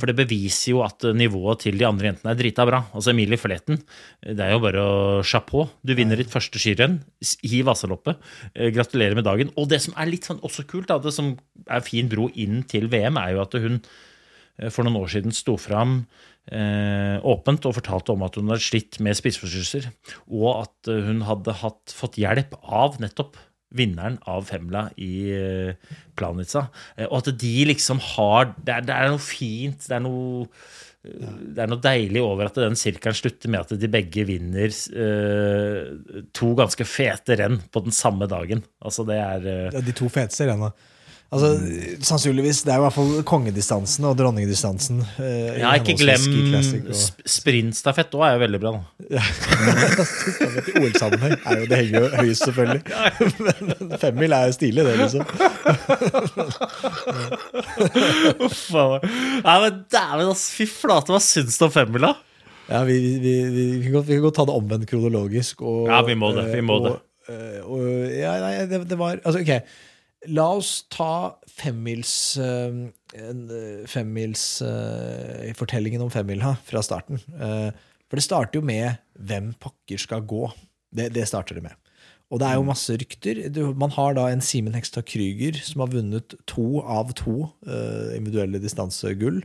For 0.00 0.08
det 0.08 0.16
beviser 0.22 0.72
jo 0.72 0.80
at 0.86 1.04
eh, 1.04 1.12
nivået 1.12 1.66
til 1.66 1.76
de 1.76 1.88
andre 1.90 2.08
jentene 2.08 2.32
er 2.32 2.40
drita 2.40 2.64
bra. 2.72 2.80
Altså 2.96 3.12
Emilie 3.12 3.40
Fletten, 3.40 3.82
det 4.24 4.48
er 4.48 4.56
jo 4.56 4.64
bare 4.64 4.80
å 4.88 4.98
chapeau. 5.28 5.68
Du 5.84 5.92
vinner 5.98 6.16
ditt 6.16 6.32
første 6.32 6.62
skirenn 6.62 7.02
i 7.44 7.60
Vasaloppet. 7.68 8.16
Eh, 8.54 8.72
Gratulerer 8.72 9.18
med 9.18 9.28
dagen. 9.28 9.52
Og 9.60 9.68
det 9.68 9.84
som 9.84 9.92
er 10.00 10.08
litt 10.08 10.30
sånn 10.30 10.40
også 10.40 10.64
kult, 10.64 10.88
da, 10.88 10.96
det 11.04 11.12
som 11.12 11.34
er 11.68 11.84
fin 11.84 12.08
bro 12.08 12.32
inn 12.32 12.64
til 12.64 12.88
VM, 12.88 13.20
er 13.20 13.36
jo 13.36 13.44
at 13.44 13.60
hun 13.60 13.82
for 14.68 14.84
noen 14.84 14.98
år 15.00 15.08
siden 15.14 15.32
sto 15.32 15.56
fram 15.60 16.02
eh, 16.52 17.16
åpent 17.26 17.68
og 17.68 17.76
fortalte 17.78 18.14
om 18.14 18.24
at 18.26 18.36
hun 18.38 18.50
hadde 18.52 18.64
slitt 18.64 18.98
med 19.04 19.18
spiseforstyrrelser, 19.18 19.90
og 20.28 20.66
at 20.66 20.90
eh, 20.92 21.06
hun 21.08 21.24
hadde 21.28 21.56
hatt, 21.62 21.94
fått 21.94 22.20
hjelp 22.20 22.58
av 22.62 23.00
nettopp 23.02 23.38
vinneren 23.76 24.18
av 24.30 24.48
Femla 24.50 24.88
i 24.98 25.14
eh, 25.36 25.96
Planica. 26.18 26.66
Eh, 26.96 27.06
og 27.06 27.20
at 27.22 27.32
de 27.40 27.56
liksom 27.70 28.02
har 28.16 28.54
det 28.58 28.76
er, 28.76 28.86
det 28.88 28.96
er 28.96 29.10
noe 29.12 29.22
fint, 29.22 29.86
det 29.86 29.98
er 29.98 30.04
noe 30.04 30.46
eh, 31.06 31.34
det 31.54 31.64
er 31.64 31.70
noe 31.70 31.82
deilig 31.84 32.24
over 32.24 32.50
at 32.50 32.58
den 32.60 32.78
sirkelen 32.78 33.16
slutter 33.16 33.52
med 33.52 33.62
at 33.62 33.80
de 33.80 33.92
begge 33.92 34.26
vinner 34.28 34.74
eh, 34.74 36.24
to 36.36 36.54
ganske 36.58 36.86
fete 36.88 37.38
renn 37.40 37.60
på 37.70 37.86
den 37.86 37.94
samme 37.94 38.28
dagen. 38.30 38.64
Altså 38.82 39.06
det 39.08 39.20
er 39.22 39.46
eh, 39.46 39.68
Ja, 39.70 39.84
de 39.86 39.96
to 39.96 40.10
feteste 40.12 40.50
rennene. 40.50 40.74
Altså, 41.30 41.46
sannsynligvis, 42.02 42.64
Det 42.66 42.72
er 42.74 42.78
i 42.80 42.82
hvert 42.82 42.90
fall 42.96 43.20
kongedistansen 43.22 44.02
og 44.08 44.16
dronningdistansen. 44.18 44.96
eh, 45.22 45.60
Ja, 45.60 45.70
ikke 45.78 45.94
glem 46.00 46.18
og- 46.90 47.22
sprintstafett 47.30 48.10
òg 48.18 48.24
er 48.26 48.32
jo 48.34 48.40
veldig 48.42 48.58
bra. 48.60 48.70
da. 48.74 48.80
I 50.66 50.68
OL-sammenheng 50.80 51.36
er 51.46 51.54
jo 51.60 51.64
det 51.70 51.78
henger 51.78 52.00
jo 52.00 52.08
høyest, 52.16 52.42
selvfølgelig. 52.48 52.82
Men 53.90 53.98
femmil 54.02 54.32
er 54.34 54.42
jo 54.50 54.54
stilig, 54.58 54.82
det, 54.84 54.94
liksom. 54.98 55.22
Faen. 58.50 59.04
Nei, 59.44 59.56
men 59.64 59.78
dæven, 59.92 60.30
altså. 60.32 60.48
Fy 60.58 60.66
flate, 60.70 61.12
hva 61.14 61.20
syns 61.22 61.58
du 61.60 61.66
om 61.68 61.72
femmila? 61.74 62.10
Ja, 62.70 62.82
vi, 62.86 62.96
vi, 63.22 63.34
vi, 63.50 63.64
vi, 63.78 63.84
kan 63.86 63.96
godt, 64.00 64.08
vi 64.10 64.16
kan 64.18 64.24
godt 64.26 64.38
ta 64.40 64.46
det 64.50 64.56
omvendt 64.58 64.88
kronologisk. 64.90 65.62
Og, 65.66 65.86
Ja, 65.90 66.00
vi 66.06 66.14
må 66.18 66.32
det, 66.36 66.44
vi 66.54 66.62
må 66.64 66.74
og, 66.80 66.84
det. 66.88 66.96
eh, 67.34 67.60
Og, 67.66 67.78
ja, 68.18 68.32
nei, 68.42 68.52
det, 68.70 68.82
det 68.90 68.98
var 69.00 69.10
Altså, 69.24 69.38
ok. 69.42 69.52
La 70.28 70.50
oss 70.52 70.82
ta 70.92 71.38
femmils 71.48 72.36
eh, 72.36 72.80
eh, 73.16 73.84
Femmils 73.88 74.44
eh, 74.60 75.52
Fortellingen 75.56 76.04
om 76.04 76.10
femmila 76.12 76.56
fra 76.66 76.82
starten. 76.84 77.22
For 77.30 78.18
det 78.18 78.26
starter 78.26 78.60
jo 78.60 78.66
med 78.66 78.98
hvem 79.16 79.54
pakker 79.62 80.02
skal 80.02 80.26
gå. 80.28 80.50
Det, 80.92 81.08
det 81.14 81.24
starter 81.30 81.56
det 81.56 81.64
med. 81.70 81.76
Og 82.30 82.42
det 82.42 82.46
er 82.46 82.58
jo 82.58 82.66
masse 82.68 82.94
rykter. 83.00 83.40
Man 83.78 83.94
har 83.96 84.14
da 84.18 84.28
en 84.30 84.42
Simen 84.44 84.76
Hekstad 84.76 85.06
Krüger 85.08 85.56
som 85.66 85.82
har 85.82 85.90
vunnet 85.94 86.36
to 86.50 86.82
av 86.82 87.14
to 87.18 87.48
individuelle 88.14 88.60
distansegull. 88.62 89.40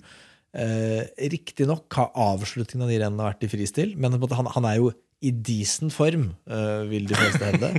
Eh, 0.56 1.04
Riktignok 1.32 1.92
har 1.98 2.14
avslutningen 2.16 2.86
av 2.86 2.92
de 2.92 3.00
rennene 3.02 3.28
vært 3.28 3.44
i 3.44 3.50
fristil, 3.52 3.96
men 4.00 4.16
han 4.16 4.68
er 4.70 4.78
jo 4.80 4.92
i 5.24 5.32
decent 5.32 5.94
form, 5.96 6.28
eh, 6.50 6.84
vil 6.90 7.08
de 7.08 7.16
fleste 7.18 7.48
hevde. 7.48 7.70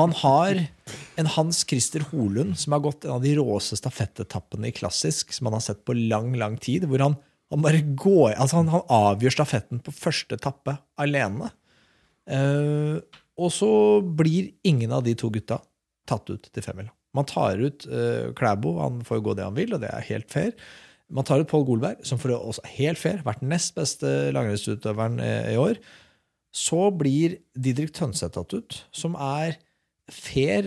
Man 0.00 0.14
har 0.22 0.60
en 1.20 1.30
Hans 1.34 1.62
Christer 1.68 2.04
Holund 2.12 2.56
som 2.58 2.76
har 2.76 2.84
gått 2.84 3.04
en 3.04 3.16
av 3.16 3.24
de 3.24 3.34
råeste 3.36 3.76
stafettetappene 3.80 4.70
i 4.70 4.76
klassisk 4.76 5.34
som 5.34 5.48
man 5.48 5.58
har 5.58 5.64
sett 5.64 5.82
på 5.88 5.96
lang, 5.96 6.32
lang 6.38 6.56
tid. 6.62 6.86
Hvor 6.88 7.02
han, 7.02 7.18
han 7.52 7.64
bare 7.64 7.82
går 7.82 8.36
altså 8.36 8.60
han, 8.60 8.70
han 8.72 8.86
avgjør 8.88 9.36
stafetten 9.40 9.82
på 9.84 9.94
første 9.96 10.38
etappe 10.38 10.78
alene. 11.02 11.50
Uh, 12.30 13.02
og 13.34 13.50
så 13.50 13.68
blir 14.14 14.52
ingen 14.62 14.92
av 14.94 15.02
de 15.02 15.16
to 15.18 15.26
gutta 15.34 15.58
tatt 16.06 16.30
ut 16.30 16.46
til 16.46 16.62
femmila. 16.64 16.92
Man 17.16 17.26
tar 17.28 17.58
ut 17.58 17.84
uh, 17.90 18.30
Klæbo, 18.38 18.76
han 18.78 19.02
får 19.04 19.24
gå 19.26 19.34
det 19.36 19.48
han 19.48 19.58
vil, 19.58 19.74
og 19.74 19.82
det 19.82 19.90
er 19.90 20.06
helt 20.06 20.30
fair. 20.30 20.54
Man 21.12 21.26
tar 21.28 21.42
ut 21.42 21.50
Pål 21.50 21.66
Golberg, 21.66 22.06
som 22.06 22.20
for 22.22 22.32
også 22.36 22.62
er 22.64 22.76
helt 22.78 23.00
fair, 23.02 23.18
vært 23.26 23.42
den 23.42 23.50
nest 23.52 23.74
beste 23.76 24.30
langrennsutøveren 24.32 25.18
i 25.20 25.58
år. 25.60 25.82
Så 26.52 26.90
blir 26.94 27.38
Didrik 27.56 27.94
Tønseth 27.96 28.36
tatt 28.36 28.52
ut, 28.52 28.82
som 28.92 29.16
er 29.16 29.56
fair, 30.12 30.66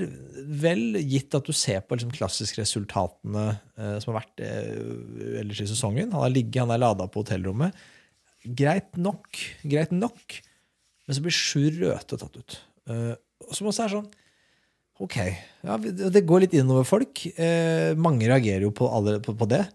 vel 0.61 0.97
gitt 1.03 1.35
at 1.37 1.45
du 1.45 1.53
ser 1.55 1.83
på 1.85 1.97
liksom 1.97 2.13
klassisk-resultatene 2.15 3.45
eh, 3.51 3.97
som 4.01 4.13
har 4.13 4.23
vært 4.23 4.41
eh, 4.45 5.41
ellers 5.41 5.61
i 5.61 5.69
sesongen. 5.69 6.13
Han 6.15 6.25
har 6.25 6.33
ligget, 6.33 6.63
han 6.63 6.73
er 6.73 6.81
lada 6.81 7.07
på 7.11 7.21
hotellrommet. 7.21 7.75
Greit 8.45 8.97
nok, 8.97 9.41
greit 9.65 9.93
nok. 9.93 10.39
Men 11.05 11.17
så 11.17 11.21
blir 11.25 11.35
Sjur 11.35 11.75
Røthe 11.83 12.17
tatt 12.17 12.39
ut. 12.39 12.57
Eh, 12.89 13.13
som 13.53 13.69
også 13.69 13.85
er 13.85 13.97
sånn 13.97 14.13
Ok, 15.03 15.17
ja, 15.19 15.75
det 15.75 16.21
går 16.23 16.45
litt 16.45 16.53
innover 16.55 16.85
folk. 16.87 17.19
Eh, 17.35 17.91
mange 17.99 18.29
reagerer 18.29 18.63
jo 18.63 18.69
på, 18.71 18.87
alle, 18.87 19.17
på, 19.19 19.33
på 19.35 19.47
det. 19.51 19.65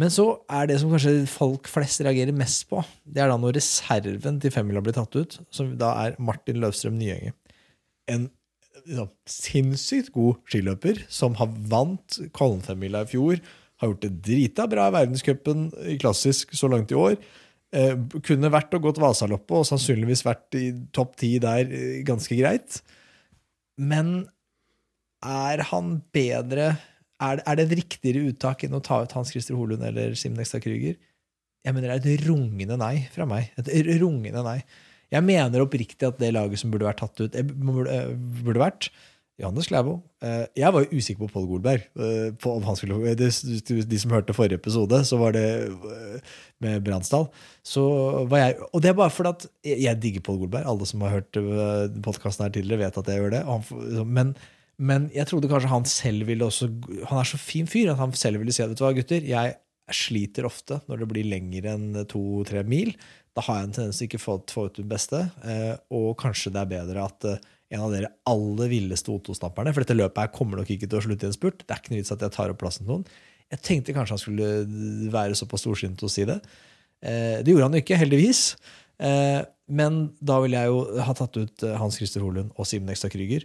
Men 0.00 0.12
så 0.12 0.26
er 0.48 0.70
det 0.70 0.78
som 0.80 0.92
kanskje 0.92 1.26
folk 1.28 1.68
flest 1.68 2.00
reagerer 2.04 2.32
mest 2.36 2.64
på, 2.70 2.80
det 3.04 3.20
er 3.20 3.28
da 3.28 3.36
når 3.40 3.58
reserven 3.58 4.38
til 4.40 4.54
femmila 4.54 4.80
blir 4.84 4.96
tatt 4.96 5.16
ut, 5.18 5.36
som 5.52 5.74
da 5.80 5.92
er 6.06 6.16
Martin 6.22 6.62
Løvstrøm 6.62 6.96
Nyenge. 6.96 7.34
En 8.10 8.30
liksom, 8.86 9.10
sinnssykt 9.28 10.12
god 10.14 10.40
skiløper 10.48 11.04
som 11.12 11.36
har 11.40 11.52
vant 11.70 12.18
Kollenfemmila 12.36 13.04
i 13.04 13.12
fjor, 13.12 13.44
har 13.82 13.90
gjort 13.90 14.04
det 14.04 14.12
drita 14.24 14.68
bra 14.70 14.88
i 14.88 14.94
verdenscupen 14.94 15.68
i 15.90 15.98
klassisk 16.00 16.54
så 16.56 16.70
langt 16.70 16.94
i 16.94 16.98
år. 16.98 17.16
Eh, 17.74 17.96
kunne 18.24 18.52
vært 18.52 18.74
og 18.76 18.86
gått 18.86 19.00
Vasaloppet 19.02 19.58
og 19.58 19.66
sannsynligvis 19.68 20.24
vært 20.24 20.56
i 20.58 20.66
topp 20.94 21.16
ti 21.20 21.34
der 21.42 21.66
eh, 21.66 22.00
ganske 22.06 22.36
greit. 22.38 22.82
men 23.76 24.28
er 25.22 25.62
han 25.70 26.00
bedre 26.12 26.72
er, 27.22 27.42
er 27.46 27.58
det 27.58 27.68
et 27.68 27.76
riktigere 27.82 28.26
uttak 28.32 28.64
enn 28.66 28.74
å 28.76 28.82
ta 28.84 29.02
ut 29.04 29.14
Hans 29.16 29.30
Christer 29.34 29.58
Holund 29.58 29.84
eller 29.86 30.16
Simen 30.18 30.42
Ekstad 30.42 30.64
Krüger? 30.64 30.98
Jeg 31.62 31.76
mener 31.76 31.92
det 31.94 32.10
er 32.10 32.18
et 32.18 32.26
rungende 32.26 32.76
nei 32.80 33.04
fra 33.14 33.26
meg. 33.28 33.52
Et 33.60 33.70
rungende 34.02 34.42
nei. 34.42 34.58
Jeg 35.12 35.24
mener 35.26 35.62
oppriktig 35.62 36.08
at 36.08 36.18
det 36.18 36.32
laget 36.34 36.58
som 36.62 36.72
burde 36.72 36.88
vært 36.88 37.02
tatt 37.04 37.20
ut, 37.20 37.34
eh, 37.36 37.44
burde, 37.44 37.90
eh, 37.92 38.14
burde 38.42 38.62
vært 38.62 38.88
Johannes 39.40 39.68
Klæbo. 39.68 40.02
Eh, 40.22 40.46
Jeg 40.56 40.72
var 40.72 40.84
jo 40.84 40.98
usikker 40.98 41.26
på 41.26 41.32
Pål 41.34 41.46
Golberg. 41.50 41.84
På 42.38 42.56
om 42.56 42.62
han 42.62 42.76
skulle, 42.76 43.14
de, 43.14 43.28
de 43.28 43.98
som 43.98 44.10
hørte 44.10 44.34
forrige 44.36 44.58
episode, 44.60 45.02
så 45.04 45.18
var 45.18 45.32
det 45.32 45.46
med 46.60 46.82
Bransdal. 46.84 47.28
Og 47.76 48.80
det 48.82 48.90
er 48.90 48.98
bare 48.98 49.10
fordi 49.10 49.28
at 49.28 49.46
jeg, 49.64 50.00
digger 50.00 50.20
Pål 50.20 50.42
Golberg. 50.44 50.66
Alle 50.66 50.86
som 50.86 51.00
har 51.04 51.20
hørt 51.20 51.32
podkasten 52.02 52.46
her 52.46 52.54
tidligere, 52.54 52.86
vet 52.86 52.98
at 52.98 53.06
jeg 53.06 53.20
gjør 53.22 53.36
det. 53.36 54.06
Men, 54.06 54.34
men 54.82 55.08
jeg 55.14 55.28
trodde 55.30 55.50
kanskje 55.50 55.70
han 55.70 55.84
selv 55.86 56.26
ville 56.26 56.46
også 56.46 56.66
Han 57.10 57.20
er 57.20 57.28
så 57.28 57.38
fin 57.38 57.68
fyr 57.70 57.92
at 57.92 58.00
han 58.00 58.14
selv 58.18 58.42
ville 58.42 58.54
si 58.54 58.64
at 58.64 58.72
vet 58.72 58.80
du 58.80 58.84
hva, 58.84 58.94
gutter, 58.96 59.26
jeg 59.26 59.56
sliter 59.92 60.46
ofte 60.48 60.80
når 60.88 61.02
det 61.02 61.08
blir 61.10 61.28
lenger 61.28 61.68
enn 61.74 62.04
to-tre 62.10 62.62
mil. 62.66 62.94
Da 63.36 63.44
har 63.46 63.60
jeg 63.60 63.68
en 63.68 63.74
tendens 63.76 64.00
til 64.00 64.08
ikke 64.08 64.20
å 64.20 64.24
få, 64.40 64.66
ut 64.66 64.78
det 64.78 64.86
beste. 64.88 65.20
Eh, 65.46 65.74
og 65.94 66.14
kanskje 66.20 66.52
det 66.54 66.62
er 66.62 66.70
bedre 66.70 67.04
at 67.04 67.28
eh, 67.28 67.40
en 67.72 67.84
av 67.86 67.92
dere 67.92 68.10
aller 68.28 68.68
villeste 68.72 69.12
O2-snapperne 69.12 69.72
For 69.72 69.84
dette 69.84 69.96
løpet 69.96 70.20
her 70.20 70.32
kommer 70.34 70.60
nok 70.60 70.72
ikke 70.74 70.88
til 70.88 71.00
å 71.00 71.04
slutte 71.06 71.28
i 71.28 71.30
en 71.30 71.36
spurt. 71.36 71.64
Det 71.64 71.72
er 71.72 71.80
ikke 71.80 71.94
noe 71.94 72.02
vits 72.02 72.14
at 72.14 72.24
jeg 72.24 72.34
tar 72.36 72.52
opp 72.52 72.60
plassen 72.60 72.84
til 72.84 72.94
noen. 72.94 73.06
Jeg 73.52 73.64
tenkte 73.64 73.94
kanskje 73.96 74.16
han 74.16 74.22
skulle 74.22 74.50
være 75.12 75.38
såpass 75.38 75.64
storsinnet 75.64 76.00
til 76.00 76.08
å 76.08 76.12
si 76.12 76.26
det. 76.28 76.38
Eh, 77.02 77.40
det 77.44 77.52
gjorde 77.52 77.68
han 77.68 77.80
ikke, 77.80 77.98
heldigvis. 78.00 78.44
Eh, 79.02 79.40
men 79.72 80.02
da 80.20 80.38
ville 80.42 80.60
jeg 80.60 80.72
jo 80.72 81.02
ha 81.06 81.16
tatt 81.16 81.38
ut 81.40 81.64
eh, 81.66 81.76
Hans 81.80 81.98
Christer 82.00 82.24
Holund 82.24 82.52
og 82.56 82.68
Simen 82.68 82.92
Ekstad 82.92 83.12
Krüger. 83.14 83.44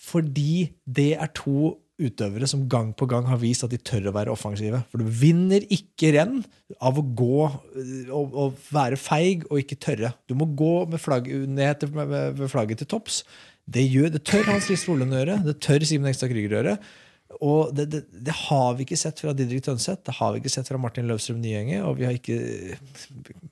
Fordi 0.00 0.68
det 0.84 1.14
er 1.16 1.32
to 1.36 1.74
utøvere 2.02 2.46
som 2.50 2.64
gang 2.70 2.90
på 2.98 3.06
gang 3.10 3.26
har 3.30 3.38
vist 3.38 3.62
at 3.62 3.70
de 3.70 3.78
tør 3.78 4.10
å 4.10 4.14
være 4.16 4.32
offensive. 4.32 4.80
For 4.90 5.02
du 5.02 5.06
vinner 5.06 5.64
ikke 5.72 6.10
renn 6.16 6.40
av 6.82 6.98
å 6.98 7.04
gå 7.06 7.44
og, 7.44 8.34
og 8.34 8.58
være 8.74 8.98
feig 8.98 9.46
og 9.50 9.62
ikke 9.62 9.78
tørre. 9.78 10.10
Du 10.26 10.34
må 10.38 10.48
gå 10.58 10.74
med, 10.90 10.98
flagg, 11.02 11.30
ned 11.30 11.80
til, 11.80 11.94
med, 11.94 12.10
med, 12.10 12.44
flagget 12.50 12.82
til 12.82 12.90
topps. 12.90 13.22
Det, 13.64 13.86
gjør, 13.86 14.10
det 14.16 14.24
tør 14.26 14.44
Hans 14.50 14.66
Christer 14.68 14.92
Holund 14.92 15.14
å 15.14 15.22
gjøre. 15.22 15.40
Det 15.46 15.56
tør 15.62 15.86
Simen 15.86 16.10
Ekstad 16.10 16.34
Krüger 16.34 16.58
gjøre. 16.58 16.76
Og 17.42 17.72
det, 17.74 17.86
det, 17.90 18.02
det 18.26 18.34
har 18.44 18.74
vi 18.76 18.84
ikke 18.84 18.98
sett 19.00 19.22
fra 19.22 19.32
Didrik 19.34 19.64
Tønseth, 19.64 20.04
det 20.06 20.14
har 20.18 20.34
vi 20.34 20.42
ikke 20.42 20.52
sett 20.52 20.68
fra 20.68 20.78
Martin 20.78 21.08
Løvstrøm 21.08 21.40
Nyenge, 21.42 21.80
og 21.82 21.96
vi 21.98 22.06
har 22.06 22.14
ikke 22.14 22.36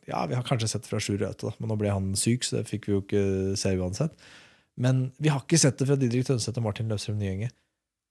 Ja, 0.06 0.20
vi 0.28 0.36
har 0.36 0.44
kanskje 0.46 0.68
sett 0.70 0.86
fra 0.86 1.00
Sjur 1.02 1.18
Røthe, 1.18 1.50
men 1.58 1.72
nå 1.72 1.78
ble 1.80 1.90
han 1.90 2.12
syk, 2.18 2.46
så 2.46 2.60
det 2.60 2.68
fikk 2.70 2.86
vi 2.86 2.94
jo 2.94 3.02
ikke 3.02 3.24
se 3.58 3.72
uansett. 3.80 4.14
Men 4.80 5.10
vi 5.20 5.32
har 5.32 5.42
ikke 5.42 5.60
sett 5.60 5.78
det 5.80 5.88
fra 5.88 5.98
Didrik 6.00 6.26
Tønseth 6.28 6.58
og 6.60 6.66
Martin 6.66 6.88
Løvstrøm 6.90 7.18
Nyenge. 7.20 7.50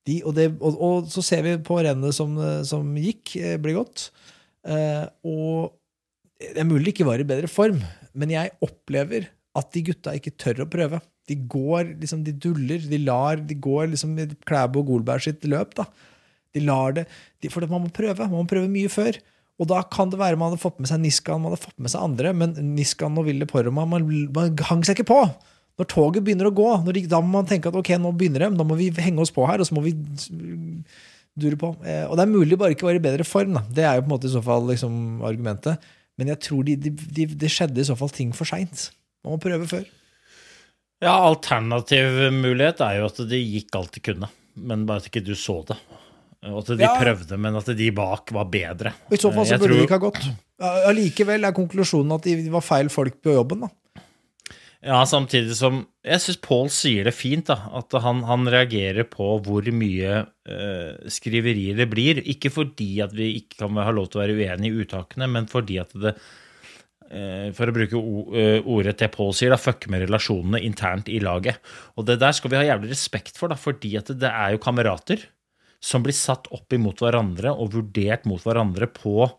De, 0.10 0.18
og, 0.26 0.34
det, 0.38 0.48
og, 0.58 0.78
og 0.82 1.10
så 1.14 1.22
ser 1.26 1.44
vi 1.46 1.56
på 1.62 1.78
rennet 1.82 2.16
som, 2.18 2.34
som 2.66 2.88
gikk, 2.98 3.36
ble 3.38 3.60
blir 3.62 3.78
godt. 3.78 4.10
Eh, 4.66 5.06
og 5.30 5.74
det 6.42 6.62
er 6.64 6.68
mulig 6.70 6.90
de 6.90 6.94
ikke 6.96 7.08
var 7.08 7.22
i 7.22 7.28
bedre 7.28 7.50
form, 7.52 7.82
men 8.18 8.34
jeg 8.34 8.54
opplever 8.66 9.28
at 9.58 9.74
de 9.76 9.84
gutta 9.92 10.14
ikke 10.18 10.34
tør 10.42 10.64
å 10.66 10.70
prøve. 10.72 11.02
De 11.30 11.38
går, 11.38 11.96
liksom, 12.02 12.24
de 12.26 12.34
duller, 12.34 12.82
de 12.90 13.00
lar, 13.04 13.42
de 13.46 13.58
går 13.62 13.92
liksom 13.92 14.16
i 14.20 14.26
Klæbo 14.48 14.82
og 14.82 14.90
Golberg 14.90 15.26
sitt 15.26 15.46
løp. 15.50 15.76
da. 15.78 15.86
De 16.56 16.64
lar 16.66 16.96
det, 16.98 17.06
de, 17.44 17.52
For 17.52 17.64
man 17.70 17.86
må 17.86 17.94
prøve. 17.94 18.26
Man 18.26 18.42
må 18.42 18.50
prøve 18.50 18.72
mye 18.72 18.90
før. 18.92 19.20
Og 19.62 19.70
da 19.70 19.84
kan 19.86 20.10
det 20.10 20.18
være 20.18 20.40
man 20.40 20.50
hadde 20.50 20.64
fått 20.64 20.80
med 20.82 20.90
seg 20.90 21.04
Niskan, 21.04 21.44
man 21.44 21.54
hadde 21.54 21.68
fått 21.68 21.78
med 21.78 21.92
seg 21.94 22.02
andre, 22.02 22.32
men 22.34 22.56
Niskan 22.74 23.20
og 23.22 23.28
Ville 23.28 23.46
Poroma 23.46 23.86
man, 23.86 24.08
man 24.34 24.56
hang 24.72 24.82
seg 24.88 24.98
ikke 24.98 25.12
på. 25.12 25.20
Når 25.80 25.88
toget 25.90 26.24
begynner 26.26 26.50
å 26.50 26.54
gå, 26.54 26.68
når 26.86 26.94
de, 26.94 27.06
da 27.08 27.22
må 27.24 27.40
man 27.40 27.48
tenke 27.50 27.70
at 27.72 27.76
ok, 27.80 27.90
nå 27.98 28.12
begynner 28.18 28.44
de, 28.46 28.58
da 28.60 28.64
må 28.68 28.76
vi 28.78 28.90
henge 29.02 29.24
oss 29.24 29.32
på 29.34 29.46
her, 29.48 29.60
og 29.64 29.66
så 29.70 29.74
må 29.78 29.82
vi 29.86 29.94
dure 31.42 31.58
på. 31.58 31.72
Eh, 31.88 32.04
og 32.10 32.18
det 32.20 32.26
er 32.26 32.32
mulig 32.34 32.58
bare 32.60 32.76
ikke 32.76 32.86
å 32.86 32.92
være 32.92 33.00
i 33.02 33.06
bedre 33.08 33.26
form. 33.28 33.56
Da. 33.58 33.64
Det 33.80 33.86
er 33.88 33.96
jo 33.98 34.04
på 34.04 34.10
en 34.10 34.14
måte 34.18 34.30
i 34.30 34.34
så 34.36 34.42
fall 34.46 34.68
liksom, 34.68 35.22
argumentet. 35.26 35.80
Men 36.20 36.28
jeg 36.34 36.42
tror 36.44 36.66
det 36.68 36.76
de, 36.84 36.92
de, 36.92 37.26
de 37.40 37.50
skjedde 37.50 37.82
i 37.82 37.88
så 37.88 37.96
fall 37.98 38.12
ting 38.14 38.34
for 38.36 38.46
seint. 38.50 38.90
Man 39.24 39.38
må 39.38 39.42
prøve 39.42 39.66
før. 39.70 39.88
Ja, 41.02 41.16
alternativ 41.26 42.20
mulighet 42.36 42.84
er 42.86 43.00
jo 43.00 43.08
at 43.10 43.24
de 43.32 43.40
gikk 43.42 43.74
alt 43.80 43.96
de 43.96 44.04
kunne, 44.06 44.28
men 44.60 44.84
bare 44.86 45.02
at 45.02 45.08
ikke 45.10 45.24
du 45.26 45.34
så 45.40 45.62
det. 45.72 45.80
Og 46.46 46.60
at 46.64 46.72
de 46.78 46.84
Ja. 46.84 46.92
prøvde, 47.00 47.38
men 47.42 47.56
at 47.58 47.68
de 47.78 47.88
bak 47.96 48.30
var 48.34 48.46
bedre. 48.50 48.92
I 49.14 49.18
så 49.18 49.32
fall 49.34 49.46
så 49.46 49.58
burde 49.58 49.72
tror- 49.72 49.78
de 49.80 49.88
ikke 49.88 49.98
ha 49.98 50.04
gått. 50.10 50.22
Allikevel 50.90 51.46
er 51.48 51.54
konklusjonen 51.58 52.14
at 52.18 52.24
de 52.28 52.50
var 52.54 52.62
feil 52.66 52.90
folk 52.94 53.18
på 53.24 53.34
jobben. 53.34 53.62
da. 53.66 53.70
Ja, 54.82 55.04
samtidig 55.06 55.54
som 55.60 55.84
Jeg 56.02 56.22
syns 56.24 56.40
Paul 56.42 56.70
sier 56.74 57.06
det 57.06 57.14
fint, 57.14 57.46
da. 57.52 57.70
At 57.78 57.94
han, 58.02 58.24
han 58.26 58.48
reagerer 58.50 59.06
på 59.06 59.36
hvor 59.46 59.68
mye 59.78 60.14
eh, 60.50 61.10
skriverier 61.14 61.78
det 61.78 61.86
blir. 61.92 62.24
Ikke 62.34 62.50
fordi 62.54 62.96
at 63.06 63.14
vi 63.14 63.36
ikke 63.38 63.60
kan 63.62 63.78
ha 63.78 63.94
lov 63.94 64.10
til 64.10 64.20
å 64.20 64.24
være 64.24 64.38
uenige 64.40 64.72
i 64.72 64.82
uttakene, 64.86 65.30
men 65.30 65.50
fordi 65.52 65.78
at 65.84 65.94
det 65.94 66.16
eh, 67.12 67.52
For 67.54 67.70
å 67.70 67.76
bruke 67.78 68.02
eh, 68.42 68.66
ordet 68.66 68.96
til 69.04 69.14
Paul 69.14 69.36
sier, 69.38 69.54
da, 69.54 69.62
fucke 69.62 69.92
med 69.94 70.08
relasjonene 70.08 70.64
internt 70.66 71.14
i 71.14 71.22
laget. 71.22 71.62
Og 71.94 72.10
det 72.10 72.18
der 72.24 72.34
skal 72.34 72.50
vi 72.50 72.62
ha 72.64 72.66
jævlig 72.72 72.96
respekt 72.96 73.38
for, 73.38 73.54
da, 73.54 73.60
fordi 73.62 73.94
at 74.02 74.10
det 74.18 74.34
er 74.34 74.56
jo 74.56 74.66
kamerater 74.66 75.30
som 75.82 76.02
blir 76.06 76.18
satt 76.18 76.50
opp 76.54 76.74
imot 76.74 77.06
hverandre 77.06 77.54
og 77.54 77.74
vurdert 77.78 78.26
mot 78.30 78.42
hverandre 78.42 78.90
på 78.98 79.30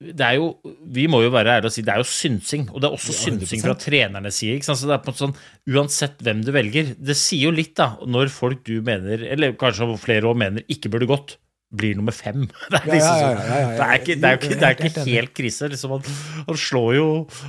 det 0.00 0.20
er 0.26 0.34
jo, 0.40 0.48
Vi 0.92 1.06
må 1.08 1.22
jo 1.22 1.30
være 1.32 1.54
ærlige 1.60 1.70
og 1.70 1.76
si 1.76 1.82
det 1.86 1.92
er 1.94 2.02
jo 2.02 2.08
synsing, 2.08 2.66
og 2.74 2.80
det 2.82 2.88
er 2.90 2.96
også 2.96 3.12
Ja, 3.14 3.20
synsing 3.30 3.60
100%. 3.62 3.68
fra 3.68 3.74
trenernes 3.78 4.34
side. 4.40 4.56
ikke 4.58 4.66
sant? 4.66 4.78
Så 4.82 4.88
det 4.90 4.96
er 4.96 5.04
på 5.04 5.08
en 5.08 5.14
måte 5.14 5.22
sånn, 5.22 5.36
Uansett 5.70 6.18
hvem 6.26 6.42
du 6.44 6.50
velger. 6.52 6.94
Det 6.98 7.16
sier 7.16 7.46
jo 7.48 7.54
litt, 7.54 7.74
da, 7.78 7.94
når 8.04 8.28
folk 8.34 8.64
du 8.66 8.80
mener, 8.82 9.22
eller 9.30 9.54
kanskje 9.54 9.86
flere 10.02 10.28
òg 10.28 10.36
mener, 10.36 10.62
ikke 10.68 10.90
burde 10.90 11.06
gått, 11.08 11.36
blir 11.74 11.96
nummer 11.96 12.12
fem. 12.14 12.44
Det 12.70 12.76
er, 12.78 12.90
liksom 12.90 12.98
ja, 13.00 13.14
ja, 13.18 13.22
sånn, 13.22 13.38
ja, 13.38 13.54
ja, 13.54 13.60
ja. 13.62 13.70
det 13.78 13.86
er 13.86 14.02
ikke, 14.02 14.14
det 14.20 14.28
er 14.28 14.36
ikke, 14.38 14.58
det 14.60 14.66
er 14.68 14.76
ikke 14.90 15.06
helt 15.08 15.32
krise. 15.34 15.68
liksom 15.72 15.90
Han, 15.96 16.04
han, 16.50 16.56
slår, 16.66 16.90
jo, 16.98 17.06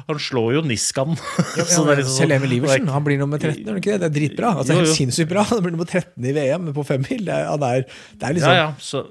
han 0.08 0.22
slår 0.30 0.54
jo 0.56 0.62
Niskan. 0.66 1.12
Ja, 1.60 1.66
ja, 1.66 1.84
det 1.84 1.92
er 1.94 2.00
liksom 2.02 2.16
Selv 2.16 2.30
sånn- 2.32 2.38
Emil 2.40 2.56
Iversen 2.62 2.88
han 2.90 3.04
blir 3.06 3.20
nummer 3.22 3.38
13. 3.42 3.60
Er 3.68 3.74
det, 3.76 3.84
ikke 3.84 3.98
det? 3.98 4.00
det 4.02 4.08
er 4.10 4.16
dritbra. 4.22 4.56
Altså, 4.62 4.80
helt 4.80 4.94
sinnssykt 4.96 5.30
bra. 5.30 5.44
Han 5.52 5.62
blir 5.66 5.76
nummer 5.76 5.86
13 5.90 6.26
i 6.26 6.34
VM 6.40 6.72
på 6.78 6.86
femmil. 6.88 7.26
Det 7.28 7.36
er, 7.36 7.86
det 8.16 8.30
er 8.30 8.34
liksom 8.40 8.56
Ja, 8.56 8.64
ja. 8.64 8.74
Så, 8.80 9.04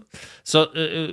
så 0.43 0.65
øh, 0.75 1.13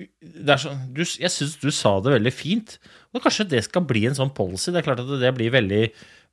er 0.00 0.60
sånn, 0.60 0.86
du, 0.94 1.02
jeg 1.04 1.32
syns 1.32 1.58
du 1.60 1.70
sa 1.74 1.96
det 2.04 2.14
veldig 2.16 2.32
fint. 2.34 2.78
Og 3.14 3.24
kanskje 3.24 3.48
det 3.50 3.64
skal 3.66 3.84
bli 3.88 4.06
en 4.08 4.16
sånn 4.16 4.32
policy. 4.36 4.70
Det 4.70 4.82
er 4.82 4.86
klart 4.86 5.02
at 5.02 5.10
det 5.20 5.32
blir 5.36 5.52
veldig, 5.54 5.82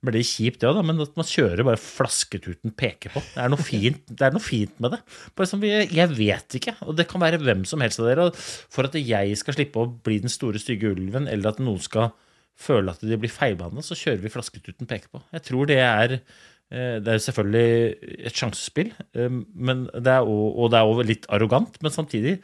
veldig 0.06 0.22
kjipt, 0.28 0.60
det 0.62 0.70
òg, 0.70 0.80
men 0.86 1.02
at 1.02 1.16
man 1.18 1.26
kjører 1.26 1.66
bare 1.66 1.80
flasketuten 1.82 2.74
peker 2.78 3.14
på. 3.14 3.22
Det 3.34 3.42
er 3.42 3.50
noe 3.52 3.66
fint, 3.66 4.04
det 4.12 4.28
er 4.28 4.34
noe 4.34 4.44
fint 4.44 4.74
med 4.82 4.94
det. 4.94 5.00
Bare 5.38 5.50
som 5.50 5.64
jeg 5.64 6.08
vet 6.14 6.58
ikke, 6.60 6.76
og 6.86 6.98
det 6.98 7.08
kan 7.10 7.22
være 7.24 7.40
hvem 7.42 7.64
som 7.68 7.82
helst 7.82 8.02
av 8.02 8.10
dere. 8.10 8.28
For 8.36 8.86
at 8.88 8.98
jeg 8.98 9.40
skal 9.40 9.58
slippe 9.58 9.82
å 9.82 9.90
bli 9.90 10.20
den 10.22 10.32
store, 10.32 10.62
stygge 10.62 10.94
ulven, 10.94 11.26
eller 11.30 11.52
at 11.52 11.62
noen 11.62 11.82
skal 11.82 12.12
føle 12.58 12.92
at 12.92 13.02
de 13.06 13.18
blir 13.20 13.32
feilbehandla, 13.32 13.84
så 13.86 13.98
kjører 13.98 14.22
vi 14.24 14.32
flasketuten 14.34 14.88
peker 14.90 15.10
på. 15.14 15.22
Jeg 15.34 15.46
tror 15.46 15.68
det 15.70 15.78
er 15.82 16.16
eh, 16.18 16.96
det 17.02 17.12
er 17.12 17.22
selvfølgelig 17.22 18.16
et 18.30 18.38
sjansespill, 18.38 18.90
eh, 19.14 19.36
men 19.54 19.86
det 19.94 20.14
er, 20.14 20.26
og, 20.26 20.66
det 20.72 20.80
er 20.80 21.10
litt 21.12 21.28
arrogant, 21.34 21.78
men 21.84 21.94
samtidig 21.94 22.38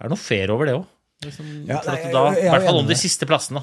er 0.00 0.08
det 0.08 0.14
noe 0.14 0.22
fair 0.24 0.50
over 0.54 0.66
det 0.70 0.74
òg. 0.78 0.86
Liksom, 1.20 1.48
Ja, 1.68 1.82
nei, 1.84 1.98
da, 2.14 2.22
I 2.32 2.46
hvert 2.48 2.64
fall 2.64 2.78
om 2.80 2.86
de 2.88 2.96
siste 2.96 3.26
plassene. 3.28 3.60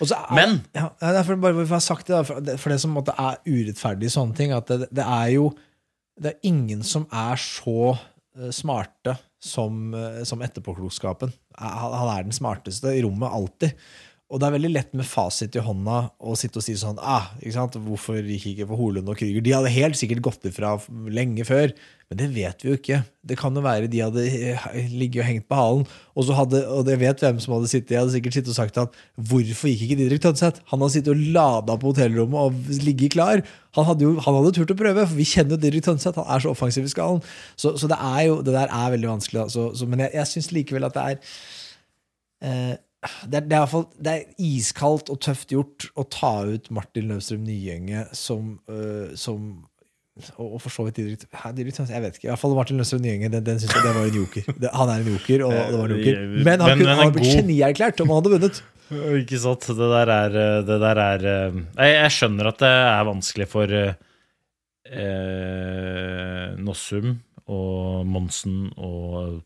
Er- 0.00 0.34
Men- 0.34 0.60
ja, 0.74 0.90
for, 1.26 1.34
bare 1.42 1.66
for 1.66 1.82
sagt 1.82 2.06
det, 2.06 2.20
for 2.28 2.40
det, 2.40 2.54
for 2.62 2.70
det 2.70 2.78
som 2.80 2.94
måtte, 2.94 3.14
er 3.18 3.40
urettferdig 3.46 4.06
i 4.06 4.14
sånne 4.14 4.36
ting, 4.38 4.52
at 4.54 4.66
det, 4.70 4.86
det 4.94 5.04
er 5.04 5.32
jo 5.34 5.50
det 6.20 6.34
er 6.34 6.48
ingen 6.50 6.82
som 6.84 7.06
er 7.10 7.34
så 7.40 7.96
eh, 8.38 8.50
smarte 8.52 9.16
som, 9.40 9.94
eh, 9.94 10.22
som 10.28 10.42
etterpåklokskapen. 10.44 11.32
Han 11.58 12.10
er 12.12 12.22
den 12.28 12.32
smarteste 12.36 12.92
i 12.94 13.02
rommet 13.02 13.32
alltid. 13.32 13.72
Og 14.30 14.38
det 14.38 14.46
er 14.46 14.54
veldig 14.54 14.68
lett 14.70 14.92
med 14.94 15.06
fasit 15.10 15.56
i 15.58 15.62
hånda 15.66 15.94
å 16.22 16.36
sitte 16.38 16.60
og 16.60 16.62
si 16.62 16.76
sånn 16.78 17.00
ah, 17.02 17.32
ikke 17.40 17.54
sant? 17.56 17.78
Hvorfor 17.82 18.20
gikk 18.22 18.52
ikke 18.52 18.66
for 18.70 18.78
Holund 18.78 19.10
og 19.10 19.16
Krüger? 19.18 19.42
De 19.42 19.54
hadde 19.56 19.72
helt 19.74 19.98
sikkert 19.98 20.22
gått 20.22 20.44
ifra 20.46 20.76
lenge 21.10 21.42
før. 21.48 21.72
Men 22.10 22.18
det 22.20 22.28
vet 22.36 22.62
vi 22.62 22.68
jo 22.70 22.76
ikke. 22.78 23.00
Det 23.26 23.36
kan 23.38 23.58
jo 23.58 23.62
være 23.62 23.88
de 23.90 24.02
hadde 24.02 24.22
eh, 24.26 24.68
ligget 24.94 25.24
og 25.24 25.26
hengt 25.26 25.46
på 25.50 25.58
halen. 25.58 25.82
Og 26.14 26.30
hadde, 26.38 26.60
og 26.70 26.90
jeg 26.90 27.00
vet 27.02 27.22
hvem 27.22 27.40
som 27.42 27.56
hadde 27.56 27.70
sittet 27.70 27.94
Jeg 27.94 28.02
hadde 28.04 28.14
sikkert 28.14 28.36
sittet 28.36 28.52
og 28.52 28.58
sagt 28.58 28.78
at 28.82 29.00
hvorfor 29.14 29.70
gikk 29.70 29.82
ikke 29.88 29.98
Didrik 29.98 30.22
Tønseth? 30.22 30.62
Han 30.70 30.82
hadde 30.82 30.94
sittet 30.94 31.10
og 31.16 31.24
lada 31.34 31.74
på 31.78 31.90
hotellrommet 31.90 32.38
og 32.38 32.84
ligget 32.86 33.16
klar. 33.16 33.42
Han 33.78 33.88
hadde 33.88 34.06
jo 34.06 34.12
han 34.18 34.38
hadde 34.38 34.52
turt 34.60 34.74
å 34.74 34.78
prøve, 34.78 35.08
for 35.10 35.18
vi 35.18 35.26
kjenner 35.26 35.56
jo 35.56 35.64
Didrik 35.64 35.86
Tønseth. 35.86 36.22
Han 36.22 36.30
er 36.36 36.46
så 36.46 36.54
offensiv 36.54 36.86
i 36.86 36.92
skallen. 36.94 37.22
Så, 37.58 37.74
så 37.82 37.90
det 37.90 37.98
jo, 38.28 38.38
det 38.46 38.54
der 38.54 38.70
er 38.70 38.94
veldig 38.94 39.10
vanskelig. 39.10 39.42
da. 39.42 39.50
Så, 39.50 39.72
så, 39.74 39.90
men 39.90 40.06
jeg, 40.06 40.14
jeg 40.20 40.30
syns 40.36 40.52
likevel 40.54 40.86
at 40.86 40.98
det 40.98 41.08
er 41.08 41.34
eh, 42.46 42.78
det 43.00 43.38
er, 43.38 43.44
det, 43.48 43.56
er 43.56 43.68
fall, 43.70 43.86
det 43.96 44.12
er 44.12 44.24
iskaldt 44.44 45.08
og 45.12 45.20
tøft 45.24 45.52
gjort 45.54 45.86
å 45.96 46.04
ta 46.12 46.32
ut 46.44 46.68
Martin 46.74 47.08
Løvstrøm 47.08 47.46
Nyenge 47.46 48.02
som, 48.16 48.58
uh, 48.68 49.12
som 49.16 49.66
og, 50.36 50.46
og 50.56 50.58
for 50.60 50.74
så 50.74 50.84
vidt 50.84 50.98
Didrik 50.98 51.22
Jeg 51.32 52.02
vet 52.04 52.18
ikke. 52.18 52.26
I 52.26 52.30
hvert 52.32 52.42
fall 52.42 52.56
Martin 52.58 52.80
Løvstrøm 52.80 53.00
Nyenge. 53.06 53.30
Den, 53.32 53.46
den 53.46 53.62
synes 53.62 53.72
jeg 53.72 53.86
det 53.86 53.94
var 53.96 54.10
en 54.10 54.18
joker. 54.18 54.50
Det, 54.52 54.72
han 54.74 54.92
er 54.92 55.00
en 55.00 55.10
joker, 55.14 55.46
og 55.46 55.54
det 55.54 55.78
var 55.78 55.86
en 55.86 55.96
joker. 55.96 56.20
Men- 56.44 56.66
han 56.66 56.82
kunne 56.82 56.98
ha 56.98 57.08
blitt 57.14 57.32
genierklært 57.38 58.02
om 58.04 58.12
han 58.12 58.20
hadde 58.20 58.34
vunnet. 58.34 58.60
Ikke 59.22 59.40
sant. 59.40 59.64
Det 59.70 59.88
der 59.94 60.12
er, 60.18 60.38
det 60.66 60.78
der 60.82 61.00
er 61.06 61.26
eh, 61.32 61.58
jeg, 61.78 61.96
jeg 61.96 62.14
skjønner 62.18 62.50
at 62.50 62.60
det 62.60 62.72
er 62.74 63.08
vanskelig 63.08 63.48
for, 63.48 63.76
eh, 65.00 66.46
Nossum 66.60 67.14
og 67.50 68.06
Monsen 68.06 68.68
og 68.76 69.40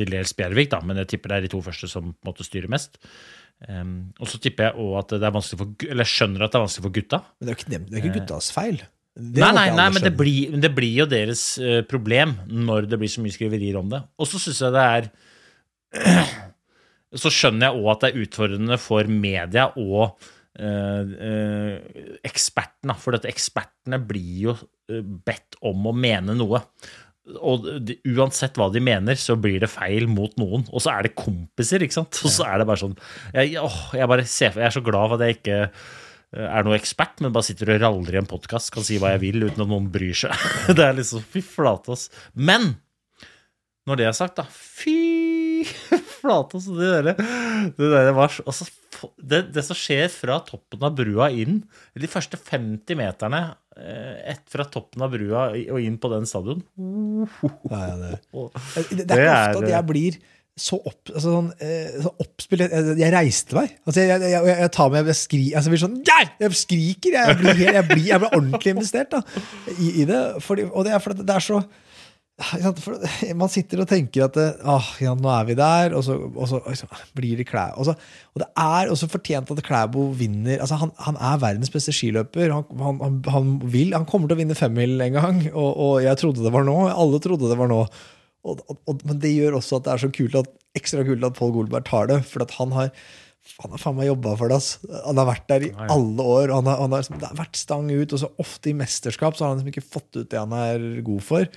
til 0.00 0.10
dels 0.12 0.32
Bjervik, 0.36 0.72
da, 0.72 0.80
men 0.86 0.98
jeg 1.02 1.12
tipper 1.14 1.32
det 1.32 1.38
er 1.38 1.46
de 1.46 1.52
to 1.52 1.60
første 1.64 1.90
som 1.90 2.14
måtte 2.26 2.46
styre 2.46 2.70
mest. 2.72 2.98
Um, 3.68 4.14
og 4.16 4.30
så 4.30 4.40
tipper 4.40 4.70
jeg 4.70 4.80
også 4.80 5.00
at 5.02 5.12
det 5.20 5.26
er 5.28 5.34
vanskelig 5.34 5.60
for, 5.60 5.72
eller 5.84 6.06
jeg 6.06 6.14
skjønner 6.14 6.44
at 6.46 6.52
det 6.52 6.58
er 6.58 6.64
vanskelig 6.64 6.86
for 6.86 6.96
gutta. 6.96 7.20
Men 7.36 7.46
det 7.46 7.52
er 7.52 7.58
ikke, 7.58 7.70
det 7.70 7.80
er 7.80 8.00
ikke 8.00 8.16
guttas 8.16 8.48
feil. 8.56 8.80
Det 9.20 9.42
Nei, 9.42 9.50
nei, 9.52 9.66
nei, 9.74 9.88
men 9.92 10.04
det 10.04 10.12
blir, 10.16 10.54
det 10.62 10.70
blir 10.72 11.02
jo 11.02 11.06
deres 11.10 11.42
uh, 11.60 11.80
problem 11.88 12.36
når 12.48 12.88
det 12.88 13.00
blir 13.00 13.10
så 13.10 13.24
mye 13.24 13.34
skriverier 13.34 13.76
om 13.80 13.90
det. 13.92 14.00
Og 14.16 14.30
så 14.30 14.40
syns 14.40 14.62
jeg 14.64 14.76
det 14.76 14.86
er 14.86 15.10
Så 17.20 17.32
skjønner 17.34 17.66
jeg 17.66 17.80
òg 17.80 17.88
at 17.90 18.04
det 18.04 18.08
er 18.12 18.20
utfordrende 18.22 18.76
for 18.78 19.08
media 19.10 19.64
og 19.74 20.12
uh, 20.14 21.02
uh, 21.02 21.72
ekspertene. 22.22 22.94
For 23.02 23.16
dette, 23.16 23.32
ekspertene 23.32 23.98
blir 24.06 24.36
jo 24.44 24.54
eh, 24.54 25.02
bedt 25.02 25.58
om 25.66 25.90
å 25.90 25.94
mene 25.96 26.36
noe. 26.38 26.62
Og 27.38 27.66
de, 27.86 27.94
uansett 28.16 28.56
hva 28.58 28.66
de 28.74 28.80
mener, 28.82 29.14
så 29.20 29.36
blir 29.38 29.60
det 29.62 29.70
feil 29.70 30.08
mot 30.10 30.32
noen. 30.40 30.64
Og 30.74 30.82
så 30.82 30.90
er 30.96 31.06
det 31.06 31.14
kompiser, 31.18 31.84
ikke 31.86 31.98
sant. 32.00 32.20
Og 32.26 32.32
så 32.34 32.46
er 32.48 32.58
det 32.62 32.66
bare 32.70 32.82
sånn 32.82 32.96
Jeg, 33.36 33.54
åh, 33.62 33.80
jeg, 33.98 34.08
bare 34.10 34.26
ser, 34.26 34.56
jeg 34.58 34.66
er 34.70 34.74
så 34.74 34.82
glad 34.84 35.12
for 35.12 35.16
at 35.20 35.26
jeg 35.28 35.38
ikke 35.38 35.58
eh, 35.68 36.46
er 36.50 36.66
noe 36.66 36.76
ekspert, 36.78 37.22
men 37.24 37.32
bare 37.36 37.46
sitter 37.50 37.74
og 37.76 37.80
raller 37.84 38.18
i 38.18 38.22
en 38.22 38.30
podkast, 38.30 38.72
kan 38.74 38.86
si 38.86 38.98
hva 39.02 39.14
jeg 39.14 39.22
vil 39.28 39.46
uten 39.48 39.62
at 39.64 39.70
noen 39.70 39.88
bryr 39.94 40.16
seg. 40.24 40.34
Det 40.76 40.84
er 40.88 40.98
liksom 40.98 41.22
Fy 41.30 41.42
flate, 41.46 41.94
ass. 41.96 42.08
Men 42.34 42.74
når 43.88 43.96
det 44.02 44.06
er 44.10 44.16
sagt, 44.18 44.36
da 44.38 44.44
Fy 44.50 45.64
flate, 46.20 46.58
oss, 46.60 46.68
Det 46.68 46.90
der, 46.90 47.14
det, 47.76 47.88
der 47.94 48.12
var 48.16 48.28
så- 48.34 48.44
altså, 48.46 48.68
det, 49.16 49.46
det 49.54 49.62
som 49.64 49.76
skjer 49.78 50.10
fra 50.12 50.40
toppen 50.44 50.82
av 50.84 50.92
brua 50.98 51.30
inn, 51.32 51.62
de 51.96 52.08
første 52.10 52.36
50 52.36 52.98
meterne 53.00 53.38
ett 53.80 54.44
fra 54.52 54.66
toppen 54.68 55.04
av 55.06 55.14
brua 55.14 55.46
og 55.56 55.80
inn 55.80 55.96
på 56.00 56.10
den 56.12 56.28
stadion 56.28 56.60
Nei, 56.76 57.86
det. 58.00 58.12
Det, 58.30 59.06
det 59.06 59.06
er 59.06 59.06
Det 59.06 59.16
ikke 59.16 59.32
ofte 59.32 59.64
at 59.64 59.72
jeg 59.72 59.88
blir 59.90 60.20
så, 60.60 60.76
opp, 60.76 61.08
altså 61.08 61.32
sånn, 61.32 61.50
eh, 61.64 61.92
så 62.04 62.10
oppspilt 62.20 62.64
jeg, 62.66 62.96
jeg 63.00 63.12
reiste 63.14 63.56
meg. 63.56 63.76
Altså 63.86 64.02
jeg, 64.02 64.24
jeg, 64.28 64.48
jeg, 64.50 64.70
tar 64.74 64.90
meg 64.92 65.08
Jeg 65.08 65.16
skri, 65.16 65.44
altså 65.54 65.70
jeg 65.70 65.72
blir 65.72 65.82
sånn 65.84 65.94
Der! 66.04 66.32
Jeg 66.42 66.58
skriker! 66.60 67.16
Jeg 67.16 67.38
blir, 67.38 67.62
blir, 67.88 68.02
jeg 68.10 68.20
blir 68.20 68.26
ordentlig 68.28 68.74
investert 68.74 69.14
da, 69.14 69.22
i, 69.78 69.92
i 70.02 70.08
det. 70.08 70.20
Fordi, 70.44 70.66
og 70.68 70.84
det 70.84 70.92
er 70.96 71.04
fordi 71.04 71.24
det 71.24 71.36
er 71.38 71.46
så 71.46 71.62
Man 73.40 73.50
sitter 73.52 73.82
og 73.82 73.88
tenker 73.90 74.26
at 74.26 74.36
ah, 74.64 74.86
ja, 75.02 75.12
nå 75.16 75.30
er 75.32 75.48
vi 75.50 75.56
der, 75.58 75.94
og 75.96 76.04
så, 76.06 76.16
og 76.30 76.46
så, 76.48 76.60
og 76.60 76.78
så 76.78 76.88
blir 77.16 77.40
det 77.40 77.46
Klæ. 77.50 77.66
Og, 77.76 77.88
så, 77.88 77.94
og 78.34 78.42
det 78.42 78.48
er 78.64 78.92
også 78.92 79.10
fortjent 79.12 79.52
at 79.52 79.62
Klæbo 79.66 80.08
vinner. 80.16 80.58
Altså, 80.58 80.78
han, 80.80 80.94
han 81.04 81.18
er 81.20 81.42
verdens 81.42 81.72
beste 81.72 81.94
skiløper. 81.96 82.54
Han, 82.54 82.84
han, 83.02 83.20
han, 83.28 83.52
vil, 83.72 83.94
han 83.96 84.08
kommer 84.08 84.30
til 84.30 84.38
å 84.38 84.42
vinne 84.42 84.58
femmil 84.58 84.96
en 85.04 85.18
gang, 85.18 85.42
og, 85.52 86.00
jeg 86.04 86.20
trodde 86.20 86.44
det 86.44 86.54
var 86.54 86.66
nå. 86.66 86.78
Alle 86.90 87.22
trodde 87.22 87.50
det 87.50 87.60
var 87.60 87.70
nå. 87.70 87.82
Men 89.04 89.18
det 89.20 89.34
gjør 89.36 89.58
også 89.58 89.80
at 89.80 89.88
det 89.88 89.94
er 89.94 90.04
så 90.06 90.14
kult 90.16 90.38
at, 90.40 90.54
ekstra 90.78 91.02
kult 91.04 91.24
at 91.26 91.34
Pål 91.36 91.56
Golberg 91.56 91.84
tar 91.88 92.08
det. 92.08 92.22
For 92.30 92.46
at 92.46 92.54
han 92.60 92.72
har 92.76 92.94
han 93.60 93.72
har 93.72 93.80
faen 93.80 93.96
meg 93.96 94.10
jobba 94.10 94.34
for 94.36 94.52
det. 94.52 94.56
ass. 94.60 94.96
Han 95.06 95.18
har 95.18 95.28
vært 95.30 95.46
der 95.48 95.64
i 95.66 95.70
alle 95.90 96.24
år. 96.36 96.52
Han 96.54 96.68
har, 96.68 96.80
han 96.82 96.92
har 96.92 97.02
liksom, 97.02 97.18
det 97.20 97.30
har 97.30 97.38
vært 97.38 97.58
stang 97.58 97.88
ut, 97.90 98.12
og 98.12 98.20
så 98.22 98.28
ofte 98.42 98.70
i 98.70 98.76
mesterskap 98.76 99.36
så 99.36 99.44
har 99.44 99.52
han 99.52 99.60
liksom 99.60 99.72
ikke 99.72 99.92
fått 99.96 100.18
ut 100.20 100.28
det 100.30 100.38
han 100.38 100.52
er 100.56 100.84
god 101.06 101.24
for. 101.24 101.48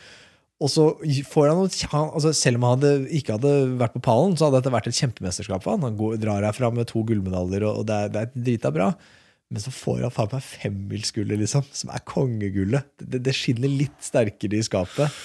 Og 0.61 0.69
så 0.71 0.85
får 1.27 1.49
han 1.49 1.63
altså 1.63 2.31
Selv 2.37 2.59
om 2.59 2.67
han 2.67 2.77
hadde, 2.77 3.09
ikke 3.17 3.35
hadde 3.35 3.53
vært 3.81 3.95
på 3.97 4.03
pallen, 4.05 4.37
så 4.37 4.47
hadde 4.47 4.61
dette 4.61 4.73
vært 4.75 4.87
et 4.91 4.99
kjempemesterskap 4.99 5.65
for 5.65 5.75
han. 5.75 5.87
Han 5.89 5.97
går, 5.99 6.19
drar 6.21 6.45
herfra 6.45 6.69
med 6.75 6.87
to 6.91 7.03
gullmedaljer, 7.07 7.65
og, 7.67 7.83
det 7.89 7.99
er, 7.99 8.13
det 8.13 8.23
er 8.23 8.33
drita 8.47 8.71
bra. 8.75 8.93
Men 9.53 9.61
så 9.61 9.73
får 9.73 10.05
han 10.05 10.13
faen 10.13 10.31
meg 10.33 10.45
femmilsgullet, 10.47 11.41
liksom, 11.43 11.65
som 11.75 11.91
er 11.93 12.05
kongegullet. 12.09 12.87
Det, 13.01 13.21
det 13.25 13.35
skinner 13.37 13.69
litt 13.69 13.97
sterkere 14.01 14.57
i 14.57 14.65
skapet. 14.65 15.23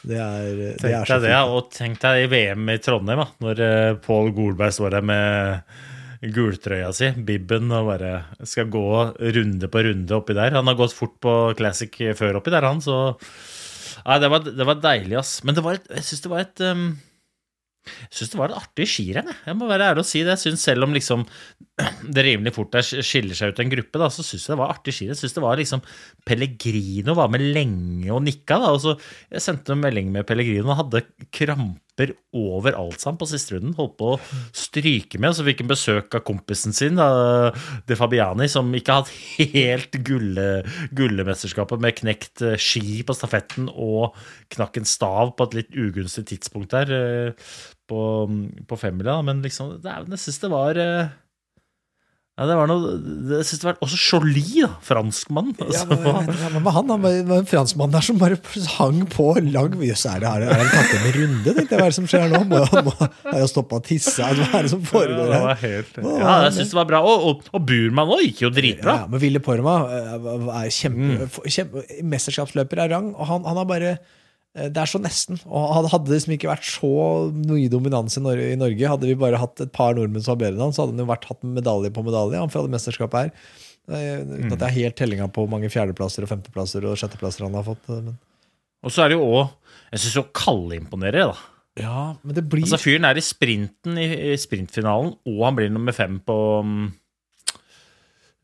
Det 0.00 0.16
er, 0.16 0.60
det 0.80 0.90
er 0.96 1.04
så 1.04 1.18
deg 1.20 1.52
og 1.52 1.68
tenk 1.74 2.00
deg 2.00 2.24
i 2.24 2.28
VM 2.32 2.72
i 2.72 2.80
Trondheim, 2.80 3.20
da, 3.20 3.26
når 3.44 3.60
uh, 3.60 3.98
Pål 4.00 4.30
Golberg 4.32 4.72
står 4.72 4.94
der 4.96 5.04
med 5.04 6.30
gultrøya 6.34 6.88
si, 6.96 7.10
bibben, 7.26 7.68
og 7.72 7.92
bare 7.92 8.14
skal 8.48 8.68
gå 8.72 8.86
runde 9.36 9.68
på 9.72 9.84
runde 9.84 10.16
oppi 10.16 10.36
der. 10.36 10.56
Han 10.56 10.68
har 10.68 10.78
gått 10.78 10.96
fort 10.96 11.18
på 11.20 11.34
Classic 11.58 12.00
før 12.16 12.40
oppi 12.40 12.52
der, 12.52 12.64
han, 12.64 12.80
så 12.84 13.12
Nei, 14.10 14.18
det 14.22 14.30
var, 14.32 14.42
det 14.42 14.66
var 14.66 14.82
deilig, 14.82 15.16
ass. 15.20 15.38
Men 15.46 15.54
det 15.56 15.62
var 15.62 15.78
et, 15.78 15.86
jeg 16.00 16.08
syns 16.08 16.24
det 16.24 16.32
var 16.32 16.42
et 16.42 16.62
um, 16.66 16.88
jeg 17.88 18.18
syns 18.18 18.32
det 18.34 18.38
var 18.40 18.52
et 18.52 18.58
artig 18.60 18.86
skirenn. 18.90 19.30
jeg. 19.30 19.38
Jeg 19.48 19.56
må 19.56 19.68
være 19.70 19.86
ærlig 19.90 20.02
og 20.04 20.08
si 20.08 20.20
det. 20.20 20.34
Jeg 20.34 20.42
synes 20.42 20.64
Selv 20.68 20.84
om 20.84 20.94
liksom 20.94 21.24
det 22.14 22.24
rimelig 22.26 22.52
fort 22.56 22.74
der 22.74 22.84
skiller 22.84 23.38
seg 23.38 23.54
ut 23.54 23.62
en 23.62 23.72
gruppe, 23.72 24.02
da, 24.02 24.10
så 24.12 24.24
syns 24.26 24.44
jeg 24.44 24.54
det 24.54 24.60
var 24.60 24.74
artig 24.74 24.94
skirenn. 24.96 25.14
Jeg 25.14 25.22
synes 25.22 25.36
det 25.36 25.44
var 25.44 25.60
liksom 25.60 25.84
Pellegrino 26.28 27.16
var 27.18 27.32
med 27.32 27.46
lenge 27.56 28.10
og 28.12 28.22
nikka. 28.26 28.60
da, 28.60 28.74
og 28.74 28.82
så 28.84 28.96
Jeg 29.30 29.46
sendte 29.46 29.74
en 29.74 29.84
melding 29.84 30.12
med 30.12 30.28
Pellegrino 30.28 30.74
og 30.74 30.80
hadde 30.82 31.04
kramper 32.00 32.14
overalt 32.32 33.00
sammen 33.00 33.18
på 33.18 33.28
siste 33.28 33.56
runden. 33.56 33.74
Holdt 33.76 33.96
på 33.98 34.14
å 34.14 34.20
stryke 34.56 35.18
med, 35.20 35.34
så 35.34 35.44
fikk 35.44 35.62
han 35.62 35.70
besøk 35.70 36.14
av 36.14 36.24
kompisen 36.24 36.72
sin, 36.72 36.96
De 36.96 37.96
Fabiani, 37.96 38.48
som 38.48 38.70
ikke 38.74 38.92
har 38.92 39.04
hatt 39.04 39.50
helt 39.54 39.98
gulle, 40.06 40.64
gullemesterskapet 40.92 41.80
med 41.80 41.96
knekt 41.98 42.42
eh, 42.42 42.58
ski 42.60 43.02
på 43.04 43.14
stafetten 43.16 43.68
og 43.70 44.14
knakk 44.50 44.80
en 44.80 44.88
stav 44.88 45.34
på 45.36 45.48
et 45.48 45.58
litt 45.60 45.74
ugunstig 45.74 46.26
tidspunkt 46.30 46.72
der 46.72 46.94
eh, 46.94 47.50
på, 47.90 48.02
på 48.66 48.78
femmila. 48.78 49.20
Men 49.26 49.42
liksom, 49.42 49.80
det, 49.82 49.90
jeg 49.90 50.22
synes 50.24 50.40
det 50.44 50.52
var 50.52 50.80
eh, 50.80 51.10
ja, 52.40 52.46
det 52.48 52.54
var 52.56 52.70
noe 52.70 52.92
Jeg 53.36 53.44
syns 53.44 53.60
det 53.60 53.66
var 53.68 53.76
også 53.84 53.98
Jolie, 54.00 54.62
da. 54.64 54.70
Franskmann. 54.86 55.50
Ja, 55.60 55.66
Altså, 55.68 55.86
men, 55.90 56.30
ja, 56.40 56.48
men 56.56 56.68
han, 56.72 56.88
han 56.94 57.02
var 57.04 57.34
en 57.42 57.48
franskmann 57.50 57.92
der 57.92 58.06
som 58.06 58.16
bare 58.20 58.38
hang 58.78 59.02
på 59.12 59.26
lang 59.52 59.76
Jøss, 59.84 60.06
er 60.08 60.22
det, 60.24 60.30
her 60.32 60.46
er 60.48 60.62
det 60.64 60.70
tatt 60.72 60.94
en 60.96 61.04
runde? 61.18 61.54
tenkte 61.58 61.76
jeg, 61.76 61.80
Hva 61.82 61.84
er 61.84 61.92
det 61.92 61.98
som 62.00 62.08
skjer 62.08 62.32
nå? 62.32 62.40
Må, 62.48 62.62
må, 62.88 62.94
har 63.28 63.38
jeg 63.42 63.50
stoppa 63.52 63.78
å 63.82 63.84
tisse? 63.84 64.24
Hva 64.24 64.48
er 64.58 64.64
det 64.66 64.72
som 64.72 64.82
foregår 64.88 65.34
her? 65.36 65.44
Ja, 65.50 65.56
helt, 65.66 66.00
Hva 66.00 66.14
ja, 66.24 66.36
jeg 66.48 66.56
syns 66.62 66.72
det 66.72 66.80
var 66.80 66.88
bra. 66.94 67.02
Og, 67.04 67.26
og, 67.34 67.44
og 67.52 67.66
Burman 67.68 68.14
òg 68.16 68.24
gikk 68.24 68.40
jo 68.46 68.52
dritbra. 68.56 68.94
Ja, 69.02 69.10
men 69.12 69.20
Ville 69.22 69.42
Porma 69.44 69.76
eh, 70.00 70.30
er 70.64 70.72
kjempe, 70.72 71.28
Mm. 71.28 71.36
kjempe, 71.52 71.84
mesterskapsløper 72.16 72.80
av 72.86 72.90
rang, 72.96 73.12
og 73.14 73.28
han, 73.28 73.44
han 73.48 73.60
har 73.60 73.68
bare 73.68 73.92
det 74.54 74.76
er 74.82 74.88
så 74.90 74.98
nesten. 75.00 75.38
Og 75.46 75.74
hadde- 75.92 76.08
det 76.08 76.16
liksom 76.18 76.34
ikke 76.34 76.50
vært 76.50 76.66
så 76.66 76.90
mye 77.32 77.68
dominans 77.70 78.16
i 78.18 78.56
Norge, 78.56 78.88
hadde 78.88 79.06
vi 79.06 79.14
bare 79.14 79.38
hatt 79.38 79.60
et 79.60 79.72
par 79.72 79.94
nordmenn 79.94 80.22
som 80.24 80.36
var 80.36 80.44
bedre 80.46 80.56
enn 80.58 80.66
han, 80.68 80.72
så 80.72 80.82
hadde 80.86 80.96
han 80.96 81.06
jo 81.06 81.12
vært 81.12 81.28
hatt 81.30 81.42
medalje 81.46 81.90
på 81.94 82.02
medalje 82.04 82.38
han 82.40 82.48
fra 82.50 82.62
det 82.66 82.70
mesterskapet 82.74 83.12
her. 83.12 83.30
Eh, 83.90 84.18
Uten 84.22 84.46
Mm. 84.50 84.52
at 84.52 84.58
jeg 84.58 84.68
har 84.68 84.78
helt 84.82 84.96
tellinga 84.96 85.28
på 85.32 85.46
hvor 85.46 85.48
mange 85.50 85.70
fjerdeplasser 85.70 86.22
og 86.22 86.28
femteplasser 86.30 86.84
og 86.84 86.96
sjetteplasser 86.98 87.42
han 87.46 87.54
har 87.54 87.64
fått. 87.64 87.88
eh, 87.88 88.00
Men. 88.02 88.18
Og 88.82 88.90
så 88.90 89.04
er 89.04 89.08
det 89.10 89.18
jo 89.18 89.24
òg 89.26 89.50
Jeg 89.92 90.00
syns 90.00 90.14
jo 90.14 90.22
Kalle 90.32 90.78
imponerer, 90.80 91.32
da. 91.32 91.36
Ja, 91.76 92.14
men 92.22 92.34
det 92.34 92.48
blir 92.48 92.62
Altså 92.62 92.78
Fyren 92.78 93.04
er 93.04 93.14
i 93.16 93.20
sprinten 93.20 93.96
i, 93.98 94.32
i 94.32 94.36
sprintfinalen, 94.36 95.16
og 95.26 95.44
han 95.44 95.56
blir 95.56 95.70
nummer 95.70 95.92
fem 95.92 96.20
på 96.20 96.62
mm, 96.64 96.92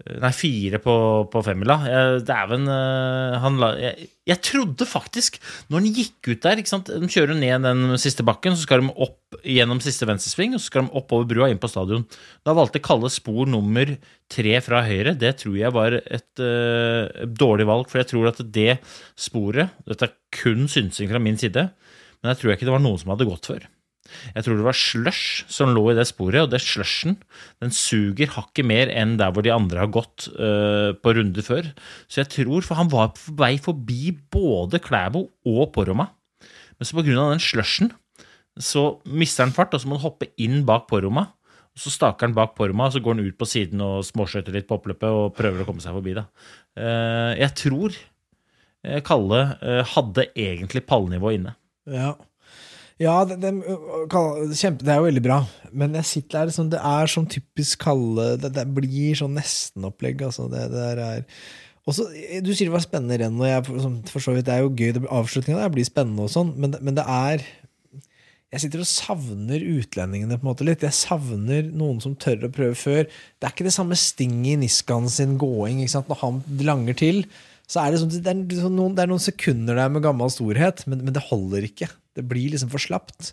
Nei, 0.07 0.31
fire 0.37 0.79
på, 0.83 0.93
på 1.33 1.41
femmila. 1.43 1.77
Dæven 2.23 2.69
eh, 2.71 3.37
han 3.43 3.57
la, 3.59 3.73
jeg, 3.81 4.07
jeg 4.31 4.43
trodde 4.45 4.87
faktisk, 4.87 5.39
når 5.67 5.81
han 5.81 5.97
gikk 5.97 6.31
ut 6.31 6.45
der 6.45 6.63
ikke 6.63 6.71
sant? 6.71 6.91
De 6.91 7.11
kjører 7.11 7.39
ned 7.39 7.67
den 7.67 7.99
siste 8.01 8.25
bakken, 8.27 8.55
så 8.55 8.67
skal 8.67 8.85
de 8.85 8.93
opp 8.95 9.39
gjennom 9.43 9.83
siste 9.83 10.07
venstresving, 10.09 10.55
og 10.55 10.63
så 10.63 10.71
skal 10.71 10.87
de 10.87 10.95
opp 10.99 11.15
over 11.17 11.29
brua 11.31 11.51
inn 11.51 11.61
på 11.63 11.71
stadion. 11.71 12.07
Da 12.47 12.55
valgte 12.57 12.83
Kalle 12.85 13.11
spor 13.13 13.51
nummer 13.51 13.97
tre 14.33 14.57
fra 14.65 14.85
høyre. 14.87 15.17
Det 15.19 15.35
tror 15.43 15.59
jeg 15.59 15.75
var 15.75 15.99
et 15.99 16.43
uh, 16.43 17.27
dårlig 17.27 17.67
valg, 17.69 17.91
for 17.91 18.03
jeg 18.03 18.11
tror 18.15 18.31
at 18.31 18.43
det 18.55 18.79
sporet 19.19 19.75
Dette 19.87 20.11
er 20.11 20.19
kun 20.35 20.67
synsing 20.71 21.11
fra 21.11 21.23
min 21.23 21.39
side, 21.41 21.69
men 22.23 22.33
jeg 22.33 22.43
tror 22.43 22.55
ikke 22.55 22.69
det 22.69 22.77
var 22.79 22.85
noen 22.85 23.03
som 23.03 23.15
hadde 23.15 23.29
gått 23.29 23.51
før. 23.51 23.67
Jeg 24.35 24.47
tror 24.47 24.59
det 24.59 24.67
var 24.67 24.79
slush 24.79 25.45
som 25.53 25.75
lå 25.75 25.85
i 25.93 25.97
det 25.99 26.07
sporet, 26.09 26.45
og 26.45 26.53
det 26.53 26.63
slushen 26.65 27.19
den 27.63 27.75
suger 27.75 28.33
hakket 28.37 28.69
mer 28.69 28.93
enn 28.93 29.17
der 29.21 29.33
hvor 29.35 29.47
de 29.47 29.55
andre 29.55 29.85
har 29.85 29.93
gått 29.95 30.29
uh, 30.39 30.97
på 30.99 31.15
runder 31.19 31.47
før. 31.47 31.71
Så 32.09 32.23
jeg 32.23 32.33
tror, 32.39 32.67
for 32.67 32.79
han 32.81 32.93
var 32.93 33.15
på 33.17 33.37
vei 33.39 33.55
forbi 33.63 34.15
både 34.33 34.83
Klæbo 34.83 35.27
og 35.49 35.71
Poroma, 35.75 36.11
men 36.77 36.89
så 36.89 36.99
på 36.99 37.07
grunn 37.07 37.23
av 37.23 37.33
den 37.35 37.43
slushen 37.43 37.93
så 38.57 39.03
mister 39.05 39.45
han 39.45 39.55
fart, 39.57 39.75
og 39.77 39.83
så 39.83 39.89
må 39.89 39.99
han 39.99 40.07
hoppe 40.07 40.31
inn 40.41 40.63
bak 40.69 40.87
Poroma. 40.89 41.27
Og 41.77 41.83
så 41.85 41.93
staker 41.93 42.29
han 42.29 42.37
bak 42.37 42.55
Poroma, 42.57 42.89
og 42.89 42.95
så 42.95 43.03
går 43.05 43.19
han 43.19 43.27
ut 43.27 43.37
på 43.37 43.49
siden 43.49 43.83
og 43.85 44.05
småskøyter 44.09 44.55
litt 44.55 44.69
på 44.69 44.79
oppløpet 44.79 45.13
og 45.13 45.35
prøver 45.37 45.61
å 45.63 45.67
komme 45.69 45.85
seg 45.85 45.97
forbi. 45.97 46.15
da. 46.17 46.25
Uh, 46.73 47.33
jeg 47.37 47.53
tror 47.61 47.93
eh, 47.93 49.03
Kalle 49.05 49.43
uh, 49.61 49.83
hadde 49.93 50.29
egentlig 50.33 50.87
pallnivå 50.89 51.35
inne. 51.37 51.53
Ja, 51.93 52.15
ja 53.03 53.17
det, 53.29 53.37
det, 53.43 53.53
kjempe, 54.57 54.87
det 54.87 54.93
er 54.95 55.03
jo 55.03 55.09
veldig 55.09 55.25
bra. 55.25 55.43
Men 55.77 55.99
jeg 55.99 56.09
sitter 56.09 56.39
der 56.39 56.51
liksom, 56.51 56.71
det 56.73 56.81
er 56.81 57.13
sånn 57.13 57.29
typisk 57.29 57.83
Kalle 57.85 58.31
Det, 58.41 58.55
det 58.57 58.65
blir 58.77 59.19
sånn 59.19 59.37
nestenopplegg. 59.37 60.25
Altså, 60.25 60.49
det, 60.53 60.65
det 60.73 62.41
Du 62.41 62.51
sier 62.55 62.71
det 62.71 62.75
var 62.75 62.85
spennende 62.87 63.21
renn, 63.21 63.37
og 63.43 63.51
jeg, 63.51 63.83
som, 63.85 64.01
for 64.09 64.25
så 64.25 64.37
vidt 64.37 64.49
det 64.49 64.57
er 64.57 64.65
jo 64.65 64.73
gøy. 64.73 65.05
Avslutninga 65.13 65.69
blir 65.75 65.89
spennende, 65.89 66.25
og 66.25 66.33
sånn, 66.33 66.55
men, 66.57 66.79
men 66.81 66.97
det 66.97 67.05
er 67.05 67.45
jeg 68.55 68.63
sitter 68.63 68.81
og 68.81 68.89
savner 68.89 69.61
utlendingene 69.61 70.39
på 70.39 70.47
en 70.47 70.49
måte 70.49 70.65
litt. 70.65 70.85
Jeg 70.87 70.97
savner 70.97 71.67
noen 71.67 71.99
som 72.01 72.15
tør 72.17 72.47
å 72.47 72.53
prøve 72.55 72.79
før. 72.79 73.03
Det 73.37 73.45
er 73.49 73.53
ikke 73.53 73.67
det 73.67 73.75
samme 73.75 73.99
stinget 73.99 74.55
i 74.55 74.61
Niskan 74.63 75.11
sin 75.13 75.35
gåing. 75.41 75.83
Når 75.83 76.21
han 76.23 76.39
langer 76.65 76.97
til, 76.97 77.25
så 77.69 77.83
er 77.83 77.93
det, 77.93 78.01
sånn, 78.01 78.15
det, 78.15 78.33
er 78.33 78.71
noen, 78.71 78.95
det 78.97 79.03
er 79.05 79.11
noen 79.11 79.23
sekunder 79.23 79.77
der 79.77 79.91
med 79.93 80.05
gammel 80.07 80.31
storhet, 80.33 80.85
men, 80.87 81.03
men 81.05 81.17
det 81.17 81.27
holder 81.27 81.67
ikke. 81.67 81.91
Det 82.17 82.25
blir 82.27 82.53
liksom 82.55 82.73
for 82.73 82.83
slapt. 82.83 83.33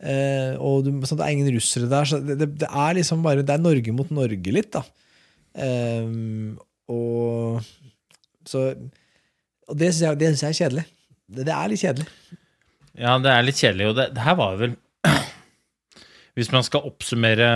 Eh, 0.00 0.56
og 0.56 0.86
du, 0.86 0.92
sånn, 1.04 1.20
det 1.20 1.26
er 1.26 1.34
ingen 1.34 1.52
russere 1.52 1.90
der, 1.90 2.08
så 2.08 2.20
det, 2.24 2.38
det, 2.40 2.48
det, 2.62 2.68
er 2.72 2.94
liksom 2.96 3.20
bare 3.24 3.44
Det 3.44 3.52
er 3.52 3.60
Norge 3.60 3.92
mot 3.92 4.12
Norge 4.16 4.54
litt, 4.56 4.70
da. 4.72 4.84
Eh, 5.60 6.06
og 6.90 7.60
så 8.46 8.70
Og 9.68 9.76
det 9.78 9.90
syns 9.92 10.04
jeg, 10.06 10.20
jeg, 10.24 10.38
er 10.48 10.56
kjedelig. 10.58 10.86
Det, 11.30 11.44
det, 11.46 11.54
er 11.54 11.70
litt 11.70 11.82
kjedelig. 11.82 12.06
Ja, 12.98 13.18
det 13.22 13.32
er 13.32 13.44
litt 13.46 13.60
kjedelig, 13.60 13.90
og 13.90 13.98
det, 14.00 14.08
her 14.24 14.38
var 14.40 14.56
vel 14.60 14.78
Hvis 16.38 16.50
man 16.54 16.64
skal 16.66 16.88
oppsummere 16.88 17.50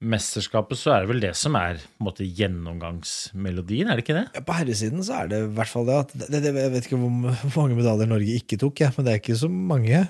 mesterskapet, 0.00 0.78
så 0.80 0.94
er 0.94 1.02
det 1.02 1.10
vel 1.10 1.22
det 1.22 1.32
som 1.36 1.56
er 1.60 1.80
måte 2.00 2.24
gjennomgangsmelodien, 2.24 3.90
er 3.90 3.98
det 3.98 4.06
ikke 4.06 4.16
det? 4.16 4.26
Ja, 4.36 4.44
på 4.46 4.56
herresiden 4.56 5.04
så 5.04 5.20
er 5.20 5.30
det 5.30 5.42
i 5.44 5.50
hvert 5.58 5.70
fall 5.70 5.88
det. 5.88 5.98
At 6.06 6.14
det, 6.16 6.40
det 6.40 6.54
jeg 6.56 6.72
vet 6.72 6.88
ikke 6.88 7.00
hvor 7.02 7.58
mange 7.58 7.76
medaljer 7.76 8.08
Norge 8.08 8.38
ikke 8.40 8.58
tok, 8.60 8.80
ja, 8.86 8.90
men 8.96 9.06
det 9.06 9.12
er 9.12 9.20
ikke 9.20 9.38
så 9.42 9.50
mange. 9.52 10.06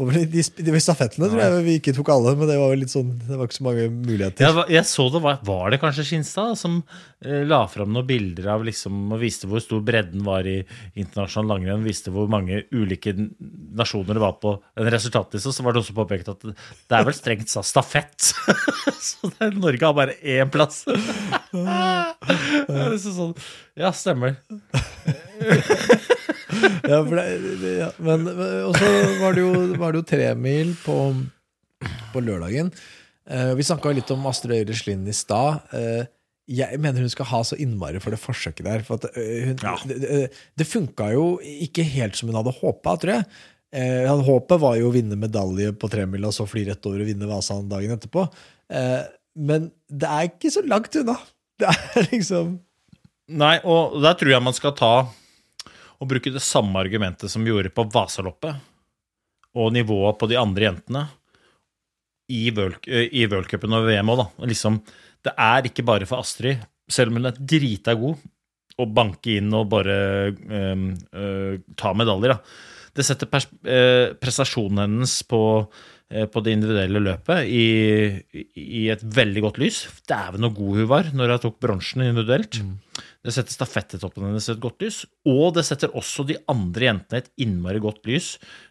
De, 0.00 0.24
de, 0.32 0.42
de 0.64 0.80
stafettene 0.80 1.28
tror 1.28 1.42
jeg 1.42 1.64
vi 1.66 1.74
ikke 1.80 1.92
tok 1.96 2.08
alle, 2.14 2.32
men 2.38 2.48
det 2.48 2.56
var 2.56 2.76
litt 2.78 2.92
sånn, 2.92 3.10
det 3.26 3.36
var 3.36 3.48
ikke 3.48 3.58
så 3.58 3.66
mange 3.66 3.86
muligheter. 3.92 4.46
Ja, 4.46 4.64
jeg 4.72 4.88
så 4.88 5.06
det, 5.12 5.20
Var, 5.24 5.40
var 5.44 5.74
det 5.74 5.80
kanskje 5.82 6.06
Skinstad 6.08 6.56
som 6.56 6.78
eh, 7.24 7.42
la 7.48 7.60
fram 7.68 7.92
noen 7.92 8.08
bilder 8.08 8.48
av 8.54 8.64
liksom, 8.66 9.02
og 9.12 9.20
viste 9.20 9.50
hvor 9.50 9.60
stor 9.64 9.82
bredden 9.84 10.24
var 10.24 10.48
i 10.48 10.60
internasjonal 10.94 11.52
langrenn? 11.54 11.84
Viste 11.84 12.14
hvor 12.14 12.30
mange 12.32 12.62
ulike 12.72 13.12
nasjoner 13.16 14.16
det 14.16 14.24
var 14.24 14.38
på 14.40 14.56
en 14.56 14.90
resultatliste. 14.96 15.52
Så 15.52 15.66
var 15.66 15.76
det 15.76 15.84
også 15.84 15.96
påpekt 15.96 16.32
at 16.32 16.48
det 16.48 16.96
er 16.96 17.06
vel 17.06 17.16
strengt 17.16 17.52
sa 17.52 17.64
stafett. 17.66 18.32
så 19.10 19.32
er, 19.36 19.52
Norge 19.58 19.84
har 19.84 19.96
bare 19.96 20.16
én 20.24 20.50
plass. 20.52 20.86
det 21.52 22.76
er 22.78 22.92
liksom 22.94 23.14
sånn 23.16 23.32
Ja, 23.78 23.90
stemmer 23.96 24.38
ja, 26.92 27.02
det, 27.04 27.74
ja. 27.78 27.90
Men 28.02 28.26
så 28.26 28.88
var 29.20 29.36
det 29.36 29.44
jo, 29.44 29.52
var 29.80 29.92
det 29.92 30.00
jo 30.00 30.06
tremil 30.08 30.72
på, 30.84 30.96
på 32.14 32.22
lørdagen. 32.24 32.72
Uh, 33.30 33.52
vi 33.54 33.66
snakka 33.66 33.92
litt 33.94 34.10
om 34.10 34.24
Astrid 34.26 34.56
Øyre 34.56 34.76
Slind 34.76 35.08
i 35.08 35.14
stad. 35.14 35.62
Uh, 35.74 36.02
jeg 36.50 36.80
mener 36.82 37.04
hun 37.04 37.12
skal 37.12 37.28
ha 37.30 37.42
så 37.46 37.58
innmari 37.62 38.00
for 38.02 38.14
det 38.14 38.18
forsøket 38.22 38.66
der. 38.66 38.84
For 38.86 38.98
at, 38.98 39.12
uh, 39.14 39.50
hun, 39.50 39.60
ja. 39.62 39.74
Det, 39.86 40.22
det 40.58 40.66
funka 40.68 41.12
jo 41.14 41.26
ikke 41.40 41.86
helt 41.86 42.18
som 42.18 42.30
hun 42.30 42.40
hadde 42.40 42.56
håpa, 42.58 42.96
tror 43.00 43.18
jeg. 43.18 43.28
Uh, 43.70 44.24
håpet 44.26 44.62
var 44.62 44.80
jo 44.80 44.88
å 44.88 44.94
vinne 44.94 45.18
medalje 45.20 45.70
på 45.78 45.90
tremila 45.92 46.32
og 46.32 46.34
så 46.34 46.48
fly 46.50 46.64
rett 46.66 46.90
over 46.90 47.04
og 47.04 47.12
vinne 47.12 47.28
Vasan 47.30 47.68
dagen 47.70 47.94
etterpå. 47.94 48.26
men 49.38 49.70
det 49.86 50.08
er 50.10 50.26
ikke 50.26 50.50
så 50.50 50.64
langt 50.66 50.96
unna. 50.98 51.14
Det 51.60 51.70
er 51.70 52.06
liksom 52.10 52.58
Nei, 53.30 53.60
og 53.62 54.00
der 54.02 54.16
tror 54.18 54.32
jeg 54.32 54.42
man 54.42 54.54
skal 54.56 54.72
ta 54.74 54.94
å 56.00 56.08
bruke 56.08 56.32
det 56.32 56.42
samme 56.42 56.80
argumentet 56.80 57.32
som 57.32 57.44
vi 57.44 57.52
gjorde 57.52 57.72
på 57.74 57.84
Vasaloppet, 57.92 58.56
og 59.60 59.72
nivået 59.74 60.18
på 60.18 60.28
de 60.30 60.38
andre 60.38 60.68
jentene 60.68 61.06
i 62.30 62.46
worldcupen 62.54 63.74
og 63.74 63.88
VM 63.88 64.12
òg, 64.12 64.20
da. 64.22 64.26
Liksom, 64.46 64.78
det 65.26 65.32
er 65.34 65.66
ikke 65.66 65.84
bare 65.86 66.06
for 66.08 66.22
Astrid, 66.22 66.62
selv 66.90 67.10
om 67.10 67.18
hun 67.18 67.30
er 67.30 67.38
drita 67.38 67.96
god, 67.98 68.20
å 68.80 68.86
banke 68.88 69.36
inn 69.38 69.50
og 69.56 69.68
bare 69.72 69.96
øh, 70.30 70.84
øh, 71.12 71.54
ta 71.78 71.92
medaljer. 71.96 72.36
Da. 72.36 72.38
Det 72.96 73.06
setter 73.06 73.28
øh, 73.34 74.14
prestasjonen 74.20 74.84
hennes 74.86 75.18
på, 75.28 75.40
på, 76.10 76.42
det 76.42 76.56
individuelle 76.56 77.02
løpet 77.02 77.46
i, 77.46 77.66
i, 78.58 78.88
et 78.90 79.02
veldig 79.04 79.44
godt 79.44 79.60
lys. 79.62 79.84
Dæven 80.10 80.46
så 80.46 80.52
god 80.56 80.80
hun 80.80 80.88
var 80.90 81.10
når 81.14 81.36
hun 81.36 81.42
tok 81.44 81.60
bronsen 81.62 82.02
individuelt. 82.02 82.58
Mm. 82.64 82.78
Det 83.20 83.34
setter 83.36 83.52
stafettetoppen 83.52 84.24
hennes 84.24 84.46
et 84.48 84.60
godt 84.62 84.80
lys, 84.80 85.02
og 85.28 85.52
det 85.58 85.66
setter 85.68 85.92
også 85.96 86.24
de 86.24 86.38
andre 86.48 86.86
jentene 86.86 87.20
et 87.20 87.28
innmari 87.44 87.82
godt 87.84 88.06
lys 88.08 88.30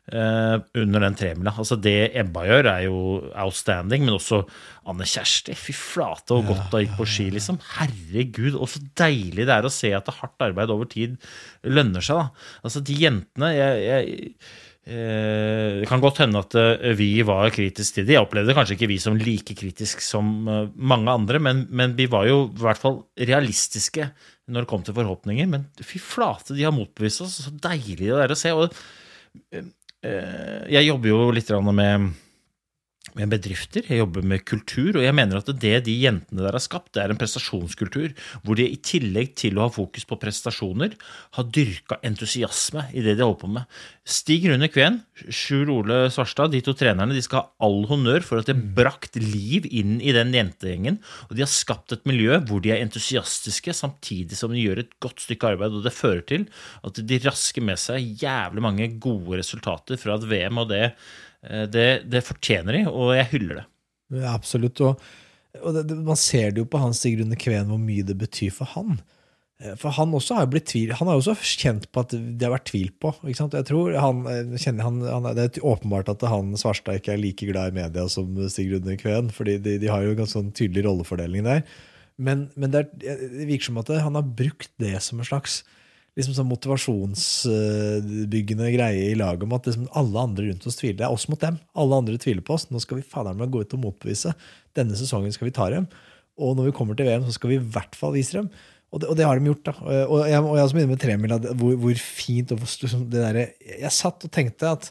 eh, 0.09 0.55
under 0.81 1.05
den 1.05 1.17
tremila. 1.19 1.53
Altså 1.53 1.77
Det 1.77 2.09
Ebba 2.17 2.47
gjør, 2.47 2.71
er 2.71 2.85
jo 2.87 3.01
outstanding, 3.29 4.07
men 4.07 4.17
også 4.17 4.41
Anne 4.89 5.05
Kjersti. 5.05 5.53
Fy 5.53 5.75
flate 5.77 6.33
og 6.33 6.49
godt 6.49 6.73
hun 6.73 6.81
gikk 6.81 6.95
på 6.97 7.07
ski, 7.13 7.27
liksom. 7.35 7.61
Herregud, 7.75 8.57
og 8.57 8.73
så 8.73 8.81
deilig 8.97 9.45
det 9.45 9.53
er 9.53 9.69
å 9.69 9.73
se 9.73 9.93
at 9.93 10.09
det 10.09 10.17
hardt 10.17 10.49
arbeid 10.49 10.73
over 10.73 10.89
tid 10.89 11.15
lønner 11.69 12.03
seg. 12.03 12.23
da. 12.23 12.49
Altså 12.65 12.81
De 12.83 12.97
jentene 13.05 13.53
jeg, 13.53 13.85
jeg 13.85 14.33
Eh, 14.33 14.67
det 14.89 15.87
kan 15.89 16.01
godt 16.01 16.21
hende 16.23 16.41
at 16.41 16.55
eh, 16.57 16.93
vi 16.97 17.21
var 17.27 17.51
kritiske 17.53 17.99
til 17.99 18.07
det. 18.07 18.15
Jeg 18.15 18.25
opplevde 18.25 18.55
kanskje 18.57 18.77
ikke 18.77 18.89
vi 18.89 18.99
som 19.01 19.17
like 19.19 19.55
kritiske 19.57 20.01
som 20.01 20.31
eh, 20.49 20.71
mange 20.75 21.13
andre, 21.13 21.41
men, 21.43 21.65
men, 21.69 21.93
vi 21.97 22.07
var 22.09 22.25
jo 22.29 22.47
i 22.47 22.63
hvert 22.63 22.81
fall 22.81 23.01
realistiske 23.17 24.07
når 24.49 24.65
det 24.65 24.71
kom 24.71 24.85
til 24.85 24.97
forhåpninger. 24.97 25.49
Men 25.51 25.67
fy 25.85 26.01
flate, 26.01 26.55
de 26.57 26.65
har 26.65 26.73
motbevist 26.75 27.25
oss. 27.25 27.37
Så 27.45 27.53
deilig 27.61 27.99
det 28.01 28.15
er 28.17 28.33
å 28.33 28.39
se. 28.39 28.55
Og 28.55 28.73
jeg 29.99 30.87
jobber 30.87 31.11
jo 31.11 31.23
litt 31.35 31.49
med 31.75 32.11
med 33.17 33.31
bedrifter, 33.31 33.85
jeg 33.87 34.01
jobber 34.01 34.25
med 34.25 34.43
kultur, 34.47 34.97
og 34.97 35.05
jeg 35.05 35.15
mener 35.15 35.39
at 35.39 35.51
det 35.61 35.75
de 35.85 35.95
jentene 35.95 36.43
der 36.43 36.55
har 36.55 36.63
skapt, 36.63 36.91
det 36.95 37.03
er 37.03 37.13
en 37.13 37.19
prestasjonskultur 37.19 38.13
hvor 38.43 38.59
de 38.59 38.67
i 38.67 38.79
tillegg 38.83 39.35
til 39.39 39.57
å 39.57 39.65
ha 39.65 39.73
fokus 39.73 40.05
på 40.09 40.17
prestasjoner, 40.21 40.95
har 41.37 41.49
dyrka 41.55 41.99
entusiasme 42.05 42.87
i 42.93 43.03
det 43.05 43.17
de 43.17 43.25
holder 43.25 43.41
på 43.41 43.51
med. 43.57 43.79
Stig 44.09 44.47
Rune 44.49 44.69
Kveen, 44.73 44.99
Sjur 45.29 45.69
Ole 45.73 45.99
Svarstad, 46.13 46.53
de 46.53 46.63
to 46.65 46.73
trenerne, 46.77 47.13
de 47.13 47.23
skal 47.25 47.43
ha 47.43 47.67
all 47.67 47.83
honnør 47.89 48.25
for 48.25 48.41
at 48.41 48.49
de 48.49 48.55
har 48.55 48.61
mm. 48.61 48.73
brakt 48.77 49.19
liv 49.21 49.67
inn 49.69 49.99
i 50.01 50.13
den 50.15 50.33
jentegjengen, 50.33 50.99
og 51.29 51.37
de 51.37 51.45
har 51.45 51.51
skapt 51.51 51.93
et 51.95 52.05
miljø 52.09 52.39
hvor 52.49 52.63
de 52.63 52.73
er 52.73 52.83
entusiastiske 52.83 53.75
samtidig 53.77 54.37
som 54.39 54.53
de 54.53 54.63
gjør 54.63 54.83
et 54.83 54.93
godt 55.03 55.25
stykke 55.25 55.53
arbeid, 55.53 55.77
og 55.77 55.85
det 55.85 55.95
fører 55.95 56.25
til 56.29 56.47
at 56.85 57.01
de 57.05 57.21
rasker 57.25 57.65
med 57.65 57.81
seg 57.81 58.21
jævlig 58.23 58.65
mange 58.65 58.91
gode 59.01 59.41
resultater 59.41 59.99
fra 60.01 60.17
et 60.17 60.29
VM, 60.29 60.63
og 60.63 60.71
det 60.73 60.85
det, 61.41 61.87
det, 62.11 62.19
fortjener 62.27 62.75
de, 62.75 62.81
og 62.91 63.13
jeg 63.15 63.29
hyller 63.31 63.61
det. 63.61 63.67
Ja, 64.19 64.33
absolutt. 64.33 64.81
Og, 64.83 64.99
og 65.61 65.77
det, 65.77 65.95
man 66.03 66.19
ser 66.19 66.51
det 66.51 66.63
jo 66.63 66.67
på 66.69 66.81
Hans 66.81 66.99
Stig 66.99 67.19
Rune 67.19 67.37
Kveen 67.39 67.69
hvor 67.69 67.79
mye 67.81 68.05
det 68.05 68.17
betyr 68.19 68.51
for 68.55 68.69
han. 68.73 68.99
Eh, 69.59 69.75
for 69.79 69.93
han 69.95 70.15
også 70.15 70.37
har 70.39 70.49
blitt 70.51 70.69
tvil, 70.71 70.93
han 70.95 71.09
har 71.11 71.19
også 71.19 71.35
kjent 71.43 71.89
på 71.91 72.03
at 72.05 72.15
det 72.15 72.45
har 72.45 72.55
vært 72.55 72.69
tvil 72.71 72.91
på. 73.01 73.11
Ikke 73.25 73.41
sant? 73.41 73.57
Jeg 73.57 73.67
tror 73.67 73.95
han, 73.99 74.23
eh, 74.31 74.71
han, 74.79 75.01
han, 75.03 75.29
Det 75.35 75.47
er 75.47 75.67
åpenbart 75.67 76.11
at 76.13 76.23
han 76.31 76.55
Svarstad 76.59 77.01
ikke 77.01 77.15
er 77.15 77.21
like 77.21 77.49
glad 77.49 77.73
i 77.73 77.79
media 77.81 78.07
som 78.11 78.37
Stig 78.47 78.71
Rune 78.73 78.97
Kveen. 78.99 79.31
fordi 79.35 79.57
de, 79.57 79.77
de, 79.81 79.91
har 79.91 80.05
jo 80.05 80.15
en 80.15 80.21
ganske 80.21 80.37
sånn 80.37 80.53
tydelig 80.55 80.85
rollefordeling 80.87 81.47
der. 81.47 81.65
Men, 82.19 82.49
men 82.59 82.71
det, 82.71 82.87
er, 83.03 83.19
det, 83.19 83.47
virker 83.47 83.69
som 83.69 83.79
at 83.79 83.91
han 84.03 84.17
har 84.19 84.27
brukt 84.27 84.71
det 84.81 84.97
som 85.03 85.19
en 85.19 85.27
slags 85.27 85.61
liksom 86.19 86.35
sånn 86.37 86.51
motivasjonsbyggende 86.51 88.67
greie 88.75 89.03
i 89.09 89.17
laget 89.17 89.45
om 89.45 89.55
at 89.55 89.67
liksom 89.69 89.85
alle 89.97 90.17
andre 90.27 90.43
rundt 90.49 90.67
oss 90.67 90.79
tviler. 90.79 90.99
Det 90.99 91.07
er 91.07 91.15
oss 91.15 91.29
mot 91.31 91.41
dem. 91.41 91.55
Alle 91.79 91.99
andre 92.03 92.21
tviler 92.21 92.43
på 92.45 92.55
oss. 92.57 92.65
Nå 92.69 92.77
skal 92.83 92.97
vi 92.99 93.07
fader 93.07 93.39
meg 93.39 93.53
gå 93.53 93.59
ut 93.63 93.75
og 93.77 93.83
motbevise. 93.85 94.29
Denne 94.77 94.95
sesongen 94.99 95.33
skal 95.35 95.47
vi 95.49 95.55
ta 95.55 95.65
dem. 95.73 95.85
Og 96.39 96.49
når 96.57 96.65
vi 96.69 96.77
kommer 96.77 96.93
til 96.95 97.07
VM, 97.09 97.25
så 97.27 97.33
skal 97.35 97.49
vi 97.53 97.57
i 97.59 97.69
hvert 97.75 97.95
fall 97.97 98.13
vise 98.15 98.33
dem. 98.37 98.47
Og 98.89 98.97
det, 99.01 99.07
og 99.11 99.15
det 99.19 99.25
har 99.27 99.35
de 99.37 99.49
gjort. 99.51 99.67
da. 99.67 99.73
Og 100.07 100.17
jeg, 100.25 100.39
og 100.41 100.55
jeg 100.57 100.65
også 100.65 100.75
begynner 100.77 100.95
med 100.95 101.03
tremila, 101.03 101.35
hvor, 101.59 101.73
hvor 101.83 101.95
fint 102.01 102.53
og 102.55 102.59
liksom, 102.65 103.01
det 103.11 103.21
der, 103.21 103.35
Jeg 103.83 103.93
satt 103.93 104.25
og 104.25 104.31
tenkte 104.33 104.71
at 104.71 104.83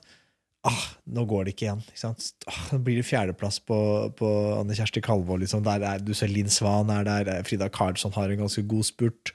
ah, 0.69 0.85
nå 1.15 1.25
går 1.29 1.47
det 1.47 1.55
ikke 1.55 1.67
igjen. 1.67 1.83
Ikke? 1.93 2.13
Ah, 2.51 2.61
nå 2.73 2.81
blir 2.85 3.01
det 3.01 3.07
fjerdeplass 3.09 3.61
på, 3.65 3.79
på 4.19 4.29
Anne 4.59 4.77
Kjersti 4.77 5.03
Kalvå. 5.05 5.41
Liksom. 5.43 5.65
Der 5.67 5.87
er, 5.95 6.05
du 6.05 6.13
ser 6.17 6.31
Linn 6.31 6.53
Svan 6.53 6.93
er 6.95 7.09
der. 7.09 7.33
Frida 7.49 7.71
Karlsson 7.73 8.15
har 8.17 8.31
en 8.31 8.45
ganske 8.45 8.65
god 8.71 8.87
spurt. 8.87 9.35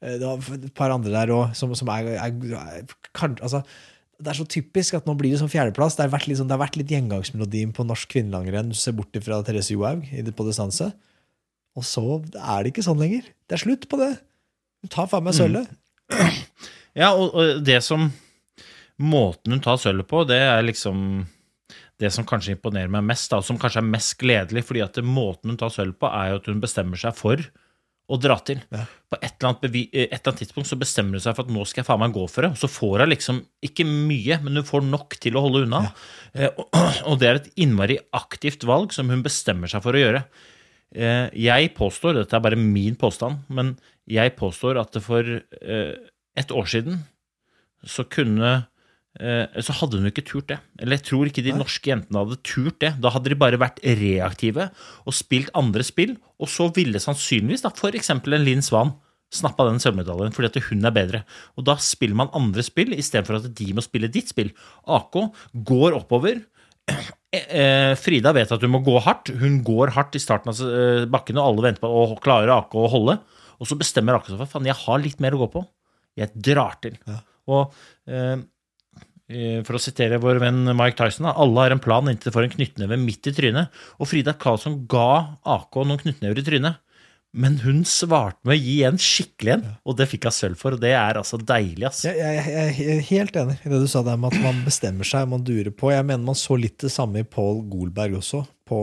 Eh, 0.00 0.16
det 0.20 0.26
var 0.26 0.56
et 0.56 0.74
par 0.76 0.94
andre 0.94 1.12
der 1.12 1.32
òg 1.34 1.54
som, 1.58 1.72
som, 1.76 1.90
er, 1.92 2.14
er 2.16 2.94
kan, 3.16 3.36
altså, 3.44 3.62
Det 4.20 4.32
er 4.32 4.38
så 4.38 4.46
typisk 4.48 4.96
at 4.96 5.06
nå 5.08 5.14
blir 5.18 5.34
det 5.34 5.40
sånn 5.42 5.52
fjerdeplass. 5.52 5.96
Det 5.98 6.06
har 6.06 6.14
vært, 6.14 6.28
liksom, 6.30 6.48
det 6.48 6.58
vært 6.60 6.80
litt 6.80 6.92
gjengangsmelodien 6.92 7.74
på 7.76 7.86
norsk 7.88 8.10
kvinnelangrenn. 8.16 8.74
Ser 8.76 8.96
bort 8.98 9.16
fra 9.24 9.40
Therese 9.46 9.72
Johaug 9.74 10.04
på 10.08 10.48
distanse. 10.48 10.90
Og 11.78 11.86
så 11.86 12.04
er 12.34 12.64
det 12.64 12.72
ikke 12.72 12.84
sånn 12.84 13.00
lenger. 13.00 13.28
Det 13.48 13.56
er 13.56 13.64
slutt 13.64 13.86
på 13.88 14.00
det. 14.00 14.12
Hun 14.80 14.92
tar 14.92 15.08
faen 15.10 15.26
meg 15.26 15.36
sølvet. 15.38 15.70
Mm. 15.70 15.78
Ja, 16.98 17.12
og, 17.14 17.36
og, 17.38 17.60
det 17.62 17.76
som 17.86 18.08
Måten 18.98 19.54
hun 19.54 19.60
tar 19.62 19.76
sølvet 19.78 20.08
på, 20.10 20.24
det 20.28 20.40
er 20.42 20.64
liksom 20.66 21.22
det 22.02 22.10
som 22.12 22.26
kanskje 22.28 22.56
imponerer 22.56 22.90
meg 22.92 23.04
mest, 23.06 23.30
da, 23.30 23.38
og 23.40 23.46
som 23.46 23.56
kanskje 23.60 23.80
er 23.80 23.86
mest 23.92 24.16
gledelig, 24.20 24.64
fordi 24.68 24.82
at 24.84 24.98
måten 25.04 25.52
hun 25.52 25.60
tar 25.60 25.72
sølv 25.72 25.94
på, 26.00 26.08
er 26.10 26.32
jo 26.32 26.40
at 26.40 26.48
hun 26.50 26.60
bestemmer 26.60 27.00
seg 27.00 27.16
for 27.16 27.40
å 28.10 28.18
dra 28.20 28.36
til. 28.46 28.60
Ja. 28.74 28.84
På 29.10 29.18
et 29.20 29.32
eller, 29.32 29.52
annet, 29.52 29.64
et 29.66 29.94
eller, 30.06 30.20
annet 30.20 30.40
tidspunkt 30.42 30.70
så 30.70 30.78
bestemmer 30.80 31.18
hun 31.18 31.24
seg 31.24 31.36
for 31.36 31.46
at 31.46 31.52
nå 31.54 31.64
skal 31.68 31.82
jeg 31.82 31.88
faen 31.88 32.02
meg 32.02 32.14
gå 32.16 32.24
for 32.30 32.46
det. 32.46 32.52
Og 32.54 32.60
så 32.60 32.70
får 32.70 33.04
hun 33.04 33.12
liksom 33.12 33.42
ikke 33.70 33.86
mye, 33.88 34.40
men 34.44 34.60
hun 34.60 34.68
får 34.68 34.86
nok 34.86 35.18
til 35.22 35.38
å 35.38 35.44
holde 35.46 35.64
unna. 35.66 35.82
Ja. 35.86 36.46
Eh, 36.46 36.62
og, 37.04 37.14
det 37.20 37.30
er 37.30 37.40
et 37.40 37.52
innmari 37.66 38.00
aktivt 38.16 38.66
valg 38.68 38.96
som 38.96 39.12
hun 39.12 39.24
bestemmer 39.26 39.70
seg 39.70 39.84
for 39.86 39.96
å 39.96 40.02
gjøre. 40.02 40.24
Eh, 40.90 41.26
jeg 41.46 41.74
påstår, 41.78 42.18
dette 42.18 42.38
er 42.38 42.44
bare 42.44 42.60
min 42.60 42.98
påstand, 42.98 43.46
men 43.48 43.76
jeg 44.10 44.34
påstår 44.38 44.80
at 44.82 44.98
for 45.04 45.36
eh, 45.38 45.94
et 46.38 46.52
år 46.54 46.70
siden 46.70 47.04
så 47.86 48.04
kunne 48.10 48.58
Eh, 48.58 48.79
så 49.18 49.74
hadde 49.74 49.98
hun 49.98 50.06
ikke 50.06 50.22
turt 50.22 50.46
det. 50.52 50.56
Eller 50.78 50.96
jeg 50.96 51.04
tror 51.08 51.26
ikke 51.26 51.42
de 51.42 51.52
norske 51.56 51.90
jentene 51.90 52.20
hadde 52.22 52.36
turt 52.46 52.76
det. 52.80 52.92
Da 53.02 53.10
hadde 53.10 53.32
de 53.32 53.38
bare 53.40 53.58
vært 53.58 53.80
reaktive 53.82 54.68
og 55.02 55.16
spilt 55.16 55.50
andre 55.58 55.82
spill, 55.84 56.14
og 56.38 56.48
så 56.48 56.68
ville 56.76 57.02
sannsynligvis 57.02 57.64
da 57.66 57.72
f.eks. 57.74 58.12
en 58.14 58.22
Linn 58.46 58.62
Svan 58.64 58.94
snappa 59.34 59.66
den 59.68 59.80
sølvmedaljen 59.82 60.34
fordi 60.34 60.50
at 60.50 60.68
hun 60.68 60.86
er 60.86 60.94
bedre. 60.94 61.22
Og 61.58 61.66
da 61.68 61.76
spiller 61.82 62.18
man 62.22 62.32
andre 62.36 62.64
spill 62.66 62.94
istedenfor 62.96 63.38
at 63.38 63.50
de 63.56 63.68
må 63.76 63.84
spille 63.84 64.10
ditt 64.12 64.32
spill. 64.32 64.52
AK 64.90 65.20
går 65.72 65.98
oppover. 66.02 66.44
Eh, 67.30 67.92
Frida 67.94 68.32
vet 68.34 68.50
at 68.50 68.64
hun 68.66 68.72
må 68.72 68.80
gå 68.82 68.96
hardt. 69.04 69.28
Hun 69.38 69.60
går 69.62 69.92
hardt 69.94 70.16
i 70.18 70.22
starten 70.22 70.50
av 70.50 70.58
eh, 70.66 71.04
bakken, 71.06 71.36
og 71.38 71.44
alle 71.46 71.62
venter 71.68 71.84
på 71.84 71.90
å 71.94 72.16
klare 72.18 72.56
AK 72.56 72.74
å 72.74 72.88
holde. 72.90 73.14
Og 73.62 73.68
så 73.70 73.76
bestemmer 73.78 74.16
AK 74.16 74.32
seg 74.32 74.40
for 74.40 74.50
faen, 74.50 74.66
jeg 74.66 74.74
har 74.74 74.98
litt 74.98 75.22
mer 75.22 75.36
å 75.36 75.44
gå 75.44 75.46
på. 75.52 75.62
Jeg 76.18 76.34
drar 76.34 76.74
til. 76.82 76.96
Og 77.46 77.70
eh, 78.10 78.16
eh, 78.18 78.42
for 79.66 79.78
å 79.78 79.82
sitere 79.82 80.18
vår 80.22 80.40
venn 80.42 80.64
Mike 80.74 80.98
Tyson, 80.98 81.28
alle 81.30 81.64
har 81.64 81.74
en 81.74 81.82
plan 81.82 82.08
inntil 82.10 82.30
de 82.30 82.34
får 82.34 82.48
en 82.48 82.54
knyttneve 82.56 82.98
midt 82.98 83.28
i 83.30 83.34
trynet. 83.36 83.82
Og 84.02 84.08
Frida 84.10 84.34
Karlsson 84.34 84.80
ga 84.90 85.36
AK 85.46 85.82
noen 85.84 86.00
knyttnever 86.02 86.40
i 86.40 86.46
trynet. 86.46 86.80
Men 87.30 87.60
hun 87.62 87.84
svarte 87.86 88.42
med 88.42 88.56
å 88.56 88.58
gi 88.58 88.76
en 88.88 88.96
skikkelig 88.98 89.52
en, 89.54 89.66
og 89.86 89.94
det 90.00 90.08
fikk 90.10 90.26
hun 90.26 90.34
sølv 90.34 90.58
for. 90.58 90.74
Og 90.74 90.82
det 90.82 90.90
er 90.98 91.18
altså 91.20 91.38
deilig, 91.38 91.84
ass. 91.86 92.02
Jeg, 92.08 92.18
jeg, 92.18 92.54
jeg 92.80 92.96
er 92.96 93.04
helt 93.06 93.38
enig 93.38 93.54
i 93.62 93.70
det 93.70 93.78
du 93.84 93.86
sa 93.90 94.02
der 94.06 94.18
med 94.18 94.34
at 94.34 94.42
man 94.42 94.64
bestemmer 94.66 95.06
seg, 95.06 95.28
man 95.30 95.44
durer 95.46 95.70
på. 95.70 95.92
Jeg 95.94 96.08
mener 96.08 96.26
man 96.26 96.38
så 96.38 96.58
litt 96.58 96.80
det 96.82 96.90
samme 96.90 97.22
i 97.22 97.28
Paul 97.36 97.62
Golberg 97.70 98.18
også, 98.18 98.42
på, 98.66 98.80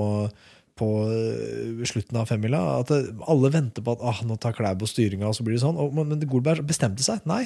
på 0.80 0.91
øh, 1.12 1.84
slutten 1.91 2.22
av 2.22 2.32
femmila. 2.32 2.64
At 2.80 2.93
alle 2.95 3.52
venter 3.52 3.84
på 3.84 3.98
at 3.98 4.06
ah, 4.14 4.24
nå 4.24 4.39
tar 4.39 4.56
Klæbo 4.56 4.88
styringa, 4.88 5.28
og 5.28 5.36
så 5.36 5.43
blir 5.43 5.60
det 5.60 5.66
sånn. 5.66 5.80
Og, 5.84 6.00
men 6.00 6.24
Golberg 6.24 6.64
bestemte 6.70 7.04
seg. 7.04 7.28
Nei, 7.28 7.43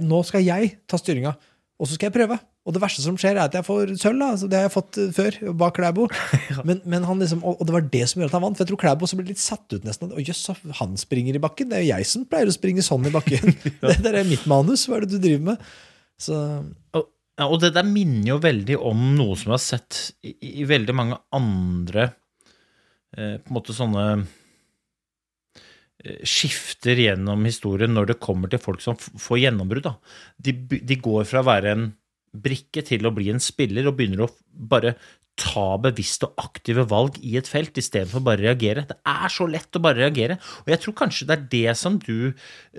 nå 0.00 0.24
skal 0.24 0.46
jeg 0.46 0.78
ta 0.88 0.96
styringa. 1.00 1.36
Og 1.80 1.88
så 1.88 1.96
skal 1.96 2.08
jeg 2.08 2.14
prøve. 2.14 2.36
Og 2.64 2.72
det 2.72 2.80
verste 2.80 3.02
som 3.02 3.16
skjer, 3.18 3.34
er 3.34 3.48
at 3.48 3.56
jeg 3.58 3.66
får 3.66 3.90
sølv. 4.00 4.20
da, 4.22 4.28
så 4.38 4.46
Det 4.48 4.56
har 4.56 4.68
jeg 4.68 4.74
fått 4.76 4.98
øh, 5.02 5.08
før, 5.12 5.38
bak 5.58 5.74
Klæbo. 5.76 6.06
Men, 6.68 6.80
men 6.86 7.04
han 7.04 7.18
liksom, 7.20 7.42
og 7.44 7.58
og 7.60 7.66
det 7.66 7.74
var 7.74 7.88
det 7.92 8.04
som 8.08 8.22
gjorde 8.22 8.30
at 8.30 8.36
han 8.38 8.44
vant. 8.46 8.56
For 8.56 8.64
jeg 8.64 8.70
tror 8.70 8.80
Klæbo 8.84 9.08
også 9.08 9.18
ble 9.18 9.26
litt 9.32 9.42
satt 9.42 9.74
ut 9.74 9.84
nesten. 9.84 10.12
Og 10.14 10.22
jøss, 10.22 10.46
han 10.80 10.94
springer 11.00 11.36
i 11.36 11.42
bakken. 11.42 11.72
Det 11.72 11.80
er 11.80 11.84
jo 11.84 11.90
jeg 11.90 12.08
som 12.08 12.28
pleier 12.30 12.48
å 12.48 12.54
springe 12.54 12.84
sånn 12.86 13.10
i 13.10 13.12
bakken. 13.14 13.56
det 13.82 13.98
der 14.06 14.20
er 14.20 14.30
mitt 14.30 14.46
manus. 14.50 14.86
Hva 14.88 15.00
er 15.00 15.04
det 15.04 15.16
du 15.16 15.26
driver 15.26 15.50
med? 15.50 15.66
Så 16.20 16.38
Og, 16.94 17.10
ja, 17.34 17.48
og 17.48 17.58
det 17.64 17.72
der 17.74 17.88
minner 17.88 18.36
jo 18.36 18.38
veldig 18.44 18.78
om 18.78 19.08
noe 19.18 19.34
som 19.34 19.50
jeg 19.50 19.56
har 19.56 19.64
sett 19.64 20.00
i, 20.22 20.36
i 20.62 20.68
veldig 20.70 20.94
mange 20.94 21.18
andre 21.34 22.06
eh, 23.18 23.40
på 23.42 23.50
en 23.50 23.56
måte 23.58 23.74
sånne 23.74 24.04
eh, 24.12 24.24
skifter 26.26 26.98
gjennom 27.00 27.44
historien 27.48 27.94
når 27.96 28.12
det 28.12 28.20
kommer 28.22 28.50
til 28.52 28.62
folk 28.62 28.82
som 28.84 28.98
får 28.98 29.44
gjennombrudd. 29.46 29.90
De, 30.36 30.56
de 30.76 31.00
går 31.00 31.26
fra 31.28 31.42
å 31.42 31.48
være 31.48 31.74
en 31.74 31.90
brikke 32.34 32.82
til 32.86 33.06
å 33.06 33.12
bli 33.14 33.30
en 33.30 33.42
spiller 33.42 33.86
og 33.88 33.96
begynner 33.98 34.26
å 34.26 34.32
bare 34.52 34.96
ta 35.38 35.74
bevisste 35.82 36.28
og 36.28 36.44
aktive 36.44 36.84
valg 36.90 37.16
i 37.26 37.32
et 37.40 37.48
felt 37.50 37.74
istedenfor 37.80 38.22
bare 38.22 38.38
å 38.38 38.46
reagere. 38.46 38.84
Det 38.86 38.96
er 39.10 39.32
så 39.32 39.48
lett 39.50 39.74
å 39.74 39.82
bare 39.82 40.04
reagere. 40.04 40.36
Og 40.62 40.70
jeg 40.70 40.82
tror 40.84 40.96
kanskje 41.00 41.26
det 41.26 41.34
er 41.34 41.48
det 41.54 41.74
som 41.80 41.96
du 41.98 42.30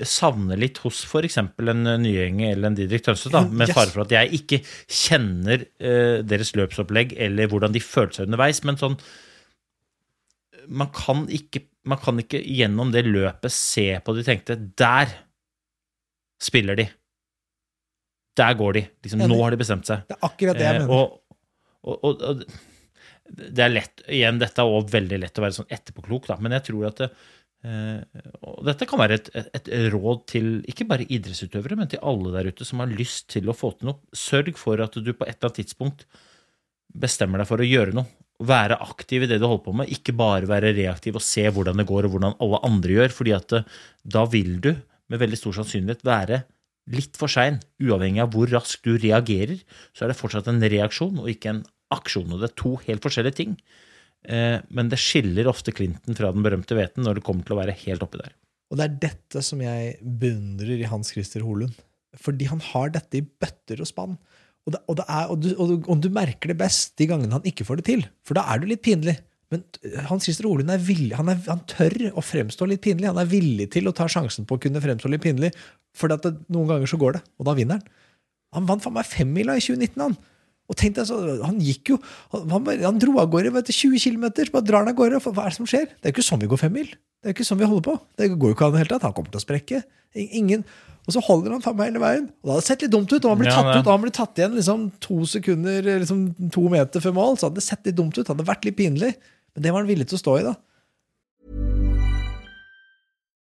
savner 0.08 0.60
litt 0.62 0.80
hos 0.86 1.02
f.eks. 1.04 1.38
en 1.42 1.92
eh, 1.92 2.08
eller 2.54 2.70
en 2.70 2.78
Didrik 2.78 3.04
Tønset, 3.04 3.36
med 3.52 3.74
fare 3.76 3.92
for 3.92 4.06
at 4.06 4.16
jeg 4.16 4.40
ikke 4.40 4.62
kjenner 4.88 5.68
uh, 5.84 6.24
deres 6.24 6.54
løpsopplegg 6.56 7.18
eller 7.28 7.52
hvordan 7.52 7.76
de 7.76 7.84
følte 7.84 8.22
seg 8.22 8.30
underveis, 8.30 8.64
men 8.64 8.80
sånn 8.80 9.00
man 10.66 10.90
kan, 10.96 11.28
ikke, 11.30 11.62
man 11.86 12.00
kan 12.02 12.20
ikke 12.22 12.42
gjennom 12.44 12.92
det 12.94 13.06
løpet 13.08 13.54
se 13.54 13.88
på 14.06 14.16
de 14.18 14.24
tenkte 14.28 14.56
Der 14.80 15.12
spiller 16.42 16.76
de. 16.80 16.88
Der 18.36 18.56
går 18.60 18.74
de. 18.76 18.82
Liksom, 19.06 19.22
nå 19.30 19.38
har 19.44 19.54
de 19.56 19.60
bestemt 19.62 19.88
seg. 19.88 20.04
det 20.10 20.18
er 20.18 20.26
akkurat 20.28 20.58
det 20.60 20.66
jeg 20.68 20.82
Eh, 20.82 20.82
mener. 20.82 20.92
og, 20.92 21.22
og, 21.86 22.04
og, 22.10 22.26
og 22.26 23.46
det 23.56 23.64
er 23.64 23.72
lett, 23.74 24.04
igjen, 24.12 24.38
dette 24.42 24.62
er 24.62 24.70
også 24.70 24.92
veldig 24.98 25.18
lett 25.24 25.40
å 25.40 25.46
være 25.46 25.56
sånn 25.58 25.72
etterpåklok, 25.74 26.28
da, 26.30 26.36
men 26.44 26.54
jeg 26.58 26.66
tror 26.68 26.84
at 26.92 27.00
det, 27.02 27.08
eh, 27.66 28.28
og 28.46 28.60
dette 28.68 28.86
kan 28.90 29.02
være 29.02 29.18
et, 29.18 29.30
et, 29.40 29.48
et 29.56 29.72
råd 29.96 30.26
til 30.30 30.50
ikke 30.70 30.86
bare 30.92 31.08
idrettsutøvere, 31.08 31.78
men 31.80 31.90
til 31.90 32.04
alle 32.06 32.34
der 32.36 32.52
ute 32.52 32.68
som 32.68 32.84
har 32.84 32.92
lyst 32.92 33.30
til 33.34 33.50
å 33.50 33.56
få 33.58 33.72
til 33.80 33.90
noe. 33.90 34.02
Sørg 34.14 34.60
for 34.62 34.84
at 34.84 34.94
du 35.00 35.10
på 35.14 35.26
et 35.26 35.38
eller 35.38 35.50
annet 35.50 35.62
tidspunkt 35.64 36.06
bestemmer 36.96 37.42
deg 37.42 37.50
for 37.50 37.64
å 37.64 37.68
gjøre 37.72 37.96
noe. 37.98 38.06
Være 38.44 38.76
aktiv 38.84 39.24
i 39.24 39.30
det 39.32 39.40
du 39.40 39.46
holder 39.48 39.64
på 39.64 39.74
med, 39.80 39.92
ikke 39.96 40.16
bare 40.18 40.50
være 40.50 40.74
reaktiv 40.76 41.16
og 41.16 41.24
se 41.24 41.46
hvordan 41.48 41.80
det 41.80 41.88
går 41.88 42.08
og 42.08 42.16
hvordan 42.16 42.36
alle 42.44 42.60
andre 42.68 42.98
gjør, 42.98 43.14
fordi 43.16 43.32
at 43.38 43.56
eh, 43.56 43.70
da 44.04 44.26
vil 44.28 44.58
du 44.64 44.74
med 45.12 45.22
veldig 45.22 45.40
stor 45.40 45.56
sannsynlighet 45.60 46.04
være 46.04 46.42
litt 46.92 47.18
for 47.18 47.32
sein. 47.32 47.62
Uavhengig 47.82 48.22
av 48.26 48.34
hvor 48.36 48.52
raskt 48.52 48.86
du 48.86 48.98
reagerer, 49.00 49.62
så 49.96 50.06
er 50.06 50.12
det 50.12 50.20
fortsatt 50.20 50.50
en 50.52 50.62
reaksjon 50.62 51.22
og 51.24 51.32
ikke 51.32 51.54
en 51.54 51.64
aksjon. 51.96 52.32
Og 52.34 52.42
det 52.42 52.52
er 52.52 52.60
to 52.60 52.76
helt 52.84 53.06
forskjellige 53.06 53.40
ting. 53.40 53.56
Eh, 54.28 54.60
Men 54.70 54.92
det 54.92 55.00
skiller 55.02 55.48
ofte 55.50 55.74
Clinton 55.76 56.18
fra 56.18 56.34
den 56.36 56.46
berømte 56.46 56.78
hveten 56.78 57.06
når 57.06 57.20
det 57.20 57.26
kommer 57.28 57.46
til 57.46 57.56
å 57.56 57.62
være 57.62 57.78
helt 57.86 58.04
oppi 58.06 58.22
der. 58.22 58.36
Og 58.72 58.80
det 58.80 58.86
er 58.86 59.02
dette 59.10 59.44
som 59.46 59.62
jeg 59.62 59.98
beundrer 60.02 60.82
i 60.82 60.90
Hans 60.90 61.14
Christer 61.14 61.46
Holund. 61.46 61.76
Fordi 62.16 62.48
han 62.50 62.62
har 62.72 62.94
dette 62.96 63.20
i 63.20 63.26
bøtter 63.26 63.82
og 63.84 63.90
spann. 63.90 64.18
Og, 64.66 64.74
det, 64.74 64.82
og, 64.90 64.98
det 64.98 65.06
er, 65.06 65.30
og, 65.30 65.42
du, 65.44 65.50
og, 65.86 65.98
du, 66.02 66.10
merker 66.14 66.50
det 66.50 66.58
best 66.58 66.96
de 66.98 67.08
gangene 67.10 67.38
han 67.38 67.46
ikke 67.46 67.68
får 67.68 67.82
det 67.82 67.88
til. 67.92 68.06
For 68.26 68.38
da 68.38 68.48
er 68.50 68.62
du 68.62 68.68
litt 68.70 68.82
pinlig. 68.86 69.14
Men 69.54 69.62
Hans 70.10 70.26
Christer 70.26 70.48
er 70.50 70.82
villig, 70.82 71.14
han, 71.14 71.30
er, 71.30 71.38
han 71.46 71.62
tør 71.70 71.94
å 72.18 72.24
fremstå 72.26 72.66
litt 72.70 72.82
pinlig. 72.82 73.08
Han 73.12 73.22
er 73.22 73.30
villig 73.30 73.70
til 73.76 73.86
å 73.88 73.94
ta 73.96 74.08
sjansen 74.10 74.48
på 74.50 74.58
å 74.58 74.64
kunne 74.64 74.82
fremstå 74.82 75.12
litt 75.12 75.22
pinlig. 75.22 75.52
For 75.96 76.10
noen 76.10 76.72
ganger 76.72 76.90
så 76.90 77.00
går 77.00 77.20
det, 77.20 77.22
og 77.38 77.48
da 77.48 77.54
vinner 77.58 77.78
han. 77.78 78.02
Han 78.58 78.70
vant 78.70 78.84
faen 78.84 78.96
meg 78.96 79.08
femmila 79.08 79.58
i 79.58 79.62
2019, 79.62 80.02
han. 80.02 80.18
Og 80.66 80.78
tenk 80.80 80.96
deg 80.98 81.06
så, 81.06 81.20
Han 81.46 81.60
gikk 81.62 81.94
jo, 81.94 82.00
han, 82.34 82.70
han, 82.82 83.02
dro 83.02 83.20
av 83.22 83.30
gårde 83.34 83.54
vet 83.54 83.70
du, 83.70 83.74
20 83.76 84.02
km, 84.02 84.26
så 84.34 84.54
bare 84.56 84.66
drar 84.66 84.82
han 84.82 84.92
av 84.94 84.98
gårde. 84.98 85.22
Hva 85.22 85.46
er 85.46 85.54
det 85.54 85.60
som 85.60 85.70
skjer? 85.70 85.86
Det 85.94 86.10
er 86.10 86.14
jo 86.14 86.18
ikke 86.18 86.30
sånn 86.32 86.42
vi 86.42 86.50
går 86.52 86.62
femmil. 86.62 86.90
Det 86.90 87.30
er 87.30 87.34
jo 87.34 87.38
ikke 87.38 87.48
sånn 87.48 87.62
vi 87.62 87.70
holder 87.70 87.86
på. 87.86 87.96
Det 88.18 88.32
går 88.34 88.52
jo 88.52 88.58
ikke 88.58 88.68
an 88.68 88.74
i 88.74 88.78
det 88.78 88.84
hele 88.84 88.94
tatt. 88.96 89.06
Han 89.08 89.16
kommer 89.18 89.34
til 89.34 89.42
å 89.42 89.46
sprekke. 89.46 89.82
Ingen. 90.26 90.66
Og 91.06 91.14
så 91.14 91.22
holder 91.26 91.54
han 91.54 91.62
faen 91.62 91.78
meg 91.78 91.92
hele 91.92 92.02
veien. 92.02 92.28
Og 92.42 92.50
det 92.50 92.56
hadde 92.56 92.68
sett 92.68 92.86
litt 92.86 92.94
dumt 92.94 93.12
ut. 93.14 93.20
Og 93.20 93.32
han 93.32 93.42
blir 93.42 93.52
tatt 93.52 93.70
ja, 93.70 93.78
ut, 93.78 93.86
og 93.86 93.94
han 93.94 94.04
blir 94.04 94.16
tatt 94.16 94.42
igjen 94.42 94.58
liksom 94.58 94.86
to 95.06 95.18
sekunder, 95.30 95.90
liksom 96.02 96.22
to 96.54 96.66
meter 96.74 97.04
før 97.04 97.16
mål. 97.18 97.38
Så 97.38 97.50
hadde 97.50 97.62
det 97.62 97.66
sett 97.68 97.90
litt 97.90 97.98
dumt 97.98 98.18
ut. 98.18 98.24
Det 98.24 98.32
hadde 98.34 98.48
vært 98.50 98.66
litt 98.66 98.78
pinlig. 98.80 99.14
Men 99.54 99.66
det 99.66 99.74
var 99.74 99.86
han 99.86 99.92
villig 99.92 100.10
til 100.10 100.18
å 100.18 100.24
stå 100.24 100.40
i, 100.42 100.46
da. 100.50 100.56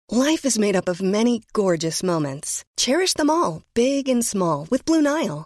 Life 0.09 0.47
is 0.47 0.57
made 0.57 0.75
up 0.75 0.89
of 0.89 1.03
many 1.03 1.43
gorgeous 1.53 2.01
moments. 2.01 2.63
Cherish 2.77 3.13
them 3.13 3.29
all, 3.29 3.61
big 3.75 4.09
and 4.09 4.25
small, 4.25 4.67
with 4.71 4.83
Blue 4.85 5.03
Nile. 5.03 5.45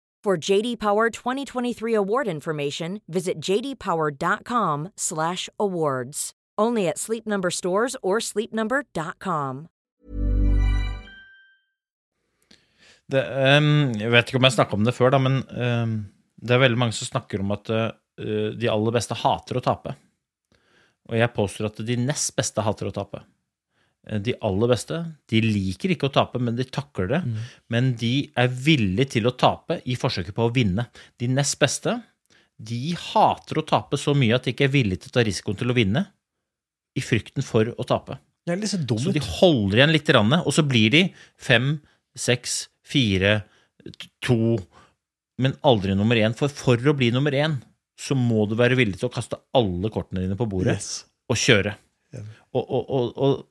For 0.23 0.49
JD 0.49 0.77
Power 0.77 1.09
2023 1.09 1.95
award 1.95 2.27
information, 2.27 3.01
visit 3.07 3.41
jdpower.com/awards. 3.41 6.31
Only 6.59 6.87
at 6.87 6.99
Sleep 6.99 7.25
Number 7.25 7.49
stores 7.49 7.95
or 8.03 8.19
sleepnumber.com. 8.19 9.67
Det, 13.11 13.25
um, 13.57 13.91
jeg 13.97 14.11
vet 14.13 14.29
ikke 14.29 14.37
om 14.37 14.45
jeg 14.45 14.55
snakka 14.55 14.73
om 14.77 14.85
det 14.85 14.93
før, 14.95 15.09
da, 15.15 15.19
men 15.25 15.35
um, 15.49 16.05
det 16.37 16.53
er 16.53 16.65
veldig 16.67 16.79
mange 16.79 16.95
som 16.95 17.09
snakker 17.09 17.41
om 17.41 17.51
at 17.57 17.65
uh, 17.73 17.89
de 18.53 18.69
aller 18.69 18.93
beste 18.93 19.17
hater 19.17 19.57
å 19.57 19.65
tape. 19.65 19.97
Og 21.09 21.17
jeg 21.17 21.33
påstår 21.33 21.65
at 21.71 21.81
de 21.87 21.95
nest 21.97 22.35
beste 22.37 22.61
hater 22.61 22.85
å 22.87 22.95
tape. 22.95 23.19
Eh, 24.09 24.19
De 24.19 24.33
aller 24.41 24.71
beste 24.71 24.97
de 25.29 25.41
liker 25.45 25.93
ikke 25.95 26.09
å 26.09 26.13
tape, 26.13 26.39
men 26.41 26.55
de 26.57 26.65
takler 26.65 27.07
det. 27.11 27.21
Men 27.69 27.93
de 27.99 28.31
er 28.35 28.47
villige 28.47 29.09
til 29.17 29.29
å 29.29 29.35
tape 29.37 29.81
i 29.85 29.95
forsøket 29.99 30.33
på 30.37 30.47
å 30.49 30.53
vinne. 30.53 30.87
De 31.21 31.27
nest 31.27 31.59
beste 31.61 31.99
de 32.61 32.93
hater 32.93 33.57
å 33.57 33.65
tape 33.65 33.97
så 33.97 34.13
mye 34.13 34.35
at 34.37 34.45
de 34.45 34.53
ikke 34.53 34.67
er 34.67 34.75
villige 34.75 35.03
til 35.05 35.09
å 35.09 35.15
ta 35.17 35.23
risikoen 35.25 35.57
til 35.57 35.71
å 35.73 35.77
vinne 35.77 36.03
i 36.97 37.01
frykten 37.01 37.41
for 37.45 37.71
å 37.73 37.85
tape. 37.87 38.19
Det 38.45 38.53
er 38.53 38.59
litt 38.61 38.69
så 38.73 38.77
dumt. 38.81 39.01
Så 39.05 39.13
de 39.15 39.21
holder 39.21 39.79
igjen 39.79 39.93
litt, 39.95 40.09
og 40.13 40.53
så 40.53 40.63
blir 40.67 40.89
de 40.93 41.01
fem, 41.37 41.79
seks, 42.17 42.67
fire, 42.85 43.43
to 44.21 44.57
men 45.41 45.55
aldri 45.65 45.95
nummer 45.97 46.19
én. 46.19 46.35
For 46.37 46.49
for 46.53 46.77
å 46.77 46.93
bli 46.97 47.09
nummer 47.13 47.33
én, 47.33 47.59
så 47.97 48.13
må 48.17 48.45
du 48.49 48.55
være 48.59 48.77
villig 48.77 48.99
til 48.99 49.09
å 49.09 49.13
kaste 49.13 49.39
alle 49.57 49.89
kortene 49.93 50.21
dine 50.25 50.37
på 50.37 50.45
bordet 50.49 50.75
Yes. 50.77 51.05
og 51.29 51.37
kjøre. 51.37 51.75
Og, 52.53 52.61
og, 52.67 53.13
og 53.15 53.45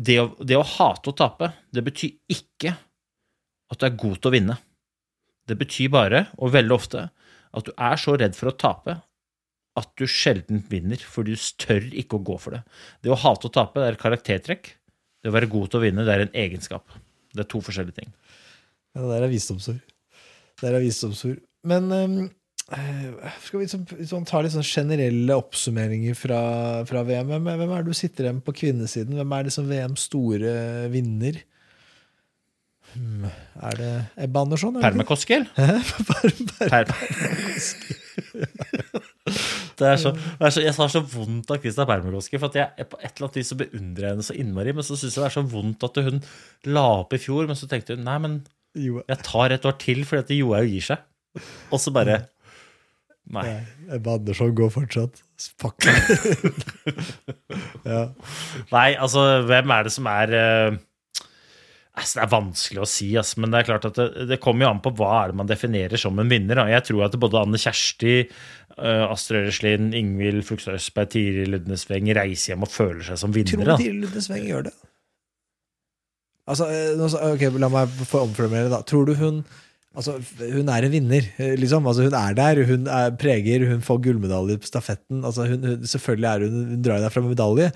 det, 0.00 0.18
å, 0.22 0.28
det 0.40 0.56
å 0.58 0.66
hate 0.66 1.12
å 1.12 1.16
tape, 1.16 1.52
det 1.72 1.84
betyr 1.84 2.14
ikke 2.32 2.74
at 3.72 3.80
du 3.80 3.88
er 3.88 3.96
god 3.98 4.20
til 4.20 4.30
å 4.30 4.34
vinne. 4.34 4.58
Det 5.48 5.56
betyr 5.58 5.90
bare, 5.92 6.26
og 6.38 6.54
veldig 6.54 6.76
ofte, 6.76 7.08
at 7.52 7.66
du 7.66 7.72
er 7.74 7.98
så 8.00 8.14
redd 8.16 8.36
for 8.38 8.52
å 8.52 8.56
tape 8.56 8.98
at 9.78 9.88
du 9.96 10.04
sjelden 10.08 10.60
vinner, 10.68 11.00
for 11.00 11.24
du 11.24 11.32
tør 11.60 11.86
ikke 11.96 12.18
å 12.18 12.24
gå 12.26 12.36
for 12.40 12.56
det. 12.56 12.62
Det 13.04 13.12
å 13.12 13.18
hate 13.18 13.48
å 13.48 13.52
tape 13.52 13.80
det 13.80 13.88
er 13.88 13.96
et 13.96 14.02
karaktertrekk. 14.02 14.74
Det 15.22 15.30
å 15.30 15.36
være 15.36 15.48
god 15.52 15.72
til 15.72 15.80
å 15.80 15.84
vinne 15.86 16.04
det 16.04 16.12
er 16.12 16.26
en 16.26 16.36
egenskap. 16.36 16.92
Det 17.32 17.44
er 17.44 17.48
to 17.48 17.62
forskjellige 17.64 18.02
ting. 18.02 18.12
Ja, 18.92 19.04
det 19.04 19.14
der 19.14 19.26
er 19.26 19.32
visdomsord. 19.32 19.80
Det 20.60 20.66
der 20.66 20.76
er 20.76 20.84
visdomsord. 20.84 21.40
Men 21.68 21.88
eh, 21.96 22.16
skal 23.44 23.60
vi 23.62 23.66
sånn, 23.70 23.84
sånn, 24.08 24.24
ta 24.28 24.40
litt 24.44 24.54
sånn 24.54 24.64
generelle 24.66 25.36
oppsummeringer 25.36 26.16
fra, 26.18 26.40
fra 26.88 27.02
VM? 27.08 27.28
Hvem, 27.34 27.48
hvem 27.60 27.72
er 27.76 27.80
det 27.84 27.92
du 27.92 27.98
sitter 27.98 28.28
igjen 28.28 28.42
på 28.46 28.54
kvinnesiden? 28.56 29.16
Hvem 29.18 29.34
er 29.36 29.42
det 29.48 29.54
som 29.54 29.68
VMs 29.68 30.06
store 30.08 30.52
vinner? 30.92 31.40
Hmm, 32.92 33.24
er 33.70 33.78
det 33.80 33.92
Ebba 34.26 34.42
Andersson? 34.44 34.74
er 34.76 34.82
det? 34.82 34.86
Permakoskel? 34.90 35.42
Per- 35.56 36.60
per- 36.60 36.92
Det 39.78 39.86
er 39.88 39.96
så, 39.98 40.10
det 40.12 40.44
er 40.46 40.52
så, 40.52 40.60
jeg 40.62 40.74
har 40.76 40.90
så 40.92 41.00
vondt 41.08 41.48
av 41.50 41.58
Krista 41.62 41.86
Permakoski, 41.88 42.36
for 42.38 42.52
jeg, 42.54 42.84
på 42.90 42.98
et 43.00 43.08
eller 43.08 43.24
annet 43.26 43.38
vis 43.40 43.48
så 43.50 43.56
beundrer 43.58 44.04
jeg 44.04 44.12
henne 44.14 44.26
så 44.26 44.34
innmari, 44.38 44.74
men 44.76 44.84
så 44.86 44.94
syns 44.98 45.16
jeg 45.16 45.22
det 45.22 45.28
er 45.30 45.34
så 45.38 45.42
vondt 45.48 45.86
at 45.88 45.96
hun 46.04 46.18
la 46.76 46.84
opp 47.00 47.12
i 47.16 47.20
fjor, 47.22 47.42
men 47.48 47.56
så 47.58 47.66
tenkte 47.70 47.96
hun 47.96 48.04
nei, 48.06 48.18
men 48.22 48.32
jeg 48.76 49.18
tar 49.24 49.48
et 49.56 49.66
år 49.68 49.76
til, 49.82 50.00
fordi 50.08 50.22
at 50.22 50.34
Johaug 50.36 50.68
gir 50.70 50.84
seg. 50.92 50.98
Og 51.72 51.78
så 51.82 51.88
bare 51.96 52.16
Nei. 53.30 53.44
nei, 53.46 53.96
Ebba 53.96 54.16
Andersson 54.18 54.54
går 54.56 54.70
fortsatt. 54.74 55.22
Fuck. 55.58 55.86
ja. 57.92 58.06
Nei, 58.72 58.88
altså, 58.94 59.42
hvem 59.48 59.74
er 59.74 59.86
det 59.86 59.92
som 59.94 60.08
er 60.10 60.34
uh, 60.34 60.76
altså, 61.96 62.18
Det 62.18 62.24
er 62.24 62.32
vanskelig 62.34 62.82
å 62.82 62.88
si, 62.88 63.08
altså, 63.18 63.40
men 63.42 63.54
det 63.54 63.62
er 63.62 63.68
klart 63.70 63.88
at 63.88 63.98
det, 63.98 64.26
det 64.30 64.40
kommer 64.42 64.66
jo 64.66 64.72
an 64.74 64.82
på 64.84 64.94
hva 64.98 65.12
er 65.20 65.32
det 65.32 65.40
man 65.40 65.50
definerer 65.50 66.00
som 66.00 66.18
en 66.18 66.30
vinner. 66.32 66.58
Da. 66.58 66.68
Jeg 66.74 66.88
tror 66.90 67.06
at 67.06 67.18
både 67.22 67.42
Anne 67.46 67.62
Kjersti, 67.62 68.14
uh, 68.76 69.06
Astrid 69.08 69.46
Øreslien, 69.46 69.92
Ingvild 69.96 70.44
Flugstad 70.48 70.80
Østberg, 70.80 71.14
Tiril 71.14 71.54
Ludnesveng 71.56 72.10
reiser 72.18 72.54
hjem 72.54 72.66
og 72.66 72.74
føler 72.74 73.04
seg 73.06 73.22
som 73.22 73.34
Tror 73.34 73.68
du. 73.70 73.76
Tiril 73.78 74.02
Ludnesveng 74.04 74.48
gjør 74.50 74.70
det? 74.70 74.76
Altså, 76.50 76.66
eh, 76.74 76.98
ok, 77.32 77.60
La 77.62 77.70
meg 77.70 77.90
få 78.02 78.26
omformulere. 78.26 78.70
da 78.72 78.82
Tror 78.82 79.06
du 79.06 79.14
hun 79.14 79.44
Altså, 79.92 80.16
Hun 80.40 80.70
er 80.72 80.86
en 80.86 80.92
vinner, 80.92 81.26
eh, 81.36 81.54
liksom. 81.60 81.86
Altså, 81.86 82.06
hun 82.08 82.16
er 82.16 82.36
der, 82.38 82.62
hun 82.68 82.86
er, 82.88 83.10
preger, 83.20 83.66
hun 83.68 83.82
får 83.84 84.02
gullmedalje 84.06 84.58
på 84.62 84.70
stafetten. 84.70 85.24
Altså, 85.24 85.46
hun, 85.50 85.64
hun, 85.68 85.88
selvfølgelig 85.88 86.28
er 86.30 86.46
hun, 86.46 86.60
hun 86.70 86.84
drar 86.86 87.02
derfra 87.04 87.24
med 87.24 87.34
medalje, 87.34 87.72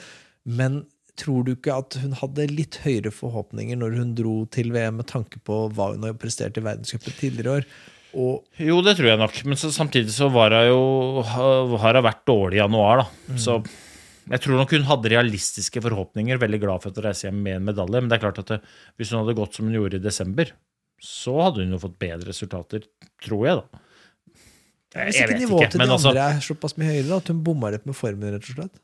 men 0.47 0.85
tror 1.17 1.45
du 1.45 1.55
ikke 1.55 1.75
at 1.77 1.97
hun 2.03 2.15
hadde 2.19 2.49
litt 2.53 2.79
høyere 2.85 3.13
forhåpninger 3.15 3.79
når 3.81 3.95
hun 3.97 4.15
dro 4.17 4.39
til 4.53 4.73
VM 4.75 4.99
med 5.01 5.09
tanke 5.09 5.41
på 5.45 5.63
hva 5.73 5.95
hun 5.95 6.05
har 6.05 6.17
prestert 6.21 6.59
i 6.61 6.65
verdenscupen 6.65 7.17
tidligere 7.17 7.61
år? 7.61 7.69
Og 8.17 8.61
Jo, 8.61 8.79
det 8.85 8.97
tror 8.97 9.11
jeg 9.11 9.21
nok, 9.21 9.41
men 9.49 9.61
så, 9.61 9.71
samtidig 9.73 10.13
så 10.13 10.29
var 10.33 10.55
hun 10.57 10.71
jo 10.71 11.25
har 11.33 11.99
hun 12.01 12.07
vært 12.07 12.25
dårlig 12.29 12.61
i 12.61 12.63
januar, 12.63 13.03
da. 13.05 13.37
Så 13.41 13.59
jeg 14.27 14.43
tror 14.43 14.59
nok 14.59 14.73
hun 14.75 14.87
hadde 14.89 15.11
realistiske 15.13 15.81
forhåpninger. 15.85 16.41
Veldig 16.43 16.59
glad 16.63 16.83
for 16.83 16.91
å 16.97 17.05
reise 17.05 17.29
hjem 17.29 17.43
med 17.45 17.61
en 17.61 17.69
medalje. 17.69 18.01
Men 18.01 18.11
det 18.11 18.17
er 18.17 18.25
klart 18.25 18.41
at 18.43 18.49
det, 18.51 18.59
hvis 18.99 19.13
hun 19.13 19.21
hadde 19.21 19.37
gått 19.39 19.55
som 19.59 19.69
hun 19.69 19.77
gjorde 19.77 20.01
i 20.01 20.03
desember, 20.03 20.51
så 21.03 21.35
hadde 21.43 21.65
hun 21.65 21.77
jo 21.77 21.83
fått 21.83 21.99
bedre 22.01 22.31
resultater, 22.31 22.87
tror 23.23 23.47
jeg, 23.47 23.61
da. 23.61 23.83
hvis 25.05 25.19
Jeg 25.19 25.27
ikke 25.27 25.33
vet 25.33 25.43
nivået 25.43 25.67
ikke, 25.67 25.73
til 25.75 25.81
de 25.81 25.85
men 25.85 25.95
altså 25.97 26.13
andre 26.13 26.29
er 26.33 26.45
såpass 26.47 26.77
mye 26.81 26.93
høyere, 26.93 27.21
at 27.21 27.33
hun 27.33 27.43
bomma 27.47 27.73
litt 27.75 27.89
med 27.89 27.99
formen, 27.99 28.37
rett 28.37 28.47
og 28.49 28.61
slett? 28.61 28.83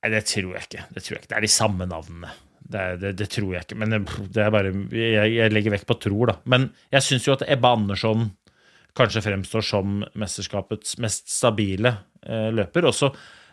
Nei, 0.00 0.12
det 0.14 0.22
tror 0.30 0.54
jeg 0.56 0.68
ikke. 0.68 0.86
Det 0.96 1.02
tror 1.04 1.16
jeg 1.16 1.22
ikke. 1.22 1.30
Det 1.32 1.38
er 1.38 1.44
de 1.44 1.52
samme 1.52 1.88
navnene. 1.88 2.30
Det, 2.70 2.84
det, 3.02 3.10
det 3.18 3.26
tror 3.34 3.50
jeg 3.52 3.66
ikke. 3.66 3.76
Men 3.82 3.92
det, 3.92 3.98
det 4.32 4.44
er 4.44 4.52
bare 4.54 4.70
Jeg, 4.94 5.32
jeg 5.34 5.52
legger 5.52 5.74
vekt 5.74 5.88
på 5.90 5.98
tror, 6.00 6.30
da. 6.30 6.36
Men 6.48 6.70
jeg 6.94 7.04
syns 7.04 7.26
jo 7.28 7.34
at 7.34 7.44
Ebba 7.50 7.74
Andersson 7.76 8.30
kanskje 8.96 9.22
fremstår 9.22 9.66
som 9.66 10.00
mesterskapets 10.18 10.96
mest 11.02 11.28
stabile 11.30 11.92
eh, 12.24 12.48
løper. 12.54 12.88
Også 12.88 13.10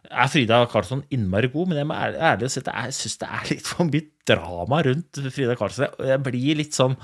er 0.07 0.31
Frida 0.31 0.61
Karlsson 0.71 1.03
innmari 1.13 1.49
god, 1.51 1.71
men 1.71 1.81
jeg 1.81 1.89
må 1.89 1.97
ærlig, 1.97 2.21
ærlig 2.29 2.51
si 2.53 2.61
at 2.63 2.71
jeg 2.71 2.95
syns 2.95 3.19
det 3.21 3.31
er 3.39 3.49
litt 3.51 3.67
for 3.67 3.89
mye 3.89 4.05
drama 4.29 4.81
rundt 4.87 5.21
Frida 5.27 5.57
Karlsson. 5.59 5.89
Jeg, 5.89 6.11
jeg 6.13 6.23
blir 6.29 6.61
litt 6.61 6.77
sånn 6.77 6.95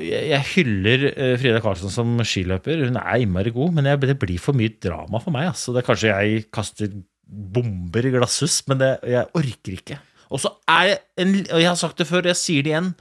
jeg, 0.00 0.40
hyller 0.54 1.06
eh, 1.10 1.34
Frida 1.40 1.60
Karlsson 1.64 1.92
som 1.92 2.16
skiløper. 2.24 2.86
Hun 2.88 2.98
er 3.00 3.22
innmari 3.22 3.52
god, 3.54 3.74
men 3.76 3.88
det 4.00 4.16
blir 4.20 4.40
for 4.40 4.56
mye 4.56 4.72
drama 4.80 5.20
for 5.22 5.34
meg. 5.34 5.50
Altså. 5.52 5.74
Det 5.74 5.82
er 5.82 5.88
Kanskje 5.90 6.12
jeg 6.12 6.44
kaster 6.54 6.92
bomber 7.28 8.08
i 8.08 8.12
glasshus, 8.14 8.62
men 8.70 8.80
det, 8.80 8.92
jeg 9.04 9.28
orker 9.36 9.76
ikke. 9.76 9.98
Og 10.32 10.40
så 10.42 10.52
er 10.68 10.92
jeg 10.92 11.00
en, 11.24 11.34
og 11.40 11.60
Jeg 11.60 11.68
har 11.68 11.80
sagt 11.80 12.00
det 12.00 12.08
før, 12.08 12.26
jeg 12.28 12.40
sier 12.40 12.64
det 12.64 12.72
igjen. 12.72 12.92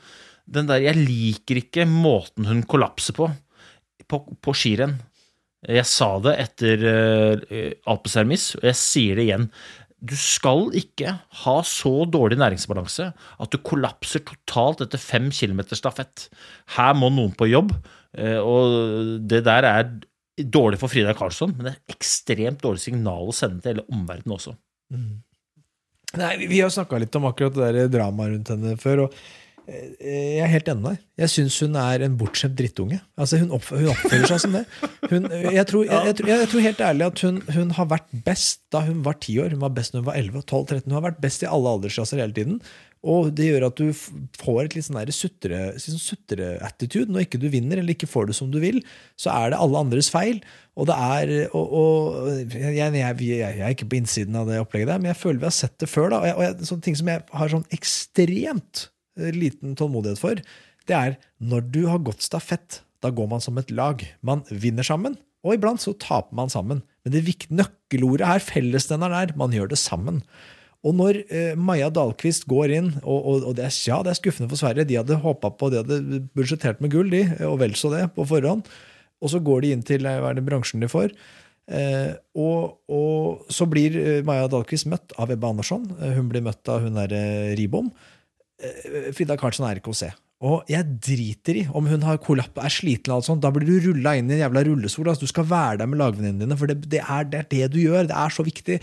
Den 0.47 0.67
der, 0.67 0.79
Jeg 0.79 0.95
liker 0.95 1.59
ikke 1.59 1.87
måten 1.87 2.47
hun 2.47 2.63
kollapser 2.63 3.15
på 3.15 3.27
på, 4.07 4.21
på 4.43 4.55
skirenn. 4.55 4.97
Jeg 5.67 5.87
sa 5.89 6.13
det 6.23 6.35
etter 6.39 6.83
uh, 6.85 7.71
Alpesermis, 7.91 8.53
og 8.59 8.67
jeg 8.69 8.79
sier 8.79 9.19
det 9.19 9.25
igjen. 9.27 9.47
Du 9.97 10.13
skal 10.19 10.67
ikke 10.77 11.15
ha 11.41 11.55
så 11.65 12.05
dårlig 12.13 12.37
næringsbalanse 12.37 13.07
at 13.41 13.53
du 13.53 13.57
kollapser 13.65 14.21
totalt 14.27 14.83
etter 14.85 15.01
fem 15.01 15.31
kilometer 15.33 15.79
stafett. 15.79 16.27
Her 16.75 16.93
må 16.93 17.09
noen 17.09 17.33
på 17.37 17.49
jobb, 17.49 17.73
eh, 18.17 18.37
og 18.37 19.25
det 19.27 19.41
der 19.47 19.65
er 19.65 19.89
dårlig 20.37 20.77
for 20.77 20.93
Frida 20.93 21.15
Karlsson, 21.17 21.55
men 21.57 21.65
det 21.65 21.73
er 21.73 21.95
ekstremt 21.95 22.61
dårlig 22.61 22.83
signal 22.83 23.31
å 23.31 23.33
sende 23.33 23.63
til 23.63 23.73
hele 23.73 23.87
omverdenen 23.89 24.35
også. 24.37 24.53
Nei, 26.17 26.35
vi- 26.45 26.61
har 26.61 26.69
snakka 26.69 26.99
litt 26.99 27.15
om 27.17 27.25
akkurat 27.25 27.57
det 27.73 27.89
dramaet 27.91 28.31
rundt 28.35 28.47
henne 28.53 28.77
før. 28.77 29.03
og 29.05 29.13
jeg 29.67 30.39
er 30.45 30.51
helt 30.51 30.69
enig 30.71 30.83
med 30.83 30.93
deg. 30.95 31.03
Jeg 31.19 31.31
syns 31.33 31.57
hun 31.63 31.73
er 31.81 32.03
en 32.05 32.15
bortskjemt 32.19 32.55
drittunge. 32.55 33.01
Altså, 33.19 33.39
hun, 33.41 33.49
opp, 33.57 33.65
hun 33.73 33.89
oppfører 33.91 34.29
seg 34.29 34.39
som 34.45 34.55
det. 34.55 34.63
Hun, 35.11 35.27
jeg, 35.27 35.65
tror, 35.67 35.83
jeg, 35.83 36.13
jeg, 36.13 36.27
jeg 36.31 36.49
tror 36.53 36.63
helt 36.63 36.83
ærlig 36.87 37.07
at 37.09 37.23
hun, 37.25 37.41
hun 37.51 37.73
har 37.75 37.89
vært 37.91 38.07
best 38.25 38.61
da 38.71 38.85
hun 38.87 39.01
var 39.03 39.19
ti 39.23 39.35
år. 39.43 39.51
Hun 39.55 39.65
var 39.65 39.73
best 39.75 39.95
når 39.95 40.05
hun 40.05 40.09
var 40.11 40.19
11, 40.21 40.45
12, 40.45 40.65
13. 40.71 40.85
Hun 40.87 40.97
har 40.99 41.07
vært 41.09 41.19
best 41.25 41.43
i 41.43 41.49
alle 41.51 41.73
aldersklasser 41.75 42.23
hele 42.23 42.37
tiden. 42.37 42.61
Og 43.07 43.29
det 43.35 43.49
gjør 43.49 43.67
at 43.67 43.79
du 43.79 43.91
får 44.39 44.61
et 44.63 44.77
litt 44.77 44.87
sånn 44.87 44.97
der 45.01 45.13
sutre, 45.15 45.61
sånn 45.83 46.01
sutre-attitude. 46.01 47.11
Når 47.11 47.27
ikke 47.27 47.43
du 47.43 47.47
vinner 47.51 47.81
eller 47.81 47.95
ikke 47.95 48.09
får 48.09 48.31
det 48.31 48.39
som 48.39 48.49
du 48.53 48.59
vil, 48.63 48.79
så 49.19 49.35
er 49.35 49.51
det 49.51 49.61
alle 49.61 49.83
andres 49.83 50.09
feil. 50.13 50.41
Og 50.79 50.87
det 50.89 50.95
er 50.95 51.33
og, 51.51 51.77
og 51.81 52.27
jeg, 52.55 52.73
jeg, 52.77 53.15
jeg, 53.27 53.55
er 53.59 53.75
ikke 53.75 53.89
på 53.91 53.99
innsiden 53.99 54.39
av 54.39 54.47
det 54.47 54.61
opplegget 54.63 54.93
der, 54.93 55.01
men 55.03 55.11
jeg 55.11 55.19
føler 55.19 55.43
vi 55.43 55.51
har 55.51 55.59
sett 55.59 55.75
det 55.83 55.91
før. 55.91 56.13
da, 56.15 56.23
og, 56.31 56.61
og 56.61 56.69
sånne 56.69 56.87
ting 56.87 56.97
som 56.99 57.11
jeg 57.11 57.27
har 57.41 57.51
sånn 57.51 57.67
ekstremt 57.75 58.87
liten 59.35 59.77
tålmodighet 59.77 60.21
for, 60.21 60.41
det 60.87 60.97
er 60.97 61.15
når 61.43 61.65
du 61.73 61.81
har 61.89 62.03
gått 62.05 62.25
stafett, 62.25 62.81
da 63.03 63.11
går 63.13 63.29
man 63.29 63.43
som 63.43 63.57
et 63.59 63.71
lag. 63.75 64.01
Man 64.25 64.43
vinner 64.49 64.85
sammen, 64.87 65.17
og 65.45 65.55
iblant 65.55 65.83
så 65.83 65.93
taper 65.99 66.35
man 66.35 66.51
sammen. 66.51 66.81
Men 67.05 67.13
det 67.13 67.25
viktige 67.27 67.59
nøkkelordet 67.59 68.27
her, 68.27 68.43
fellesnevneren 68.43 69.17
er, 69.19 69.35
man 69.39 69.53
gjør 69.55 69.69
det 69.71 69.79
sammen. 69.79 70.23
Og 70.85 70.93
når 70.95 71.19
eh, 71.33 71.53
Maja 71.59 71.89
Dahlqvist 71.93 72.45
går 72.49 72.73
inn, 72.77 72.91
og, 73.01 73.17
og, 73.17 73.47
og 73.49 73.57
det, 73.57 73.65
er, 73.67 73.79
ja, 73.89 73.97
det 74.05 74.13
er 74.13 74.19
skuffende 74.19 74.51
for 74.51 74.59
Sverige, 74.59 74.87
de 74.89 74.99
hadde 74.99 75.19
håpa 75.23 75.51
på, 75.57 75.71
de 75.73 75.81
hadde 75.81 76.21
budsjettert 76.37 76.83
med 76.83 76.93
gull, 76.93 77.09
de, 77.13 77.23
og 77.47 77.57
vel 77.63 77.75
så 77.79 77.91
det, 77.93 78.05
på 78.15 78.27
forhånd. 78.29 78.67
Og 79.23 79.33
så 79.33 79.41
går 79.43 79.63
de 79.63 79.73
inn 79.73 79.85
til 79.85 80.05
eh, 80.07 80.19
hva 80.21 80.31
er 80.31 80.39
det 80.39 80.45
bransjen 80.47 80.83
de 80.83 80.89
får. 80.91 81.15
Eh, 81.67 82.13
og, 82.39 82.77
og 82.87 83.49
så 83.51 83.67
blir 83.67 83.97
eh, 83.99 84.21
Maja 84.27 84.47
Dahlqvist 84.51 84.87
møtt 84.91 85.15
av 85.19 85.33
Ebba 85.33 85.51
Andersson. 85.51 85.89
Eh, 85.99 86.15
hun 86.15 86.29
blir 86.31 86.45
møtt 86.45 86.69
av 86.71 86.85
hun 86.85 86.95
derre 86.99 87.55
Ribom. 87.59 87.89
Eh, 88.63 89.11
Frida 89.15 89.37
Karlsson 89.39 89.67
er 89.69 89.81
ikke 89.81 89.93
å 89.93 89.97
se. 89.97 90.11
Og 90.45 90.67
jeg 90.69 90.85
driter 91.01 91.57
i 91.57 91.63
om 91.73 91.87
hun 91.89 92.03
har 92.05 92.19
kollapp, 92.21 92.59
er 92.61 92.73
sliten, 92.73 93.09
eller 93.09 93.17
alt 93.17 93.25
sånt. 93.25 93.41
da 93.41 93.49
blir 93.53 93.65
du 93.65 93.89
rulla 93.89 94.13
inn 94.17 94.29
i 94.29 94.35
en 94.35 94.43
jævla 94.43 94.61
rullestol. 94.67 95.09
Altså, 95.09 95.25
du 95.25 95.31
skal 95.31 95.47
være 95.49 95.79
der 95.81 95.89
med 95.89 95.97
lagvenninnene 95.97 96.45
dine, 96.45 96.57
for 96.59 96.69
det, 96.69 96.83
det, 96.85 97.01
er, 97.01 97.25
det 97.25 97.39
er 97.39 97.47
det 97.53 97.71
du 97.73 97.79
gjør. 97.81 98.05
Det 98.11 98.19
er 98.21 98.35
så 98.35 98.45
viktig. 98.45 98.77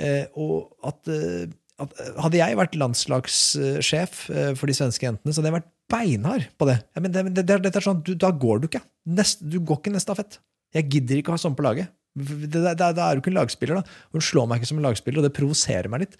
Eh, 0.00 0.24
og 0.40 0.88
at, 0.88 1.12
eh, 1.12 1.44
at 1.84 2.00
Hadde 2.22 2.38
jeg 2.38 2.56
vært 2.56 2.78
landslagssjef 2.80 4.16
eh, 4.30 4.52
for 4.56 4.70
de 4.70 4.78
svenske 4.78 5.04
jentene, 5.04 5.34
så 5.34 5.42
hadde 5.42 5.50
jeg 5.50 5.58
vært 5.58 5.70
beinhard 5.92 6.48
på 6.56 6.70
det. 6.70 6.78
Ja, 6.96 7.04
men 7.04 7.12
det, 7.12 7.44
det, 7.44 7.74
er 7.74 7.84
sånn, 7.84 8.00
du, 8.06 8.14
Da 8.16 8.32
går 8.32 8.62
du 8.62 8.70
ikke. 8.70 8.84
Nest, 9.12 9.44
du 9.44 9.58
går 9.60 9.82
ikke 9.82 9.92
neste 9.92 10.08
stafett. 10.08 10.40
Jeg 10.74 10.88
gidder 10.88 11.20
ikke 11.20 11.34
å 11.34 11.36
ha 11.36 11.42
sånn 11.42 11.58
på 11.58 11.66
laget. 11.66 11.92
Da 12.14 12.72
er 12.72 13.18
du 13.18 13.20
ikke 13.20 13.34
en 13.34 13.40
lagspiller. 13.42 13.82
da. 13.82 14.08
Hun 14.14 14.24
slår 14.24 14.48
meg 14.48 14.62
ikke 14.62 14.72
som 14.72 14.80
en 14.80 14.88
lagspiller, 14.88 15.20
og 15.20 15.28
det 15.28 15.36
provoserer 15.36 15.90
meg 15.92 16.06
litt. 16.06 16.16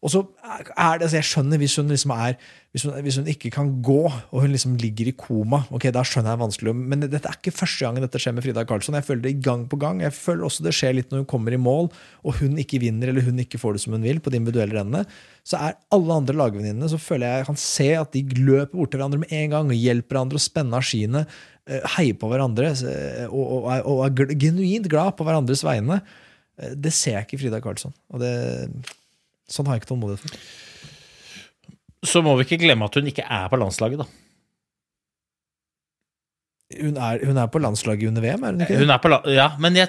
Og 0.00 0.12
så 0.12 0.22
er 0.48 0.98
det, 0.98 1.04
altså 1.04 1.18
Jeg 1.18 1.28
skjønner 1.28 1.60
hvis 1.60 1.76
hun 1.76 1.92
liksom 1.92 2.12
er 2.16 2.36
hvis 2.70 2.84
hun, 2.86 2.94
hvis 3.02 3.16
hun 3.18 3.26
ikke 3.26 3.50
kan 3.50 3.70
gå, 3.82 4.04
og 4.06 4.44
hun 4.44 4.52
liksom 4.52 4.76
ligger 4.78 5.08
i 5.10 5.14
koma, 5.18 5.64
ok, 5.74 5.88
da 5.90 6.04
skjønner 6.06 6.30
jeg 6.30 6.38
det 6.38 6.42
vanskelig. 6.44 6.74
Men 6.78 7.00
dette 7.02 7.26
er 7.26 7.34
ikke 7.34 7.52
første 7.56 7.82
gangen 7.82 8.04
dette 8.04 8.20
skjer 8.22 8.36
med 8.36 8.44
Frida 8.44 8.62
Karlsson. 8.62 8.94
Jeg 8.94 9.08
føler 9.08 9.24
det 9.24 9.32
gang 9.42 9.64
på 9.66 9.78
gang. 9.82 9.98
Jeg 10.04 10.14
føler 10.14 10.46
også 10.46 10.62
det 10.62 10.76
skjer 10.78 10.94
litt 10.94 11.10
når 11.10 11.24
hun 11.24 11.30
kommer 11.32 11.56
i 11.56 11.58
mål, 11.58 11.90
og 12.22 12.38
hun 12.38 12.54
ikke 12.62 12.78
vinner, 12.84 13.10
eller 13.10 13.26
hun 13.26 13.42
ikke 13.42 13.58
får 13.58 13.74
det 13.74 13.82
som 13.82 13.96
hun 13.96 14.06
vil 14.06 14.22
på 14.22 14.30
de 14.30 14.38
individuelle 14.38 14.78
rennene. 14.78 15.02
Så 15.42 15.58
er 15.58 15.74
alle 15.90 16.20
andre 16.22 16.38
lagvenninnene 16.38 16.92
så 16.92 17.00
føler 17.02 17.26
jeg 17.26 17.42
jeg 17.42 17.48
kan 17.50 17.60
se 17.64 17.88
at 18.04 18.14
de 18.14 18.22
løper 18.38 18.76
bort 18.76 18.94
til 18.94 19.02
hverandre 19.02 19.24
med 19.24 19.34
en 19.34 19.50
gang 19.56 19.74
og 19.74 19.82
hjelper 19.82 20.14
hverandre 20.14 20.38
og 20.38 20.46
spenner 20.46 20.78
av 20.78 20.86
skiene, 20.86 21.24
eh, 21.66 21.90
heier 21.96 22.22
på 22.22 22.30
hverandre 22.30 22.70
eh, 22.70 23.26
og, 23.26 23.44
og, 23.58 23.68
og 23.82 24.06
er 24.06 24.38
genuint 24.46 24.86
glad 24.92 25.18
på 25.18 25.26
hverandres 25.26 25.66
vegne. 25.66 25.98
Eh, 26.54 26.78
Det 26.78 26.94
ser 26.94 27.18
jeg 27.18 27.26
ikke 27.26 27.42
Frida 27.42 27.62
Karlsson. 27.66 27.98
Og 28.14 28.22
det, 28.22 28.32
sånn 29.50 29.68
har 29.68 29.76
jeg 29.76 29.84
ikke 29.84 29.92
tålmodighet 29.92 30.24
for. 30.24 30.32
Så 32.10 32.22
må 32.24 32.32
vi 32.38 32.46
ikke 32.46 32.62
glemme 32.62 32.86
at 32.88 32.96
hun 32.96 33.10
ikke 33.10 33.26
er 33.26 33.50
på 33.52 33.58
landslaget, 33.60 34.00
da. 34.00 34.29
Hun 36.70 36.94
er, 37.02 37.18
hun 37.26 37.34
er 37.42 37.48
på 37.50 37.58
landslaget 37.58 38.06
under 38.12 38.22
VM, 38.22 38.44
er 38.46 38.52
hun 38.54 38.60
ikke? 38.62 38.76
Hun 38.78 38.90
er 38.94 38.98
på 39.02 39.10
Ja, 39.34 39.48
men 39.58 39.74
jeg, 39.74 39.88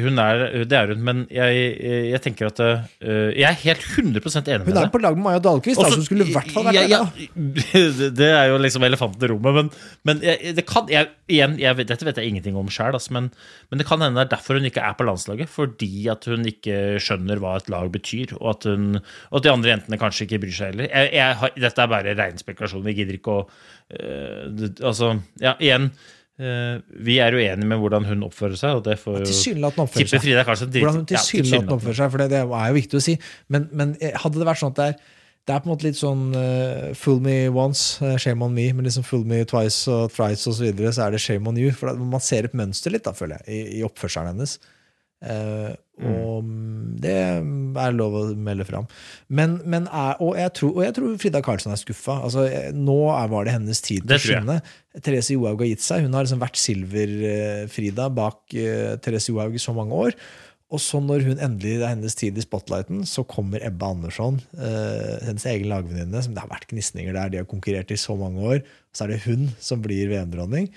hun 0.00 0.20
er, 0.22 0.44
det 0.64 0.72
er 0.78 0.86
hun. 0.94 1.02
Men 1.04 1.18
jeg, 1.28 1.66
jeg 2.08 2.20
tenker 2.24 2.48
at 2.48 2.62
øh, 2.64 3.26
Jeg 3.36 3.44
er 3.50 3.58
helt 3.60 3.84
100 3.98 4.22
enig 4.54 4.64
Hun 4.64 4.72
er 4.72 4.86
deg. 4.86 4.92
på 4.94 5.02
lag 5.04 5.18
med 5.18 5.26
Maja 5.26 5.42
Dahlqvist, 5.44 5.76
Også- 5.76 5.90
altså 5.90 5.98
hun 6.00 6.06
skulle 6.06 6.24
i 6.24 6.32
hvert 6.32 6.48
fall 6.54 6.64
vært 6.64 6.78
ja, 6.78 6.86
ja, 6.88 7.02
det- 8.22 8.30
er 8.32 8.46
jo 8.48 8.56
liksom 8.64 8.86
elefanten 8.88 9.26
i 9.26 9.30
rommet. 9.34 9.52
Men, 9.58 9.68
men 10.08 10.22
jeg, 10.24 10.54
det 10.56 10.64
kan, 10.70 10.88
jeg, 10.88 11.10
igjen, 11.28 11.58
jeg 11.60 11.76
dette 11.92 12.08
vet 12.08 12.16
jeg 12.22 12.32
ingenting 12.32 12.56
om 12.56 12.72
sjøl, 12.72 12.96
men, 13.12 13.28
men 13.68 13.82
det 13.82 13.86
kan 13.90 14.00
hende 14.00 14.16
det 14.22 14.30
er 14.30 14.32
derfor 14.38 14.56
hun 14.56 14.70
ikke 14.70 14.80
er 14.88 14.96
på 14.96 15.04
landslaget. 15.04 15.52
Fordi 15.52 16.08
at 16.08 16.24
hun 16.24 16.48
ikke 16.48 16.78
skjønner 17.04 17.36
hva 17.44 17.58
et 17.60 17.68
lag 17.68 17.92
betyr, 17.92 18.32
og 18.40 18.54
at, 18.56 18.64
hun, 18.72 18.96
og 19.28 19.42
at 19.42 19.44
de 19.44 19.52
andre 19.52 19.74
jentene 19.74 20.00
kanskje 20.00 20.24
ikke 20.24 20.40
bryr 20.46 20.56
seg 20.56 20.72
heller. 20.72 20.88
Jeg, 20.88 21.12
jeg, 21.20 21.52
dette 21.68 21.84
er 21.84 21.92
bare 21.92 22.16
rein 22.16 22.40
spekulasjon. 22.40 22.88
Vi 22.88 22.96
gidder 23.02 23.20
ikke 23.20 23.36
å 23.42 23.46
det, 23.92 24.74
Altså, 24.80 25.14
ja, 25.42 25.54
igjen. 25.60 25.90
øh, 26.40 26.82
vi 27.06 27.18
er 27.22 27.36
uenige 27.36 27.68
med 27.68 27.80
hvordan 27.82 28.06
hun 28.08 28.26
oppfører 28.28 28.58
seg, 28.58 28.80
og 28.80 28.84
det 28.86 28.98
får 29.00 29.20
jo 29.20 29.30
Tilsynelatende 29.30 30.06
seg. 30.06 30.22
Frida 30.24 30.44
kanskje 30.48 30.70
dritt. 30.70 30.86
Hvordan 30.86 31.02
hun 31.02 31.50
ja, 31.52 31.64
oppfører 31.76 31.98
seg, 32.02 32.14
for 32.14 32.24
det, 32.24 32.30
det 32.34 32.44
er 32.44 32.70
jo 32.70 32.78
viktig 32.78 33.00
å 33.00 33.04
si. 33.04 33.18
Men, 33.52 33.68
men 33.72 33.96
eh, 34.00 34.16
hadde 34.22 34.40
det 34.40 34.48
vært 34.48 34.62
sånn 34.62 34.74
at 34.74 34.80
det 34.80 34.92
er 34.92 35.02
det 35.42 35.54
er 35.56 35.62
på 35.62 35.66
en 35.66 35.72
måte 35.72 35.88
litt 35.88 35.98
sånn 35.98 36.20
uh, 36.38 36.92
fool 36.94 37.18
me 37.22 37.48
once, 37.50 37.96
eh, 38.04 38.14
shame 38.22 38.44
on 38.46 38.52
me. 38.54 38.68
Men 38.70 38.86
liksom 38.86 39.02
fool 39.02 39.24
me 39.26 39.40
twice 39.48 39.90
og 39.90 40.12
thrice 40.14 40.46
og 40.46 40.54
så 40.54 40.68
videre, 40.68 40.92
så 40.94 41.08
er 41.08 41.16
det 41.16 41.22
shame 41.24 41.50
on 41.50 41.58
you. 41.58 41.72
For 41.74 41.98
man 41.98 42.22
ser 42.22 42.46
et 42.46 42.54
mønster 42.54 42.94
litt, 42.94 43.02
da, 43.08 43.14
føler 43.16 43.40
jeg, 43.40 43.56
i, 43.56 43.80
i 43.80 43.82
oppførselen 43.86 44.30
hennes. 44.30 44.54
Eh, 45.22 45.72
og 46.02 46.42
mm, 46.42 46.98
det 47.02 47.14
er 47.14 47.94
lov 47.94 48.14
å 48.18 48.22
melde 48.34 48.66
fram. 48.66 48.86
Men, 49.30 49.58
men 49.68 49.86
er, 49.86 50.16
og, 50.22 50.34
jeg 50.38 50.54
tror, 50.58 50.72
og 50.74 50.86
jeg 50.86 50.96
tror 50.96 51.18
Frida 51.22 51.42
Karlsson 51.44 51.74
er 51.74 51.80
skuffa. 51.80 52.18
Altså, 52.26 52.46
eh, 52.48 52.70
nå 52.74 52.96
er, 53.14 53.28
var 53.32 53.46
det 53.46 53.56
hennes 53.56 53.82
tid 53.84 54.06
til 54.06 54.16
å 54.16 54.22
skinne. 54.22 54.60
Therese 54.98 55.36
Johaug 55.36 55.62
har 55.62 55.70
gitt 55.70 55.84
seg. 55.84 56.06
Hun 56.06 56.16
har 56.16 56.26
liksom 56.26 56.42
vært 56.42 56.60
Silver-Frida 56.60 58.08
bak 58.12 58.40
uh, 58.56 58.94
Therese 59.04 59.30
Johaug 59.30 59.54
i 59.56 59.62
så 59.62 59.74
mange 59.76 60.00
år. 60.08 60.16
Og 60.72 60.80
så 60.80 61.02
når 61.04 61.26
hun 61.26 61.42
endelig 61.44 61.76
det 61.82 61.84
er 61.84 61.92
hennes 61.92 62.16
tid 62.16 62.38
i 62.40 62.44
spotlighten, 62.44 63.02
så 63.08 63.24
kommer 63.28 63.62
Ebba 63.64 63.90
Andersson, 63.92 64.40
uh, 64.56 65.20
hennes 65.24 65.44
egen 65.52 65.68
lagvenninne. 65.70 66.24
som 66.24 66.34
Det 66.34 66.42
har 66.42 66.50
vært 66.50 66.70
gnisninger 66.72 67.14
der, 67.16 67.32
de 67.32 67.42
har 67.42 67.48
konkurrert 67.48 67.92
i 67.92 68.00
så 68.00 68.16
mange 68.18 68.40
år. 68.40 68.66
Så 68.96 69.06
er 69.06 69.14
det 69.14 69.22
hun 69.28 69.50
som 69.62 69.84
blir 69.84 70.10
VM-dronning. 70.12 70.72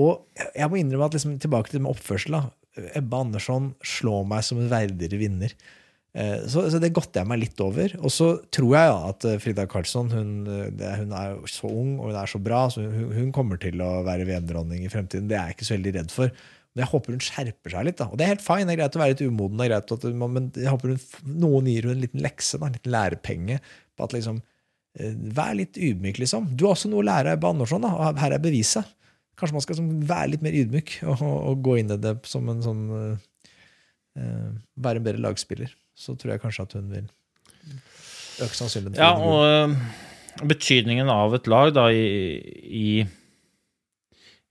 Og 0.00 0.24
jeg 0.56 0.68
må 0.72 0.80
innrømme 0.80 1.06
at 1.06 1.16
liksom, 1.16 1.38
tilbake 1.38 1.70
til 1.70 1.78
det 1.78 1.86
med 1.86 1.94
oppførsel. 1.94 2.40
da, 2.40 2.48
Ebba 2.98 3.22
Andersson 3.24 3.72
slår 3.86 4.24
meg 4.30 4.44
som 4.46 4.60
en 4.60 4.70
verdigere 4.72 5.20
vinner. 5.20 5.54
Eh, 6.14 6.46
Så, 6.46 6.64
så 6.70 6.78
det 6.82 6.92
godter 6.94 7.22
jeg 7.22 7.30
meg 7.30 7.40
litt 7.42 7.60
over. 7.62 7.94
Og 8.00 8.12
så 8.14 8.32
tror 8.54 8.74
jeg 8.76 8.90
ja, 8.90 8.98
at 9.10 9.28
eh, 9.28 9.38
Frida 9.42 9.66
Karlsson 9.70 10.10
hun, 10.14 10.34
eh, 10.46 10.98
hun 11.00 11.14
er 11.18 11.38
så 11.50 11.70
ung 11.70 11.96
og 11.98 12.12
hun 12.12 12.18
er 12.20 12.30
så 12.30 12.40
bra, 12.42 12.64
så 12.70 12.84
hun, 12.86 13.08
hun 13.14 13.32
kommer 13.34 13.58
til 13.62 13.82
å 13.82 14.02
være 14.06 14.26
VM-dronning 14.28 14.84
i 14.86 14.92
fremtiden. 14.92 15.26
Det 15.30 15.38
er 15.38 15.50
jeg 15.50 15.58
ikke 15.58 15.68
så 15.70 15.76
veldig 15.76 15.94
redd 15.98 16.14
for. 16.14 16.34
Men 16.74 16.82
jeg 16.82 16.90
håper 16.90 17.14
hun 17.14 17.22
skjerper 17.22 17.74
seg 17.74 17.86
litt. 17.86 17.98
da. 18.00 18.08
Og 18.10 18.18
det 18.18 18.26
er 18.26 18.34
helt 18.34 18.46
fine, 18.46 18.66
det 18.66 18.74
er 18.74 18.80
greit 18.82 18.96
å 18.98 19.02
være 19.02 19.14
litt 19.14 19.26
umoden, 19.26 19.58
det 19.60 19.66
er 19.66 19.72
greit 19.76 19.94
at 19.94 20.08
men 20.34 20.50
jeg 20.58 20.72
håper 20.74 20.94
hun, 20.94 21.04
noen 21.44 21.70
gir 21.70 21.86
henne 21.86 21.94
en 21.98 22.02
liten 22.02 22.24
lekse, 22.24 22.58
da, 22.58 22.66
en 22.66 22.74
liten 22.78 22.94
lærepenge. 22.94 23.60
på 23.94 24.08
at 24.08 24.16
liksom, 24.16 24.42
Vær 25.34 25.54
litt 25.58 25.74
ydmyk, 25.74 26.20
liksom. 26.22 26.52
Du 26.54 26.68
har 26.68 26.76
også 26.76 26.86
noe 26.90 27.02
å 27.02 27.06
lære 27.06 27.32
av 27.32 27.38
Ebbe 27.38 27.48
Andersson, 27.50 27.82
da, 27.82 27.90
og 27.94 28.18
her 28.22 28.34
er 28.36 28.42
beviset. 28.42 28.90
Kanskje 29.38 29.56
man 29.56 29.64
skal 29.64 29.80
være 30.08 30.30
litt 30.34 30.44
mer 30.46 30.54
ydmyk 30.54 30.96
og, 31.10 31.22
og 31.24 31.62
gå 31.66 31.78
inn 31.80 31.90
i 31.90 31.98
det 32.00 32.14
som 32.30 32.46
en 32.52 32.62
sånn 32.64 32.84
eh, 32.94 33.48
eh, 34.20 34.52
Være 34.86 35.02
en 35.02 35.06
bedre 35.08 35.24
lagspiller. 35.24 35.72
Så 35.94 36.14
tror 36.18 36.34
jeg 36.34 36.42
kanskje 36.42 36.66
at 36.68 36.76
hun 36.78 36.88
vil 36.92 37.08
øke 38.44 38.54
sannsynligheten. 38.58 39.00
Ja, 39.00 39.14
og 39.18 39.42
øh, 39.46 40.46
betydningen 40.50 41.10
av 41.10 41.34
et 41.38 41.50
lag 41.50 41.74
da 41.74 41.88
i, 41.94 42.06
i 42.62 42.88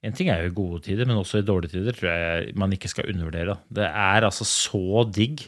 En 0.03 0.15
ting 0.15 0.27
er 0.31 0.43
jo 0.43 0.51
i 0.51 0.55
gode 0.55 0.81
tider, 0.83 1.07
men 1.07 1.19
også 1.19 1.39
i 1.39 1.47
dårlige 1.47 1.77
tider 1.77 1.95
tror 1.95 2.09
jeg 2.11 2.57
man 2.59 2.75
ikke 2.75 2.91
skal 2.91 3.07
undervurdere. 3.11 3.55
Det 3.71 3.87
er 3.87 4.27
altså 4.27 4.47
så 4.47 5.05
digg 5.07 5.45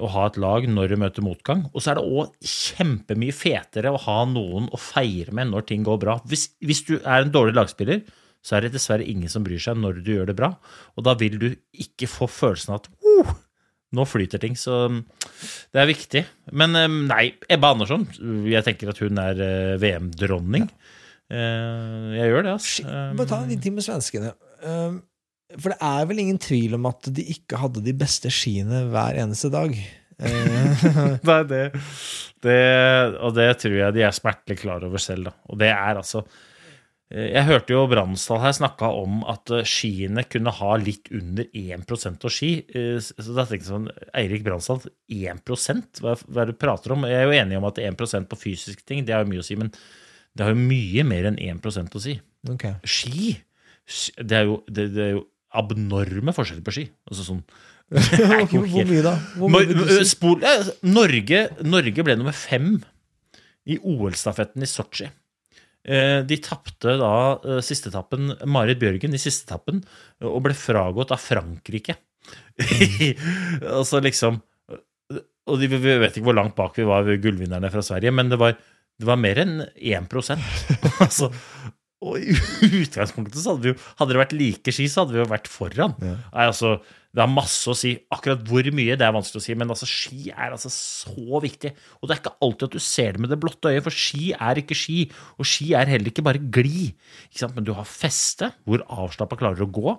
å 0.00 0.08
ha 0.14 0.28
et 0.28 0.38
lag 0.40 0.64
når 0.70 0.92
du 0.92 1.00
møter 1.02 1.24
motgang. 1.26 1.66
Og 1.74 1.82
så 1.82 1.92
er 1.92 1.98
det 1.98 2.06
òg 2.06 2.46
kjempemye 2.46 3.34
fetere 3.36 3.90
å 3.92 4.00
ha 4.06 4.22
noen 4.30 4.70
å 4.72 4.78
feire 4.80 5.34
med 5.34 5.50
når 5.50 5.66
ting 5.68 5.82
går 5.84 5.98
bra. 6.00 6.16
Hvis, 6.30 6.52
hvis 6.64 6.84
du 6.88 6.94
er 7.00 7.24
en 7.24 7.34
dårlig 7.34 7.58
lagspiller, 7.58 8.04
så 8.42 8.56
er 8.58 8.66
det 8.66 8.72
dessverre 8.74 9.06
ingen 9.06 9.30
som 9.30 9.44
bryr 9.46 9.60
seg 9.62 9.78
når 9.78 10.00
du 10.02 10.12
gjør 10.16 10.28
det 10.32 10.36
bra. 10.38 10.48
Og 10.98 11.06
da 11.06 11.14
vil 11.20 11.38
du 11.38 11.48
ikke 11.78 12.08
få 12.10 12.26
følelsen 12.30 12.74
av 12.74 12.80
at 12.82 12.88
oh, 13.06 13.30
nå 13.94 14.06
flyter 14.08 14.42
ting. 14.42 14.56
Så 14.58 14.80
mm, 14.90 14.98
det 15.74 15.82
er 15.82 15.90
viktig. 15.90 16.24
Men 16.58 16.74
eh, 16.78 16.88
nei, 17.12 17.22
Ebba 17.52 17.70
Andersson, 17.76 18.08
jeg 18.50 18.66
tenker 18.66 18.90
at 18.90 19.00
hun 19.04 19.20
er 19.22 19.42
eh, 19.46 19.76
VM-dronning. 19.82 20.66
Eh, 21.32 22.10
Jeg 22.18 22.28
gjør 22.32 22.44
det, 22.48 22.56
altså. 22.58 22.84
Bare 23.20 23.30
ta 23.30 23.40
en 23.44 23.50
liten 23.52 23.64
ting 23.68 23.78
med 23.78 23.86
svenskene. 23.86 24.34
For 25.52 25.68
det 25.74 25.78
er 25.84 26.06
vel 26.08 26.20
ingen 26.22 26.38
tvil 26.40 26.78
om 26.78 26.86
at 26.88 27.08
de 27.12 27.24
ikke 27.34 27.58
hadde 27.60 27.82
de 27.84 27.92
beste 27.96 28.30
skiene 28.32 28.86
hver 28.92 29.18
eneste 29.20 29.50
dag. 29.52 29.74
Nei, 31.28 31.40
det, 31.50 31.62
det, 32.44 32.58
og 33.20 33.34
det 33.36 33.48
tror 33.60 33.74
jeg 33.76 33.96
de 33.96 34.04
er 34.06 34.14
smertelig 34.16 34.60
klar 34.62 34.84
over 34.86 35.02
selv. 35.02 35.28
Da. 35.30 35.34
Og 35.52 35.58
det 35.60 35.70
er 35.74 36.00
altså 36.00 36.22
Jeg 37.12 37.44
hørte 37.44 37.74
jo 37.74 37.82
Bransdal 37.90 38.40
her 38.40 38.54
snakka 38.56 38.88
om 38.96 39.20
at 39.28 39.50
eh, 39.52 39.66
skiene 39.68 40.24
kunne 40.32 40.54
ha 40.56 40.76
litt 40.80 41.10
under 41.12 41.44
1 41.52 41.84
av 42.12 42.32
ski. 42.32 42.52
Eh, 42.72 42.96
Så 43.02 43.34
da 43.36 43.44
tenkte 43.44 43.58
jeg 43.60 43.68
sånn 43.68 43.90
Eirik 44.16 44.46
Bransdal, 44.46 44.80
1 45.12 45.42
hva, 46.00 46.16
hva 46.16 46.44
er 46.44 46.48
det 46.48 46.56
du 46.56 46.60
prater 46.62 46.94
om? 46.96 47.04
Jeg 47.08 47.20
er 47.20 47.28
jo 47.28 47.36
enig 47.36 47.58
om 47.60 47.68
at 47.68 47.80
1% 47.82 48.30
på 48.30 48.40
fysiske 48.40 48.86
ting, 48.88 49.04
det 49.04 49.16
har 49.16 49.26
jo 49.26 49.32
mye 49.34 49.44
å 49.44 49.46
si, 49.46 49.58
men 49.60 49.72
det 50.32 50.46
har 50.46 50.54
jo 50.54 50.62
mye 50.64 51.04
mer 51.04 51.28
enn 51.28 51.40
1 51.42 51.60
å 51.68 52.00
si. 52.00 52.16
Okay. 52.48 52.78
Ski 52.88 53.34
det 54.22 54.38
er, 54.38 54.48
jo, 54.48 54.62
det, 54.70 54.86
det 54.94 55.04
er 55.04 55.12
jo 55.16 55.26
abnorme 55.58 56.32
forskjeller 56.34 56.64
på 56.64 56.74
ski. 56.74 56.86
Altså 57.10 57.26
sånn 57.26 57.42
Hvor, 57.92 58.86
mye 58.88 59.02
da? 59.04 59.16
Hvor 59.36 59.50
mye? 59.52 60.04
Spol, 60.08 60.38
eh, 60.48 60.70
Norge, 60.88 61.42
Norge 61.66 62.04
ble 62.06 62.16
nummer 62.16 62.36
fem 62.36 62.78
i 63.68 63.76
OL-stafetten 63.76 64.64
i 64.64 64.68
Sotsji. 64.70 65.10
Eh, 65.82 66.20
De 66.26 66.38
tapte 66.38 66.96
da 67.00 67.12
eh, 67.42 67.60
siste 67.64 67.90
etappen, 67.90 68.32
Marit 68.46 68.78
Bjørgen 68.82 69.14
i 69.16 69.20
siste 69.20 69.48
etappen, 69.48 69.82
eh, 70.20 70.28
og 70.28 70.44
ble 70.46 70.54
fragått 70.56 71.14
av 71.14 71.22
Frankrike. 71.22 71.98
altså 73.78 73.98
liksom 74.04 74.36
Og 75.50 75.56
de, 75.58 75.66
vi 75.66 75.94
vet 75.98 76.14
ikke 76.14 76.28
hvor 76.28 76.36
langt 76.38 76.54
bak 76.54 76.76
vi 76.78 76.84
var 76.86 77.08
gullvinnerne 77.18 77.70
fra 77.72 77.82
Sverige, 77.82 78.12
men 78.14 78.30
det 78.30 78.38
var, 78.38 78.54
det 78.54 79.08
var 79.08 79.18
mer 79.18 79.40
enn 79.42 79.56
1 79.74 80.06
altså, 81.04 81.32
Og 82.02 82.18
i 82.18 82.34
utgangspunktet 82.82 83.38
så 83.38 83.54
hadde 83.54 83.68
vi 83.68 83.72
jo 83.72 83.78
Hadde 84.00 84.14
det 84.14 84.22
vært 84.24 84.34
like 84.36 84.74
ski, 84.74 84.88
så 84.90 85.04
hadde 85.04 85.16
vi 85.16 85.22
jo 85.22 85.30
vært 85.30 85.48
foran. 85.50 85.94
Ja. 86.02 86.16
Nei, 86.32 86.48
altså, 86.48 86.76
det 87.12 87.20
har 87.20 87.28
masse 87.28 87.68
å 87.68 87.76
si. 87.76 87.92
Akkurat 88.14 88.40
hvor 88.48 88.66
mye, 88.72 88.96
det 88.96 89.04
er 89.04 89.12
vanskelig 89.12 89.42
å 89.42 89.44
si, 89.44 89.56
men 89.58 89.72
altså, 89.72 89.88
ski 89.88 90.30
er 90.32 90.54
altså 90.54 90.70
så 90.72 91.42
viktig. 91.44 91.74
Og 92.00 92.08
det 92.08 92.14
er 92.14 92.22
ikke 92.22 92.34
alltid 92.46 92.66
at 92.70 92.76
du 92.76 92.82
ser 92.82 93.14
det 93.14 93.22
med 93.22 93.32
det 93.34 93.38
blotte 93.42 93.68
øyet, 93.68 93.84
for 93.84 93.94
ski 94.02 94.32
er 94.32 94.60
ikke 94.62 94.78
ski. 94.78 94.98
Og 95.36 95.48
ski 95.48 95.72
er 95.76 95.92
heller 95.92 96.08
ikke 96.08 96.24
bare 96.24 96.40
gli. 96.40 96.88
Ikke? 97.28 97.50
Men 97.52 97.68
du 97.68 97.74
har 97.76 97.88
feste, 97.88 98.48
hvor 98.64 98.84
avslappa 98.88 99.38
klarer 99.42 99.66
å 99.66 99.68
gå. 99.68 99.96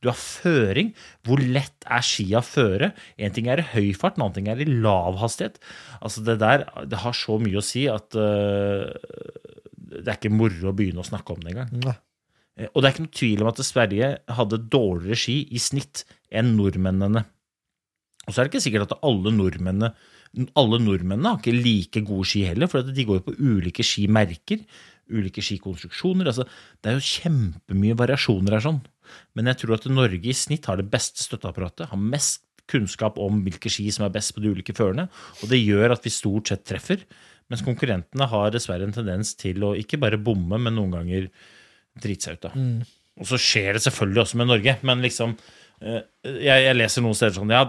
Du 0.00 0.08
har 0.08 0.16
føring, 0.16 0.94
hvor 1.24 1.40
lett 1.40 1.84
er 1.84 2.04
skia 2.04 2.40
å 2.40 2.46
føre. 2.48 2.94
En 3.20 3.36
ting 3.36 3.52
er 3.52 3.60
i 3.60 3.68
høy 3.74 3.92
fart, 3.96 4.16
en 4.16 4.26
annen 4.26 4.38
ting 4.40 4.48
er 4.52 4.64
i 4.64 4.68
lav 4.68 5.20
hastighet. 5.20 5.60
Altså, 6.00 6.24
det 6.24 6.40
der 6.40 6.64
det 6.88 7.04
har 7.04 7.16
så 7.16 7.36
mye 7.40 7.60
å 7.60 7.64
si 7.64 7.84
at 7.92 8.16
øh, 8.16 8.88
det 10.00 10.08
er 10.10 10.18
ikke 10.18 10.34
moro 10.34 10.70
å 10.70 10.74
begynne 10.76 11.02
å 11.02 11.06
snakke 11.06 11.34
om 11.36 11.44
det 11.44 11.54
engang. 11.54 11.70
Nei. 11.84 11.96
Eh, 12.58 12.68
Og 12.72 12.82
det 12.82 12.88
er 12.88 12.94
ikke 12.94 13.06
noe 13.06 13.18
tvil 13.20 13.44
om 13.44 13.50
at 13.52 13.62
Sverige 13.66 14.10
hadde 14.38 14.62
dårligere 14.72 15.18
ski 15.18 15.38
i 15.50 15.62
snitt 15.62 16.04
enn 16.30 16.54
nordmennene. 16.58 17.24
Og 18.24 18.32
så 18.32 18.40
er 18.40 18.46
det 18.46 18.54
ikke 18.54 18.66
sikkert 18.66 18.92
at 18.92 19.00
alle 19.04 19.32
nordmennene 19.34 19.94
alle 20.58 20.80
nordmennene 20.82 21.30
har 21.30 21.38
ikke 21.38 21.54
like 21.54 22.00
gode 22.08 22.26
ski 22.26 22.40
heller, 22.48 22.66
for 22.70 22.82
de 22.82 23.04
går 23.06 23.20
jo 23.20 23.24
på 23.28 23.34
ulike 23.38 23.84
skimerker, 23.86 24.64
ulike 25.14 25.44
skikonstruksjoner. 25.44 26.30
Altså, 26.30 26.46
det 26.82 26.90
er 26.90 26.98
jo 26.98 27.06
kjempemye 27.06 27.98
variasjoner 28.00 28.56
her 28.56 28.64
sånn. 28.64 28.80
Men 29.36 29.50
jeg 29.50 29.60
tror 29.60 29.76
at 29.76 29.86
Norge 29.92 30.30
i 30.30 30.34
snitt 30.34 30.66
har 30.66 30.80
det 30.80 30.88
beste 30.90 31.22
støtteapparatet, 31.22 31.86
har 31.92 32.00
mest 32.00 32.42
kunnskap 32.70 33.18
om 33.20 33.42
hvilke 33.44 33.70
ski 33.70 33.90
som 33.92 34.06
er 34.06 34.14
best 34.14 34.32
på 34.34 34.42
de 34.42 34.54
ulike 34.54 34.74
førerne, 34.76 35.06
og 35.42 35.50
det 35.52 35.60
gjør 35.60 35.94
at 35.94 36.06
vi 36.06 36.12
stort 36.14 36.50
sett 36.50 36.64
treffer. 36.66 37.04
Mens 37.52 37.64
konkurrentene 37.66 38.28
har 38.30 38.52
dessverre 38.54 38.86
en 38.86 38.94
tendens 38.94 39.34
til 39.40 39.64
å 39.66 39.74
ikke 39.76 40.00
bare 40.00 40.20
bomme, 40.20 40.58
men 40.58 40.76
noen 40.78 40.94
ganger 40.96 41.28
drite 42.00 42.28
seg 42.28 42.38
ut. 42.38 42.46
da. 42.46 42.52
Og 43.20 43.28
så 43.30 43.38
skjer 43.38 43.76
det 43.76 43.84
selvfølgelig 43.84 44.24
også 44.24 44.40
med 44.40 44.50
Norge, 44.50 44.76
men 44.82 45.04
liksom 45.04 45.36
eh, 45.84 46.00
jeg, 46.24 46.64
jeg 46.66 46.78
leser 46.78 47.04
noen 47.04 47.18
steder 47.18 47.36
sånn 47.36 47.52
ja, 47.54 47.66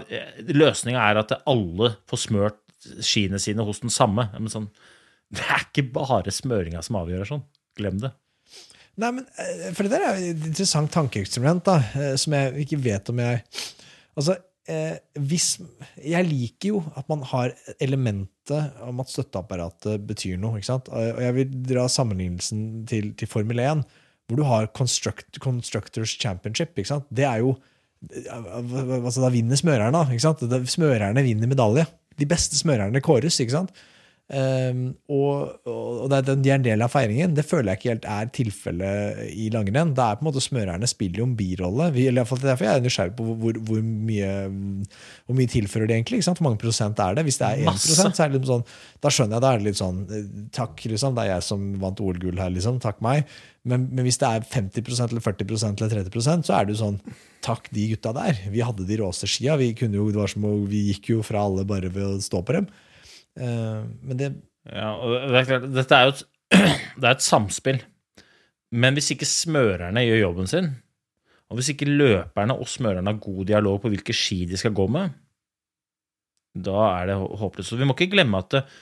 Løsninga 0.50 1.04
er 1.12 1.22
at 1.22 1.36
alle 1.44 1.92
får 2.10 2.24
smørt 2.24 2.62
skiene 3.06 3.40
sine 3.42 3.66
hos 3.68 3.82
den 3.84 3.94
samme. 3.94 4.30
Men 4.34 4.52
sånn, 4.52 4.70
det 5.34 5.46
er 5.46 5.68
ikke 5.68 5.88
bare 5.96 6.34
smøringa 6.34 6.84
som 6.86 7.00
avgjør 7.02 7.30
sånn. 7.36 7.46
Glem 7.78 8.00
det. 8.02 8.14
Nei, 9.02 9.12
men 9.12 9.26
eh, 9.42 9.72
For 9.76 9.84
det 9.84 9.98
der 9.98 10.06
er 10.08 10.20
et 10.22 10.46
interessant 10.52 10.94
tankeeksperiment, 10.96 11.66
da, 11.68 11.80
eh, 12.00 12.14
som 12.20 12.36
jeg 12.38 12.66
ikke 12.66 12.82
vet 12.86 13.12
om 13.12 13.20
jeg 13.20 13.42
Altså, 14.16 14.38
eh, 14.72 14.96
hvis 15.20 15.58
Jeg 16.00 16.30
liker 16.30 16.70
jo 16.70 16.84
at 16.96 17.10
man 17.12 17.26
har 17.34 17.52
elementet 17.76 18.32
om 18.86 19.00
at 19.02 19.10
støtteapparatet 19.10 20.04
betyr 20.08 20.38
noe. 20.42 20.60
ikke 20.60 20.70
sant? 20.70 20.90
Og 20.90 21.22
jeg 21.24 21.36
vil 21.38 21.56
dra 21.72 21.88
sammenlignelsen 21.92 22.86
til, 22.90 23.14
til 23.18 23.28
Formel 23.32 23.60
1, 23.60 23.82
hvor 24.28 24.38
du 24.40 24.44
har 24.46 24.68
Construct, 24.74 25.40
Constructors 25.40 26.18
Championship. 26.22 26.78
ikke 26.78 26.92
sant? 26.94 27.08
Det 27.10 27.26
er 27.26 27.42
jo 27.44 27.56
altså 28.06 29.24
Da 29.24 29.30
vinner 29.34 29.58
smørerne. 29.58 30.04
ikke 30.12 30.22
sant? 30.22 30.44
Smørerne 30.70 31.24
vinner 31.26 31.50
medalje. 31.50 31.86
De 32.20 32.28
beste 32.30 32.58
smørerne 32.60 33.02
kåres. 33.02 33.40
ikke 33.40 33.56
sant? 33.56 33.72
Um, 34.26 34.96
og, 35.06 35.52
og 35.70 36.08
det 36.10 36.18
er, 36.18 36.38
de 36.42 36.50
er 36.50 36.58
en 36.58 36.66
del 36.66 36.82
av 36.82 36.90
feiringen. 36.90 37.36
Det 37.38 37.44
føler 37.46 37.72
jeg 37.72 37.78
ikke 37.78 37.92
helt 37.92 38.08
er 38.10 38.30
tilfellet 38.34 39.20
i 39.30 39.52
langrenn. 39.54 39.92
Det 39.94 40.02
er 40.02 40.18
på 40.18 40.26
en 40.26 40.30
måte 40.32 40.42
Smørerne 40.42 40.90
spiller 40.90 41.22
jo 41.22 41.28
en 41.28 41.36
birolle. 41.38 41.92
Vi, 41.94 42.08
eller 42.10 42.26
er 42.26 42.42
Derfor 42.46 42.66
jeg 42.66 42.80
er 42.80 42.86
nysgjerrig 42.86 43.14
på 43.20 43.26
hvor, 43.28 43.60
hvor, 43.68 43.84
mye, 43.86 44.32
hvor 45.28 45.38
mye 45.38 45.52
tilfører 45.52 45.92
de 45.92 45.98
egentlig. 46.00 46.24
Hvor 46.26 46.42
mange 46.48 46.62
prosent 46.62 47.02
er 47.06 47.20
det? 47.20 47.26
Hvis 47.28 47.38
det 47.42 47.52
er 47.52 47.70
1 47.70 47.70
prosent, 47.70 48.18
så 48.18 48.26
er 48.26 48.34
det 48.34 48.40
liksom 48.40 48.64
sånn, 48.64 48.80
da 49.06 49.12
skjønner 49.14 49.38
jeg. 49.38 49.46
Da 49.46 49.52
er 49.52 49.62
det 49.62 49.70
litt 49.70 49.82
sånn 49.82 50.02
eh, 50.10 50.26
Takk, 50.56 50.82
liksom. 50.90 51.14
Det 51.14 51.26
er 51.26 51.32
jeg 51.36 51.46
som 51.46 51.68
vant 51.84 52.02
OL-gull 52.02 52.42
her, 52.42 52.50
liksom. 52.56 52.82
Takk 52.82 53.06
meg. 53.06 53.30
Men, 53.66 53.86
men 53.92 54.06
hvis 54.08 54.18
det 54.22 54.32
er 54.32 54.50
50% 54.50 55.14
eller 55.14 55.26
40% 55.26 55.86
eller 55.86 56.02
30% 56.10 56.50
så 56.50 56.58
er 56.58 56.66
det 56.66 56.76
jo 56.76 56.82
sånn 56.84 57.00
Takk 57.46 57.70
de 57.74 57.92
gutta 57.92 58.10
der. 58.18 58.42
Vi 58.50 58.66
hadde 58.66 58.88
de 58.90 58.98
råeste 58.98 59.30
skia. 59.30 59.54
Vi, 59.62 59.70
kunne 59.78 60.00
jo, 60.00 60.10
det 60.10 60.18
var 60.18 60.34
som 60.34 60.50
å, 60.50 60.56
vi 60.66 60.88
gikk 60.88 61.12
jo 61.12 61.22
fra 61.26 61.46
alle 61.46 61.66
bare 61.70 61.94
ved 61.94 62.16
å 62.16 62.22
stå 62.26 62.42
på 62.42 62.58
dem. 62.58 62.66
Eh, 63.40 63.82
men 64.02 64.20
det 64.20 64.34
Ja, 64.66 64.96
det 65.30 65.38
er 65.38 65.46
klart, 65.46 65.68
dette 65.76 65.98
er 65.98 66.08
jo 66.08 66.14
et, 66.16 66.24
det 67.00 67.06
er 67.06 67.12
et 67.12 67.26
samspill. 67.26 67.84
Men 68.74 68.98
hvis 68.98 69.12
ikke 69.14 69.28
smørerne 69.30 70.02
gjør 70.02 70.24
jobben 70.24 70.50
sin, 70.50 70.72
og 71.52 71.60
hvis 71.60 71.70
ikke 71.76 71.90
løperne 71.90 72.56
og 72.58 72.68
smørerne 72.70 73.12
har 73.12 73.22
god 73.22 73.46
dialog 73.46 73.78
på 73.84 73.92
hvilke 73.94 74.16
ski 74.18 74.40
de 74.50 74.58
skal 74.58 74.74
gå 74.76 74.88
med, 74.90 75.14
da 76.56 76.80
er 76.96 77.12
det 77.12 77.20
håpløst. 77.20 77.70
Så 77.70 77.78
vi 77.78 77.86
må 77.86 77.94
ikke 77.94 78.14
glemme 78.16 78.42
at 78.42 78.58
eh, 78.58 78.74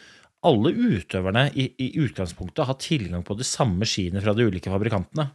alle 0.48 0.72
utøverne 0.72 1.48
i, 1.60 1.68
i 1.80 1.90
utgangspunktet 2.04 2.68
har 2.68 2.80
tilgang 2.82 3.24
på 3.26 3.36
de 3.40 3.48
samme 3.48 3.88
skiene 3.88 4.22
fra 4.24 4.36
de 4.38 4.46
ulike 4.48 4.72
fabrikantene. 4.72 5.28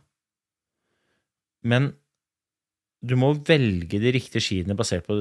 Men 1.69 1.93
du 3.05 3.15
må 3.19 3.33
velge 3.47 4.01
de 4.01 4.13
riktige 4.15 4.43
skiene 4.43 4.77
basert 4.79 5.07
på 5.07 5.19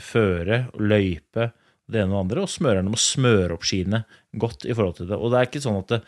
føre 0.00 0.64
løype 0.80 1.50
det 1.92 2.02
ene 2.02 2.14
og 2.14 2.18
det 2.18 2.24
andre, 2.26 2.44
og 2.44 2.52
smørerne 2.52 2.92
må 2.92 3.00
smøre 3.00 3.56
opp 3.56 3.66
skiene 3.68 4.04
godt 4.40 4.66
i 4.66 4.74
forhold 4.76 4.98
til 5.00 5.10
det. 5.10 5.18
Og 5.18 5.32
det 5.32 5.40
er 5.40 5.50
ikke 5.50 5.64
sånn 5.64 5.78
at 5.82 5.92
det, 5.92 6.00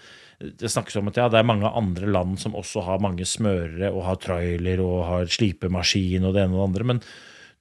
det 0.63 0.73
snakkes 0.73 0.99
om 1.01 1.13
at 1.13 1.21
ja, 1.21 1.29
det 1.33 1.41
er 1.41 1.47
mange 1.47 1.71
andre 1.71 2.09
land 2.11 2.41
som 2.43 2.57
også 2.59 2.85
har 2.89 3.05
mange 3.05 3.27
smørere 3.29 3.93
og 3.93 4.05
har 4.09 4.19
trailer 4.23 4.83
og 4.85 4.99
har 5.09 5.31
slipemaskin 5.31 6.27
og 6.27 6.35
det 6.37 6.45
ene 6.45 6.57
og 6.57 6.61
det 6.61 6.69
andre, 6.71 6.91
men 6.95 7.07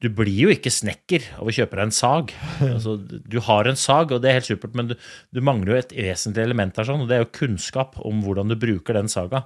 du 0.04 0.10
blir 0.12 0.36
jo 0.36 0.52
ikke 0.52 0.72
snekker 0.74 1.30
av 1.40 1.48
å 1.48 1.54
kjøpe 1.56 1.78
deg 1.78 1.86
en 1.86 1.96
sag. 1.96 2.34
Altså, 2.74 2.98
du 3.00 3.38
har 3.46 3.70
en 3.70 3.80
sag, 3.80 4.12
og 4.12 4.20
det 4.24 4.30
er 4.30 4.40
helt 4.42 4.50
supert, 4.50 4.76
men 4.76 4.90
du, 4.92 4.98
du 5.32 5.40
mangler 5.46 5.72
jo 5.72 5.80
et 5.80 5.96
vesentlig 5.96 6.44
element 6.44 6.76
her, 6.80 6.90
sånn, 6.90 7.06
og 7.06 7.12
det 7.12 7.16
er 7.16 7.24
jo 7.24 7.32
kunnskap 7.40 7.96
om 8.04 8.20
hvordan 8.26 8.52
du 8.52 8.58
bruker 8.60 9.00
den 9.00 9.12
saga. 9.12 9.46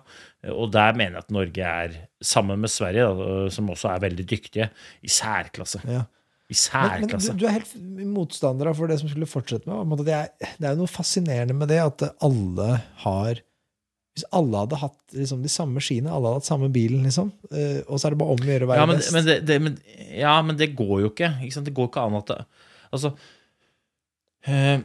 Og 0.49 0.71
der 0.73 0.97
mener 0.97 1.19
jeg 1.19 1.27
at 1.27 1.35
Norge 1.35 1.71
er, 1.83 1.97
sammen 2.25 2.63
med 2.63 2.73
Sverige, 2.73 3.05
da, 3.05 3.39
som 3.53 3.69
også 3.69 3.91
er 3.93 4.05
veldig 4.07 4.25
dyktige, 4.33 4.71
i 5.05 5.11
særklasse. 5.13 5.83
ja. 5.85 6.07
I 6.47 6.55
Men, 7.01 7.09
men 7.11 7.19
du, 7.19 7.27
du 7.41 7.45
er 7.47 7.57
helt 7.57 7.73
motstander 8.07 8.69
for 8.75 8.87
det 8.87 9.01
som 9.01 9.09
skulle 9.11 9.27
fortsette 9.27 9.67
med. 9.67 10.05
Det 10.07 10.13
er, 10.15 10.29
det 10.61 10.69
er 10.69 10.77
noe 10.79 10.87
fascinerende 10.87 11.55
med 11.57 11.67
det 11.73 11.81
at 11.83 12.05
alle 12.23 12.69
har 13.03 13.41
Hvis 14.15 14.23
alle 14.31 14.61
hadde 14.63 14.79
hatt 14.81 15.17
liksom, 15.17 15.41
de 15.43 15.51
samme 15.51 15.83
skiene, 15.83 16.09
alle 16.09 16.31
hadde 16.31 16.39
hatt 16.39 16.47
samme 16.47 16.69
bilen, 16.73 17.03
liksom, 17.05 17.33
eh, 17.51 17.81
og 17.85 17.99
så 17.99 18.07
er 18.07 18.15
det 18.15 18.21
bare 18.23 18.37
om 18.37 18.45
å 18.45 18.47
gjøre 18.47 18.65
å 18.65 18.71
være 18.71 18.79
Ja 18.79 18.87
men, 18.89 19.01
best. 19.01 19.11
men 19.13 19.27
det, 19.27 19.35
det, 19.45 19.57
men, 19.61 19.75
ja, 20.15 20.37
men 20.41 20.57
det 20.57 20.71
går 20.79 20.95
jo 21.03 21.11
ikke. 21.11 21.33
ikke? 21.45 21.65
Det 21.67 21.75
går 21.77 21.91
ikke 21.91 22.05
an 22.07 22.17
at 22.21 22.31
det 22.31 22.39
Altså 22.95 23.11
eh, 24.47 24.79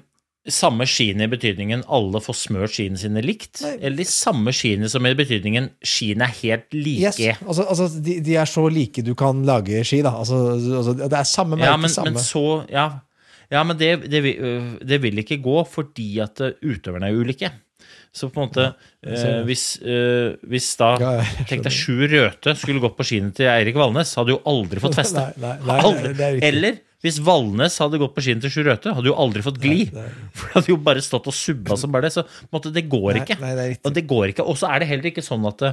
Samme 0.51 0.88
skiene 0.90 1.28
i 1.28 1.30
betydningen 1.30 1.84
alle 1.86 2.18
får 2.22 2.34
smørt 2.34 2.74
skiene 2.74 2.99
sine 2.99 3.22
likt? 3.22 3.61
Nei. 3.62 3.76
Eller 3.78 4.01
de 4.03 4.07
samme 4.11 4.51
skiene 4.57 4.88
som 4.90 5.07
i 5.07 5.12
betydningen 5.14 5.68
skiene 5.86 6.26
er 6.26 6.34
helt 6.40 6.74
like? 6.74 7.12
Yes, 7.22 7.45
altså, 7.47 7.68
altså 7.70 7.86
de, 8.03 8.16
de 8.26 8.34
er 8.43 8.51
så 8.51 8.64
like 8.66 9.05
du 9.07 9.12
kan 9.18 9.45
lage 9.47 9.84
ski, 9.86 10.01
da. 10.03 10.16
Altså, 10.18 10.40
altså, 10.59 10.97
det 10.99 11.12
er 11.14 11.28
samme 11.30 11.61
merke, 11.61 11.70
Ja, 11.70 11.78
men, 11.78 11.95
samme 11.95 12.16
men 12.16 12.26
så 12.26 12.45
Ja, 12.72 12.88
ja 13.55 13.62
men 13.62 13.78
det, 13.78 13.93
det, 14.11 14.24
øh, 14.34 14.72
det 14.82 14.99
vil 15.05 15.22
ikke 15.22 15.38
gå 15.45 15.62
fordi 15.70 16.16
at 16.26 16.43
øh, 16.43 16.59
utøverne 16.74 17.12
er 17.12 17.22
ulike. 17.22 17.53
Så 18.12 18.28
på 18.28 18.43
en 18.43 18.51
måte 18.51 18.66
ja, 18.66 19.38
øh, 19.38 19.45
hvis, 19.47 19.78
eh, 19.78 20.34
hvis 20.51 20.74
da 20.76 20.90
Ja, 21.01 21.12
Tenk 21.49 21.64
deg 21.64 21.72
Sjur 21.72 22.03
Røthe 22.11 22.59
skulle 22.59 22.82
gått 22.82 22.99
på 22.99 23.07
skiene 23.07 23.30
til 23.36 23.49
Eirik 23.49 23.78
Valnes, 23.78 24.12
hadde 24.18 24.34
jo 24.34 24.43
aldri 24.49 24.82
fått 24.82 24.99
feste. 24.99 25.22
Nei, 25.38 25.38
nei, 25.38 25.55
nei, 25.70 25.78
aldri. 25.86 26.12
er. 26.18 26.43
Eller 26.51 26.82
hvis 27.03 27.19
Valnes 27.27 27.79
hadde 27.83 27.99
gått 27.99 28.15
på 28.15 28.23
skien 28.25 28.43
til 28.43 28.53
Sjur 28.53 28.69
Røthe, 28.71 28.93
hadde 28.95 29.11
jo 29.11 29.17
aldri 29.19 29.43
fått 29.43 29.59
gli. 29.63 29.89
For 30.37 30.47
det 30.47 30.55
hadde 30.55 30.71
jo 30.71 30.79
bare 30.87 31.03
stått 31.03 31.27
og 31.31 31.35
subba 31.35 31.79
som 31.79 31.91
bare 31.95 32.07
det. 32.07 32.15
Så 32.15 32.27
måte, 32.55 32.71
det 32.75 32.87
går 32.91 33.23
ikke. 33.25 33.41
nei, 33.43 33.57
det. 33.59 33.67
Og 33.83 33.97
det 33.97 34.07
går 34.11 34.31
ikke. 34.33 34.47
Og 34.47 34.61
så 34.61 34.71
er 34.71 34.83
det 34.83 34.91
heller 34.93 35.11
ikke 35.11 35.25
sånn 35.27 35.45
at 35.51 35.67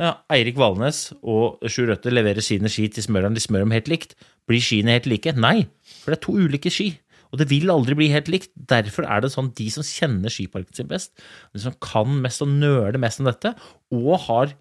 ja, 0.00 0.14
Eirik 0.32 0.56
Valnes 0.60 1.10
og 1.20 1.60
Sjur 1.68 1.90
Røthe 1.90 2.12
leverer 2.12 2.44
sine 2.44 2.70
ski 2.72 2.86
til 2.88 3.04
smøreren, 3.04 3.36
de 3.36 3.42
smører 3.44 3.66
dem 3.66 3.76
helt 3.76 3.90
likt. 3.92 4.16
Blir 4.48 4.62
skiene 4.64 4.96
helt 4.96 5.08
like? 5.10 5.34
Nei, 5.36 5.66
for 6.00 6.14
det 6.14 6.20
er 6.20 6.24
to 6.24 6.36
ulike 6.40 6.72
ski. 6.72 6.94
Og 7.30 7.38
det 7.42 7.50
vil 7.50 7.70
aldri 7.70 7.96
bli 7.98 8.08
helt 8.10 8.30
likt. 8.32 8.50
Derfor 8.54 9.06
er 9.06 9.22
det 9.22 9.32
sånn 9.34 9.52
de 9.58 9.68
som 9.70 9.86
kjenner 9.86 10.32
skiparken 10.32 10.74
sin 10.74 10.88
best, 10.90 11.12
de 11.54 11.62
som 11.62 11.76
kan 11.84 12.16
mest 12.24 12.42
og 12.42 12.50
nøler 12.50 12.98
mest 13.02 13.22
om 13.22 13.28
dette, 13.28 13.52
og 13.94 14.16
har 14.26 14.56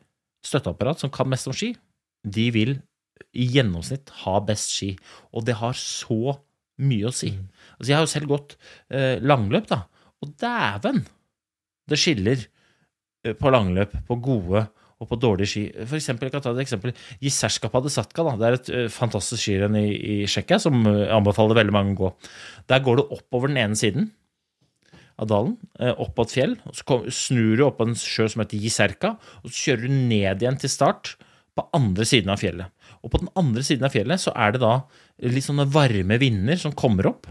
støtteapparat 0.46 1.02
som 1.02 1.12
kan 1.14 1.30
mest 1.30 1.50
om 1.50 1.56
ski, 1.56 1.74
de 2.28 2.50
vil 2.54 2.78
i 3.34 3.48
gjennomsnitt 3.56 4.12
ha 4.24 4.40
best 4.46 4.74
ski. 4.76 4.94
Og 5.36 5.46
det 5.48 5.60
har 5.60 5.78
så 5.78 6.38
mye 6.80 7.10
å 7.10 7.16
si. 7.16 7.32
Altså, 7.78 7.90
jeg 7.92 7.98
har 7.98 8.06
jo 8.06 8.12
selv 8.14 8.32
gått 8.32 8.56
eh, 8.94 9.20
langløp, 9.22 9.70
da. 9.72 9.84
Og 10.24 10.36
dæven! 10.40 11.04
Det 11.90 11.98
skiller 12.00 12.44
eh, 13.26 13.36
på 13.38 13.52
langløp 13.54 13.96
på 14.08 14.20
gode 14.24 14.68
og 15.00 15.08
på 15.08 15.18
dårlige 15.20 15.52
ski. 15.54 15.64
For 15.88 15.96
eksempel, 16.00 16.28
jeg 16.28 16.36
kan 16.36 16.44
ta 16.44 16.54
et 16.54 16.64
eksempel. 16.66 16.94
Giserska 17.24 17.72
Padesatka, 17.72 18.26
da. 18.28 18.36
Det 18.36 18.48
er 18.48 18.58
et 18.58 18.72
uh, 18.76 18.86
fantastisk 18.92 19.46
skirenn 19.46 19.78
i, 19.80 19.88
i 19.96 20.16
Tsjekkia 20.28 20.60
som 20.60 20.82
uh, 20.84 21.08
anbefaler 21.16 21.62
veldig 21.62 21.76
mange 21.76 21.96
å 21.96 22.00
gå. 22.02 22.10
Der 22.72 22.84
går 22.84 23.00
du 23.00 23.06
oppover 23.06 23.52
den 23.52 23.62
ene 23.62 23.80
siden 23.80 24.10
av 25.20 25.30
dalen, 25.32 25.56
uh, 25.80 25.94
opp 25.94 26.18
på 26.18 26.28
et 26.28 26.36
fjell. 26.36 26.58
og 26.68 26.76
Så 26.76 26.88
kom, 26.88 27.08
snur 27.16 27.56
du 27.56 27.64
opp 27.70 27.80
på 27.80 27.88
en 27.88 27.96
sjø 27.96 28.28
som 28.28 28.44
heter 28.44 28.60
Jizerka, 28.60 29.16
og 29.40 29.54
så 29.54 29.70
kjører 29.70 29.88
du 29.88 29.96
ned 30.12 30.44
igjen 30.44 30.60
til 30.60 30.76
start 30.76 31.16
på 31.56 31.68
andre 31.80 32.08
siden 32.08 32.36
av 32.36 32.44
fjellet. 32.44 32.68
Og 33.04 33.14
på 33.14 33.22
den 33.22 33.32
andre 33.40 33.64
siden 33.66 33.88
av 33.88 33.94
fjellet 33.96 34.22
så 34.22 34.34
er 34.36 34.56
det 34.56 34.64
da 34.64 34.76
litt 35.30 35.46
sånne 35.46 35.68
varme 35.72 36.20
vinder 36.22 36.60
som 36.60 36.76
kommer 36.78 37.12
opp 37.12 37.30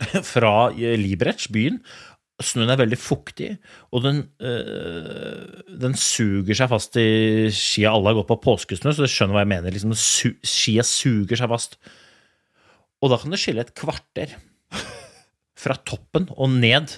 fra 0.32 0.54
eh, 0.74 0.96
Liberec, 1.00 1.48
byen. 1.52 1.80
Snøen 2.40 2.72
er 2.72 2.78
veldig 2.80 2.96
fuktig, 2.96 3.50
og 3.92 4.04
den, 4.06 4.22
øh, 4.40 5.64
den 5.82 5.96
suger 5.98 6.56
seg 6.56 6.70
fast 6.72 6.96
i 6.96 7.50
skia. 7.52 7.92
Alle 7.92 8.14
har 8.14 8.20
gått 8.22 8.30
på 8.30 8.38
påskesnø, 8.46 8.94
så 8.96 9.04
du 9.04 9.12
skjønner 9.12 9.36
hva 9.36 9.42
jeg 9.44 9.52
mener. 9.52 9.74
Liksom, 9.74 9.92
su 9.92 10.32
skia 10.40 10.84
suger 10.86 11.36
seg 11.36 11.52
fast. 11.52 11.76
Og 13.04 13.12
da 13.12 13.20
kan 13.20 13.32
det 13.32 13.40
skille 13.42 13.64
et 13.64 13.74
kvarter 13.76 14.32
fra 15.60 15.76
toppen 15.84 16.30
og 16.32 16.56
ned 16.56 16.96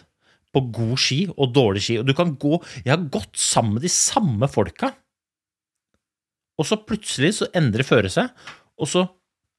på 0.52 0.62
god 0.76 0.98
ski 1.00 1.20
og 1.32 1.54
dårlig 1.56 1.82
ski. 1.86 1.98
Og 2.00 2.06
du 2.06 2.14
kan 2.16 2.36
gå 2.38 2.58
Jeg 2.84 2.92
har 2.94 3.10
gått 3.10 3.38
sammen 3.38 3.78
med 3.78 3.86
de 3.86 3.92
samme 3.92 4.48
folka, 4.52 4.92
og 6.60 6.68
så 6.68 6.78
plutselig 6.84 7.36
så 7.38 7.50
endrer 7.56 7.86
føret 7.86 8.14
seg, 8.14 8.30
og 8.80 8.88
så 8.90 9.06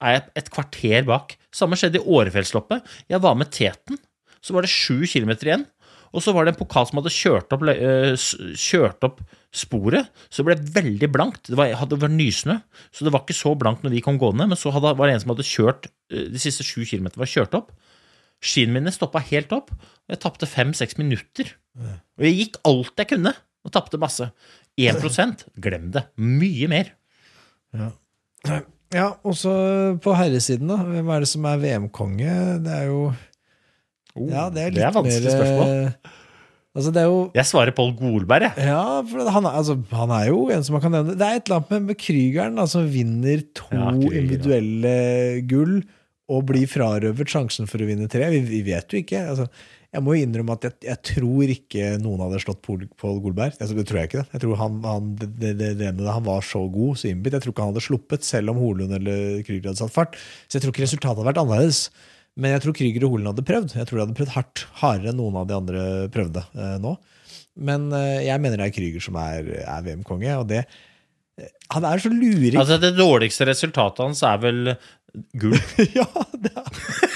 er 0.03 0.17
jeg 0.17 0.25
et 0.41 0.49
kvarter 0.53 1.05
bak. 1.07 1.37
Samme 1.53 1.77
skjedde 1.79 2.01
i 2.01 2.07
Årefjellsloppet. 2.17 2.83
Jeg 3.11 3.23
var 3.23 3.37
med 3.39 3.51
teten. 3.55 3.99
Så 4.43 4.55
var 4.55 4.65
det 4.65 4.73
sju 4.73 5.05
kilometer 5.07 5.47
igjen. 5.47 5.63
Og 6.13 6.21
så 6.21 6.33
var 6.35 6.45
det 6.45 6.53
en 6.53 6.59
pokal 6.59 6.85
som 6.85 6.99
hadde 6.99 7.13
kjørt 7.13 7.53
opp, 7.55 7.63
øh, 7.65 8.13
kjørt 8.59 9.05
opp 9.07 9.23
sporet, 9.53 10.09
så 10.29 10.41
det 10.41 10.45
ble 10.49 10.73
veldig 10.75 11.09
blankt. 11.13 11.49
Det 11.49 11.57
var, 11.57 11.71
hadde 11.79 11.97
vært 12.01 12.13
nysnø, 12.13 12.59
så 12.93 13.05
det 13.05 13.13
var 13.13 13.23
ikke 13.23 13.37
så 13.37 13.53
blankt 13.57 13.85
når 13.85 13.95
vi 13.95 14.03
kom 14.05 14.19
gående. 14.21 14.45
Men 14.51 14.59
så 14.59 14.73
hadde, 14.73 14.93
var 14.99 15.09
det 15.09 15.15
en 15.17 15.23
som 15.23 15.33
hadde 15.33 15.47
kjørt 15.47 15.89
øh, 16.13 16.27
de 16.33 16.41
siste 16.41 16.65
sju 16.67 16.83
kilometerne 16.85 17.23
var 17.23 17.31
kjørt 17.33 17.57
opp. 17.57 17.73
Skiene 18.43 18.75
mine 18.75 18.93
stoppa 18.93 19.23
helt 19.25 19.55
opp, 19.55 19.71
og 19.73 20.13
jeg 20.13 20.21
tapte 20.21 20.49
fem-seks 20.49 20.99
minutter. 20.99 21.55
Og 22.19 22.27
jeg 22.27 22.37
gikk 22.41 22.61
alt 22.69 23.01
jeg 23.01 23.09
kunne, 23.15 23.33
og 23.63 23.73
tapte 23.73 23.97
masse. 24.01 24.27
1 24.79 25.45
glem 25.61 25.91
det. 25.93 26.05
Mye 26.17 26.69
mer. 26.71 26.89
Ja, 28.93 29.07
og 29.25 29.37
så 29.37 29.53
på 30.03 30.13
herresiden, 30.17 30.69
da. 30.69 30.77
Hvem 30.85 31.07
er 31.13 31.23
det 31.23 31.29
som 31.31 31.45
er 31.49 31.61
VM-konge? 31.61 32.33
Det 32.65 32.73
er 32.73 32.89
jo 32.89 32.99
Ja, 34.29 34.49
det 34.53 34.67
er 34.67 34.69
litt 34.73 34.77
det 34.77 34.85
er 34.85 34.93
vanskelig 34.93 35.23
mer 35.23 35.39
spørsmål. 35.39 36.21
Altså, 36.73 36.89
det 36.93 37.01
er 37.03 37.09
jo 37.09 37.17
Jeg 37.37 37.45
svarer 37.45 37.75
Pål 37.77 37.91
Golberg, 37.99 38.47
jeg. 38.49 38.65
Ja, 38.69 39.01
for 39.05 39.29
han 39.29 39.45
er, 39.45 39.57
altså, 39.59 39.75
han 39.93 40.13
er 40.13 40.27
jo 40.31 40.47
en 40.53 40.63
som 40.65 40.73
man 40.73 40.81
kan 40.81 40.95
nevne. 40.95 41.17
Det 41.17 41.25
er 41.25 41.37
et 41.37 41.45
eller 41.49 41.59
annet 41.61 41.73
med, 41.75 41.83
med 41.91 41.99
Krygeren, 42.01 42.57
da, 42.57 42.65
som 42.69 42.87
vinner 42.89 43.43
to 43.53 43.67
Ja, 43.69 43.91
Krüger, 43.93 44.09
ja. 44.09 44.21
individuelle 44.23 44.95
gull 45.49 45.75
og 46.33 46.47
blir 46.49 46.65
frarøvet 46.71 47.29
sjansen 47.29 47.69
for 47.69 47.83
å 47.83 47.85
vinne 47.89 48.09
tre. 48.09 48.25
Vi, 48.33 48.41
vi 48.49 48.63
vet 48.65 48.89
jo 48.89 49.01
ikke. 49.03 49.21
Altså, 49.33 49.49
jeg 49.93 50.01
må 50.01 50.15
jo 50.15 50.25
innrømme 50.25 50.55
at 50.57 50.65
jeg, 50.65 50.73
jeg 50.87 50.99
tror 51.05 51.51
ikke 51.53 51.89
noen 52.01 52.23
hadde 52.25 52.39
slått 52.41 52.63
Pål 52.65 53.19
Golberg. 53.21 53.53
Altså, 53.61 53.75
det 53.77 53.85
tror 53.89 53.99
jeg 53.99 54.09
ikke. 54.09 54.23
det. 54.23 54.33
Jeg 54.33 54.41
tror 54.41 54.57
han, 54.57 54.79
han, 54.87 55.11
det, 55.21 55.51
det, 55.59 55.91
han 55.93 56.25
var 56.25 56.41
så 56.47 56.63
god, 56.73 56.97
så 56.97 57.11
innbitt. 57.11 57.35
Jeg 57.37 57.45
tror 57.45 57.53
ikke 57.53 57.67
han 57.67 57.75
hadde 57.75 57.85
sluppet, 57.85 58.25
selv 58.25 58.55
om 58.55 58.61
Holund 58.63 58.97
eller 58.97 59.43
Krüger 59.45 59.69
hadde 59.69 59.81
satt 59.83 59.93
fart. 59.93 60.17
Så 60.47 60.57
jeg 60.57 60.65
tror 60.65 60.73
ikke 60.73 60.87
resultatet 60.87 61.13
hadde 61.13 61.29
vært 61.29 61.41
annerledes. 61.43 61.83
Men 62.33 62.55
jeg 62.55 62.63
tror 62.63 62.77
Krüger 62.79 63.05
og 63.05 63.13
Holund 63.13 63.29
hadde 63.35 63.45
prøvd. 63.51 63.77
Jeg 63.77 63.89
tror 63.89 63.99
de 63.99 64.05
hadde 64.07 64.17
prøvd 64.17 64.33
hardt. 64.33 64.65
Hardere 64.81 65.13
enn 65.13 65.21
noen 65.21 65.37
av 65.43 65.49
de 65.51 65.57
andre 65.59 65.85
prøvde 66.13 66.45
eh, 66.57 66.75
nå. 66.81 66.95
Men 67.69 67.87
eh, 67.93 68.23
jeg 68.31 68.41
mener 68.41 68.57
det 68.57 68.71
er 68.71 68.75
Krüger 68.79 69.05
som 69.05 69.21
er, 69.21 69.53
er 69.61 69.85
VM-konge, 69.85 70.39
og 70.41 70.49
det 70.49 70.63
eh, 70.63 71.53
Han 71.77 71.85
er 71.85 72.01
så 72.01 72.09
luring. 72.09 72.57
Altså, 72.57 72.81
det 72.81 72.95
dårligste 72.97 73.45
resultatet 73.51 74.07
hans 74.07 74.25
er 74.25 74.41
vel 74.41 74.73
gull. 75.37 75.59
ja, 75.99 76.09
det 76.33 76.55
er 76.57 77.12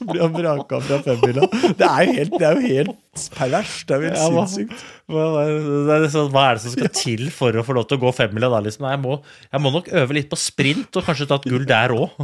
så 0.00 0.06
blir 0.08 0.22
han 0.24 0.32
vraka 0.34 0.80
fra 0.88 0.98
femmila. 1.04 1.44
Det 1.76 1.86
er 1.86 2.06
jo 2.08 2.14
helt, 2.16 2.34
det 2.40 2.46
er 2.48 2.56
jo 2.56 2.62
helt 2.72 3.24
perverst. 3.36 3.82
Det 3.86 3.94
er 3.96 4.00
jo 4.00 4.08
helt 4.08 4.18
Ja, 4.20 4.28
sinnssykt. 4.46 4.84
Hva, 5.10 5.24
hva, 5.34 5.44
det 5.50 5.94
er 5.96 6.04
liksom, 6.06 6.28
hva 6.32 6.44
er 6.48 6.56
det 6.56 6.62
som 6.64 6.74
skal 6.74 6.92
til 6.96 7.24
for 7.34 7.60
å 7.60 7.64
få 7.66 7.76
lov 7.76 7.86
til 7.90 7.98
å 7.98 8.02
gå 8.06 8.12
femmila 8.16 8.48
da? 8.52 8.60
Liksom? 8.64 8.86
Nei, 8.86 8.94
Jeg, 8.96 9.02
må, 9.04 9.16
jeg 9.52 9.64
må 9.64 9.72
nok 9.74 9.90
øve 10.00 10.16
litt 10.16 10.30
på 10.32 10.38
sprint 10.40 10.98
og 11.00 11.06
kanskje 11.08 11.28
ta 11.30 11.38
et 11.40 11.48
gull 11.52 11.66
der 11.68 11.94
òg. 11.96 12.14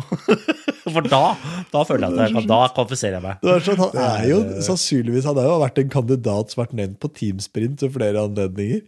For 0.95 1.03
da, 1.03 1.23
da 1.73 1.81
føler 1.87 2.07
jeg 2.07 2.15
at 2.15 2.21
jeg 2.29 2.37
kan, 2.37 2.45
da 2.49 2.61
kvalifiserer 2.77 3.17
jeg 3.19 3.25
meg. 3.25 3.41
Det 3.43 3.55
er 3.57 3.65
sånn, 3.67 3.81
han 3.83 3.97
er 4.07 4.29
jo 4.31 4.37
sannsynligvis 4.69 5.27
Han 5.27 5.41
har 5.41 5.49
jo 5.49 5.57
vært 5.65 5.81
en 5.83 5.91
kandidat 5.97 6.53
som 6.53 6.63
har 6.63 6.69
vært 6.69 6.77
nevnt 6.79 7.01
på 7.03 7.11
teamsprint 7.17 7.83
ved 7.83 7.97
flere 7.97 8.23
anledninger. 8.29 8.85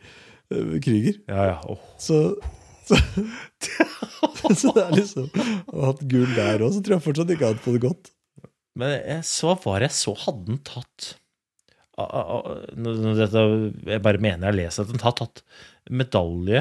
kryger. 0.48 0.78
Krüger. 0.86 1.18
Ja, 1.28 1.48
ja. 1.50 1.58
Oh. 1.66 1.80
Så, 1.98 2.20
så, 2.88 2.96
så 4.60 4.72
det 4.76 4.84
er 4.84 4.94
liksom 4.96 5.26
Å 5.34 5.74
ha 5.82 5.90
hatt 5.90 6.06
gull 6.08 6.30
der 6.38 6.62
òg, 6.64 6.70
så 6.76 6.80
tror 6.84 6.96
jeg 6.98 7.04
fortsatt 7.08 7.34
ikke 7.34 7.44
han 7.48 7.56
hadde 7.56 7.66
fått 7.66 7.76
det 7.80 7.84
godt. 7.88 8.12
Men 8.78 9.22
så 9.26 9.56
var 9.64 9.82
jeg 9.82 9.94
så 9.96 10.14
hadde 10.26 10.44
den 10.52 10.60
tatt 10.66 11.14
dette, 11.98 13.40
Jeg 13.90 14.02
bare 14.04 14.20
mener 14.22 14.44
jeg 14.44 14.52
har 14.52 14.58
lest 14.60 14.82
at 14.84 14.90
den 14.92 15.02
har 15.02 15.16
tatt 15.18 15.40
medalje 15.90 16.60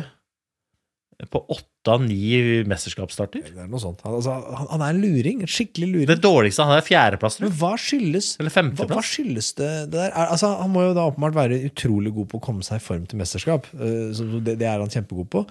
på 1.34 1.42
åtte 1.50 1.94
av 1.94 2.04
ni 2.04 2.64
mesterskapsstarter. 2.70 3.46
Det 3.50 3.62
er 3.64 3.70
noe 3.72 3.82
sånt. 3.82 4.04
Han, 4.06 4.18
altså, 4.20 4.36
han, 4.54 4.68
han 4.70 4.84
er 4.86 4.92
en 4.94 5.00
luring. 5.02 5.40
En 5.46 5.50
skikkelig 5.50 5.88
luring. 5.90 6.10
Det 6.12 6.20
dårligste 6.22 6.66
han 6.68 6.78
er 6.78 6.86
fjerdeplass. 6.86 7.40
Men 7.42 7.56
hva 7.58 7.72
skyldes 7.82 8.36
Eller 8.38 8.52
hva, 8.52 8.56
femteplass. 8.60 8.92
hva 9.00 9.06
skyldes 9.06 9.50
det, 9.58 9.72
det 9.88 9.96
der? 9.96 10.12
Er, 10.12 10.34
altså, 10.36 10.52
han 10.60 10.74
må 10.74 10.86
jo 10.86 10.94
da 10.98 11.08
åpenbart 11.10 11.38
være 11.38 11.58
utrolig 11.72 12.14
god 12.20 12.30
på 12.34 12.38
å 12.42 12.46
komme 12.50 12.66
seg 12.68 12.82
i 12.82 12.86
form 12.86 13.08
til 13.10 13.22
mesterskap. 13.22 13.70
eh, 13.78 14.12
så 14.18 14.28
det, 14.38 14.60
det 14.62 14.70
er 14.70 14.84
han 14.84 14.94
kjempegod 14.94 15.32
på. 15.34 15.44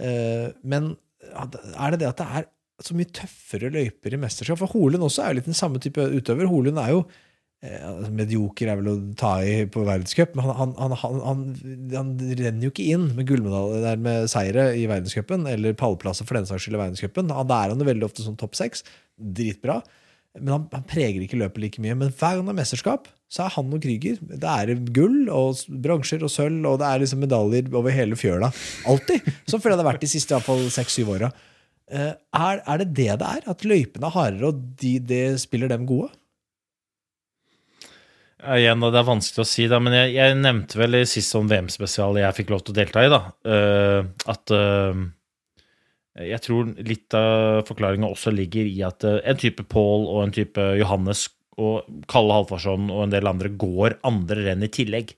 Eh, 0.00 0.48
men 0.64 0.94
er 1.32 1.92
det 1.92 2.00
det 2.04 2.08
at 2.08 2.22
det 2.22 2.30
er 2.40 2.48
så 2.86 2.96
mye 2.96 3.10
tøffere 3.14 3.72
løyper 3.72 4.16
i 4.16 4.20
mesterskap? 4.22 4.60
For 4.60 4.72
Holund 4.72 5.04
også 5.06 5.24
er 5.24 5.32
jo 5.32 5.40
litt 5.40 5.50
den 5.50 5.58
samme 5.58 5.82
type 5.82 6.02
utøver. 6.02 6.50
Holund 6.50 6.80
er 6.82 6.92
jo 6.94 7.00
eh, 7.62 7.78
altså, 7.78 8.10
Medioker 8.18 8.72
er 8.72 8.80
vel 8.80 8.90
å 8.92 8.96
ta 9.18 9.32
i 9.46 9.62
på 9.70 9.84
verdenscup, 9.86 10.36
men 10.38 10.48
han, 10.48 10.74
han, 10.80 10.96
han, 11.02 11.22
han, 11.94 12.12
renner 12.40 12.66
jo 12.66 12.72
ikke 12.74 12.90
inn 12.94 13.08
med 13.16 13.28
gullmedalje 13.30 13.96
med 14.02 14.30
seire 14.32 14.70
i 14.78 14.86
verdenscupen, 14.90 15.48
eller 15.50 15.78
pallplasser 15.78 16.28
for 16.28 16.38
den 16.38 16.48
saks 16.50 16.66
skyld 16.66 16.78
i 16.78 16.84
verdenscupen. 16.84 17.32
Da 17.32 17.42
er 17.62 17.74
han 17.74 17.82
jo 17.82 17.90
veldig 17.90 18.08
ofte 18.08 18.26
sånn 18.26 18.38
topp 18.40 18.58
seks. 18.58 18.86
Dritbra. 19.16 19.80
Men 20.38 20.54
han, 20.54 20.62
han 20.72 20.84
preger 20.88 21.20
ikke 21.24 21.40
løpet 21.40 21.60
like 21.60 21.82
mye. 21.84 21.96
Men 21.98 22.12
hver 22.12 22.38
gang 22.38 22.46
det 22.46 22.54
er 22.54 22.60
mesterskap, 22.62 23.08
så 23.32 23.46
er 23.46 23.54
han 23.54 23.72
og 23.72 23.80
Krüger 23.84 24.18
Det 24.20 24.48
er 24.48 24.74
gull 24.96 25.28
og 25.32 25.60
bronser 25.84 26.24
og 26.24 26.32
sølv, 26.32 26.64
og 26.68 26.78
det 26.80 26.88
er 26.88 27.02
liksom 27.02 27.22
medaljer 27.24 27.68
over 27.72 27.94
hele 27.94 28.16
fjøla. 28.18 28.52
Alltid. 28.88 29.28
Sånn 29.44 29.60
føler 29.60 29.76
jeg 29.76 29.80
det 29.80 29.84
har 29.84 29.90
vært 29.92 30.04
de 30.04 30.12
siste 30.12 30.40
seks-syv 30.76 31.12
åra. 31.18 31.32
Eh, 31.92 32.12
er, 32.16 32.62
er 32.64 32.80
det 32.80 32.90
det 32.96 33.12
det 33.20 33.28
er? 33.28 33.46
At 33.52 33.64
løypene 33.68 34.08
er 34.08 34.14
hardere, 34.16 34.50
og 34.50 34.60
de, 34.80 34.96
det 35.04 35.24
spiller 35.42 35.68
dem 35.72 35.84
gode? 35.88 36.08
Igjen, 38.42 38.82
det 38.82 38.98
er 38.98 39.06
vanskelig 39.06 39.44
å 39.44 39.46
si, 39.46 39.68
da, 39.70 39.78
men 39.78 39.94
jeg, 39.94 40.14
jeg 40.16 40.38
nevnte 40.40 40.78
vel 40.80 40.98
i 40.98 41.02
sist 41.06 41.30
sånn 41.30 41.50
VM-spesial 41.50 42.16
jeg 42.18 42.36
fikk 42.40 42.48
lov 42.50 42.64
til 42.64 42.74
å 42.74 42.78
delta 42.80 43.04
i, 43.04 43.10
da, 43.12 43.20
eh, 43.46 44.00
at 44.32 44.54
eh, 44.56 45.02
jeg 46.32 46.42
tror 46.44 46.72
litt 46.88 47.14
av 47.16 47.62
forklaringa 47.68 48.08
også 48.08 48.32
ligger 48.34 48.66
i 48.68 48.80
at 48.84 49.06
en 49.06 49.38
type 49.40 49.64
Paul 49.70 50.08
og 50.08 50.24
en 50.24 50.34
type 50.34 50.64
Johannes 50.80 51.28
og 51.60 51.86
Kalle 52.10 52.40
Halvorsson 52.40 52.90
og 52.90 53.04
en 53.04 53.14
del 53.14 53.30
andre 53.30 53.52
går 53.60 53.96
andre 54.08 54.48
renn 54.48 54.66
i 54.66 54.68
tillegg. 54.72 55.14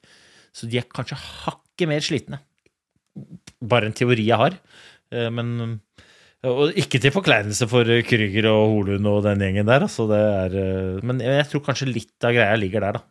Så 0.55 0.69
de 0.71 0.79
er 0.79 0.87
kanskje 0.87 1.19
hakket 1.19 1.91
mer 1.91 2.05
slitne. 2.05 2.39
Bare 3.59 3.91
en 3.91 3.97
teori 3.97 4.29
jeg 4.29 4.39
har. 4.39 4.55
Men 5.35 5.81
og 6.51 6.79
ikke 6.81 7.01
til 7.01 7.15
forkleinelse 7.15 7.69
for 7.71 7.89
Krüger 8.09 8.49
og 8.51 8.75
Holund 8.75 9.09
og 9.11 9.23
den 9.27 9.43
gjengen 9.45 9.69
der. 9.69 9.87
Altså 9.87 10.07
det 10.11 10.21
er, 10.21 10.57
eh, 10.61 11.05
men 11.07 11.23
jeg 11.25 11.47
tror 11.51 11.65
kanskje 11.67 11.91
litt 11.91 12.27
av 12.27 12.35
greia 12.37 12.59
ligger 12.61 12.85
der, 12.85 12.99
da. 12.99 13.05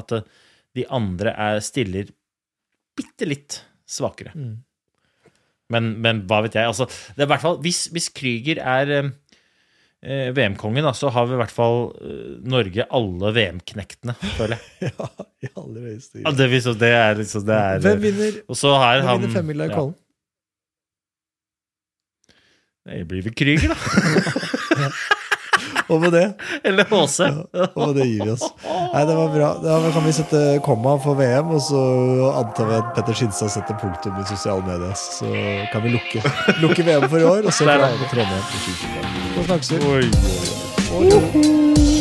At 0.00 0.14
eh, 0.16 0.26
de 0.78 0.86
andre 0.90 1.34
er, 1.34 1.62
stiller 1.64 2.10
bitte 2.98 3.28
litt 3.28 3.60
svakere. 3.90 4.34
Men, 5.70 5.90
men 6.02 6.24
hva 6.30 6.42
vet 6.44 6.58
jeg. 6.58 6.66
Altså, 6.70 6.86
det 7.14 7.24
er 7.24 7.28
i 7.28 7.32
hvert 7.32 7.44
fall, 7.44 7.58
hvis, 7.64 7.84
hvis 7.94 8.10
Krüger 8.14 8.60
er 8.62 8.92
eh, 8.96 9.10
eh, 10.02 10.30
VM-kongen, 10.36 10.88
så 10.98 11.12
har 11.14 11.28
vi 11.30 11.36
i 11.36 11.40
hvert 11.40 11.54
fall 11.54 11.90
eh, 12.02 12.36
Norge 12.50 12.86
alle 12.90 13.32
VM-knektene, 13.36 14.16
føler 14.38 14.58
jeg. 14.58 14.92
Ja, 15.00 15.06
i 15.40 15.48
aller 15.56 15.86
høyeste 15.88 16.20
Ja, 16.20 16.30
grad. 16.30 16.40
det, 16.40 16.74
det 16.82 16.90
er 16.92 17.14
liksom 17.22 17.44
det 17.48 17.56
er, 17.56 17.82
Hvem 17.84 18.02
vinner, 18.04 18.34
Og 18.50 18.58
så 18.60 18.74
har 18.76 19.04
han 19.06 19.22
vinner 19.22 19.38
femmila 19.38 19.68
i 19.70 19.72
Kollen? 19.72 19.94
Det 22.90 23.04
blir 23.06 23.22
vel 23.22 23.34
Krüger, 23.38 23.70
da. 23.70 24.90
Og 25.90 26.00
med 26.00 26.12
det 26.14 26.22
Eller 26.64 26.86
HC. 26.86 27.20
Og 27.74 27.88
med 27.88 27.94
det 27.98 28.06
gir 28.06 28.24
vi 28.24 28.30
oss. 28.34 28.44
Nei, 28.64 29.02
det 29.06 29.16
var 29.18 29.30
bra. 29.34 29.50
Da 29.62 29.78
kan 29.94 30.06
vi 30.06 30.14
sette 30.14 30.42
komma 30.66 30.96
for 31.02 31.18
VM, 31.18 31.50
og 31.56 31.62
så 31.66 31.80
antar 32.40 32.70
vi 32.70 32.78
at 32.78 32.90
Petter 32.96 33.18
Skinstad 33.20 33.52
setter 33.54 33.78
punktum 33.80 34.18
i 34.18 34.26
sosiale 34.30 34.62
medier. 34.66 34.94
Så 34.98 35.30
kan 35.72 35.86
vi 35.86 35.94
lukke, 35.96 36.22
lukke 36.62 36.86
VM 36.86 37.08
for 37.10 37.18
i 37.22 37.30
år, 37.30 37.46
og 37.46 37.54
så 37.54 37.66
drar 37.70 37.86
vi 37.86 38.02
til. 38.02 38.12
Trondheim 38.14 38.42
i 38.42 38.64
2025. 38.66 39.32
Så 39.38 39.48
snakkes 39.50 39.72
vi. 39.72 39.76
Oi, 39.90 40.04
oi, 40.98 41.06
oi. 41.18 41.99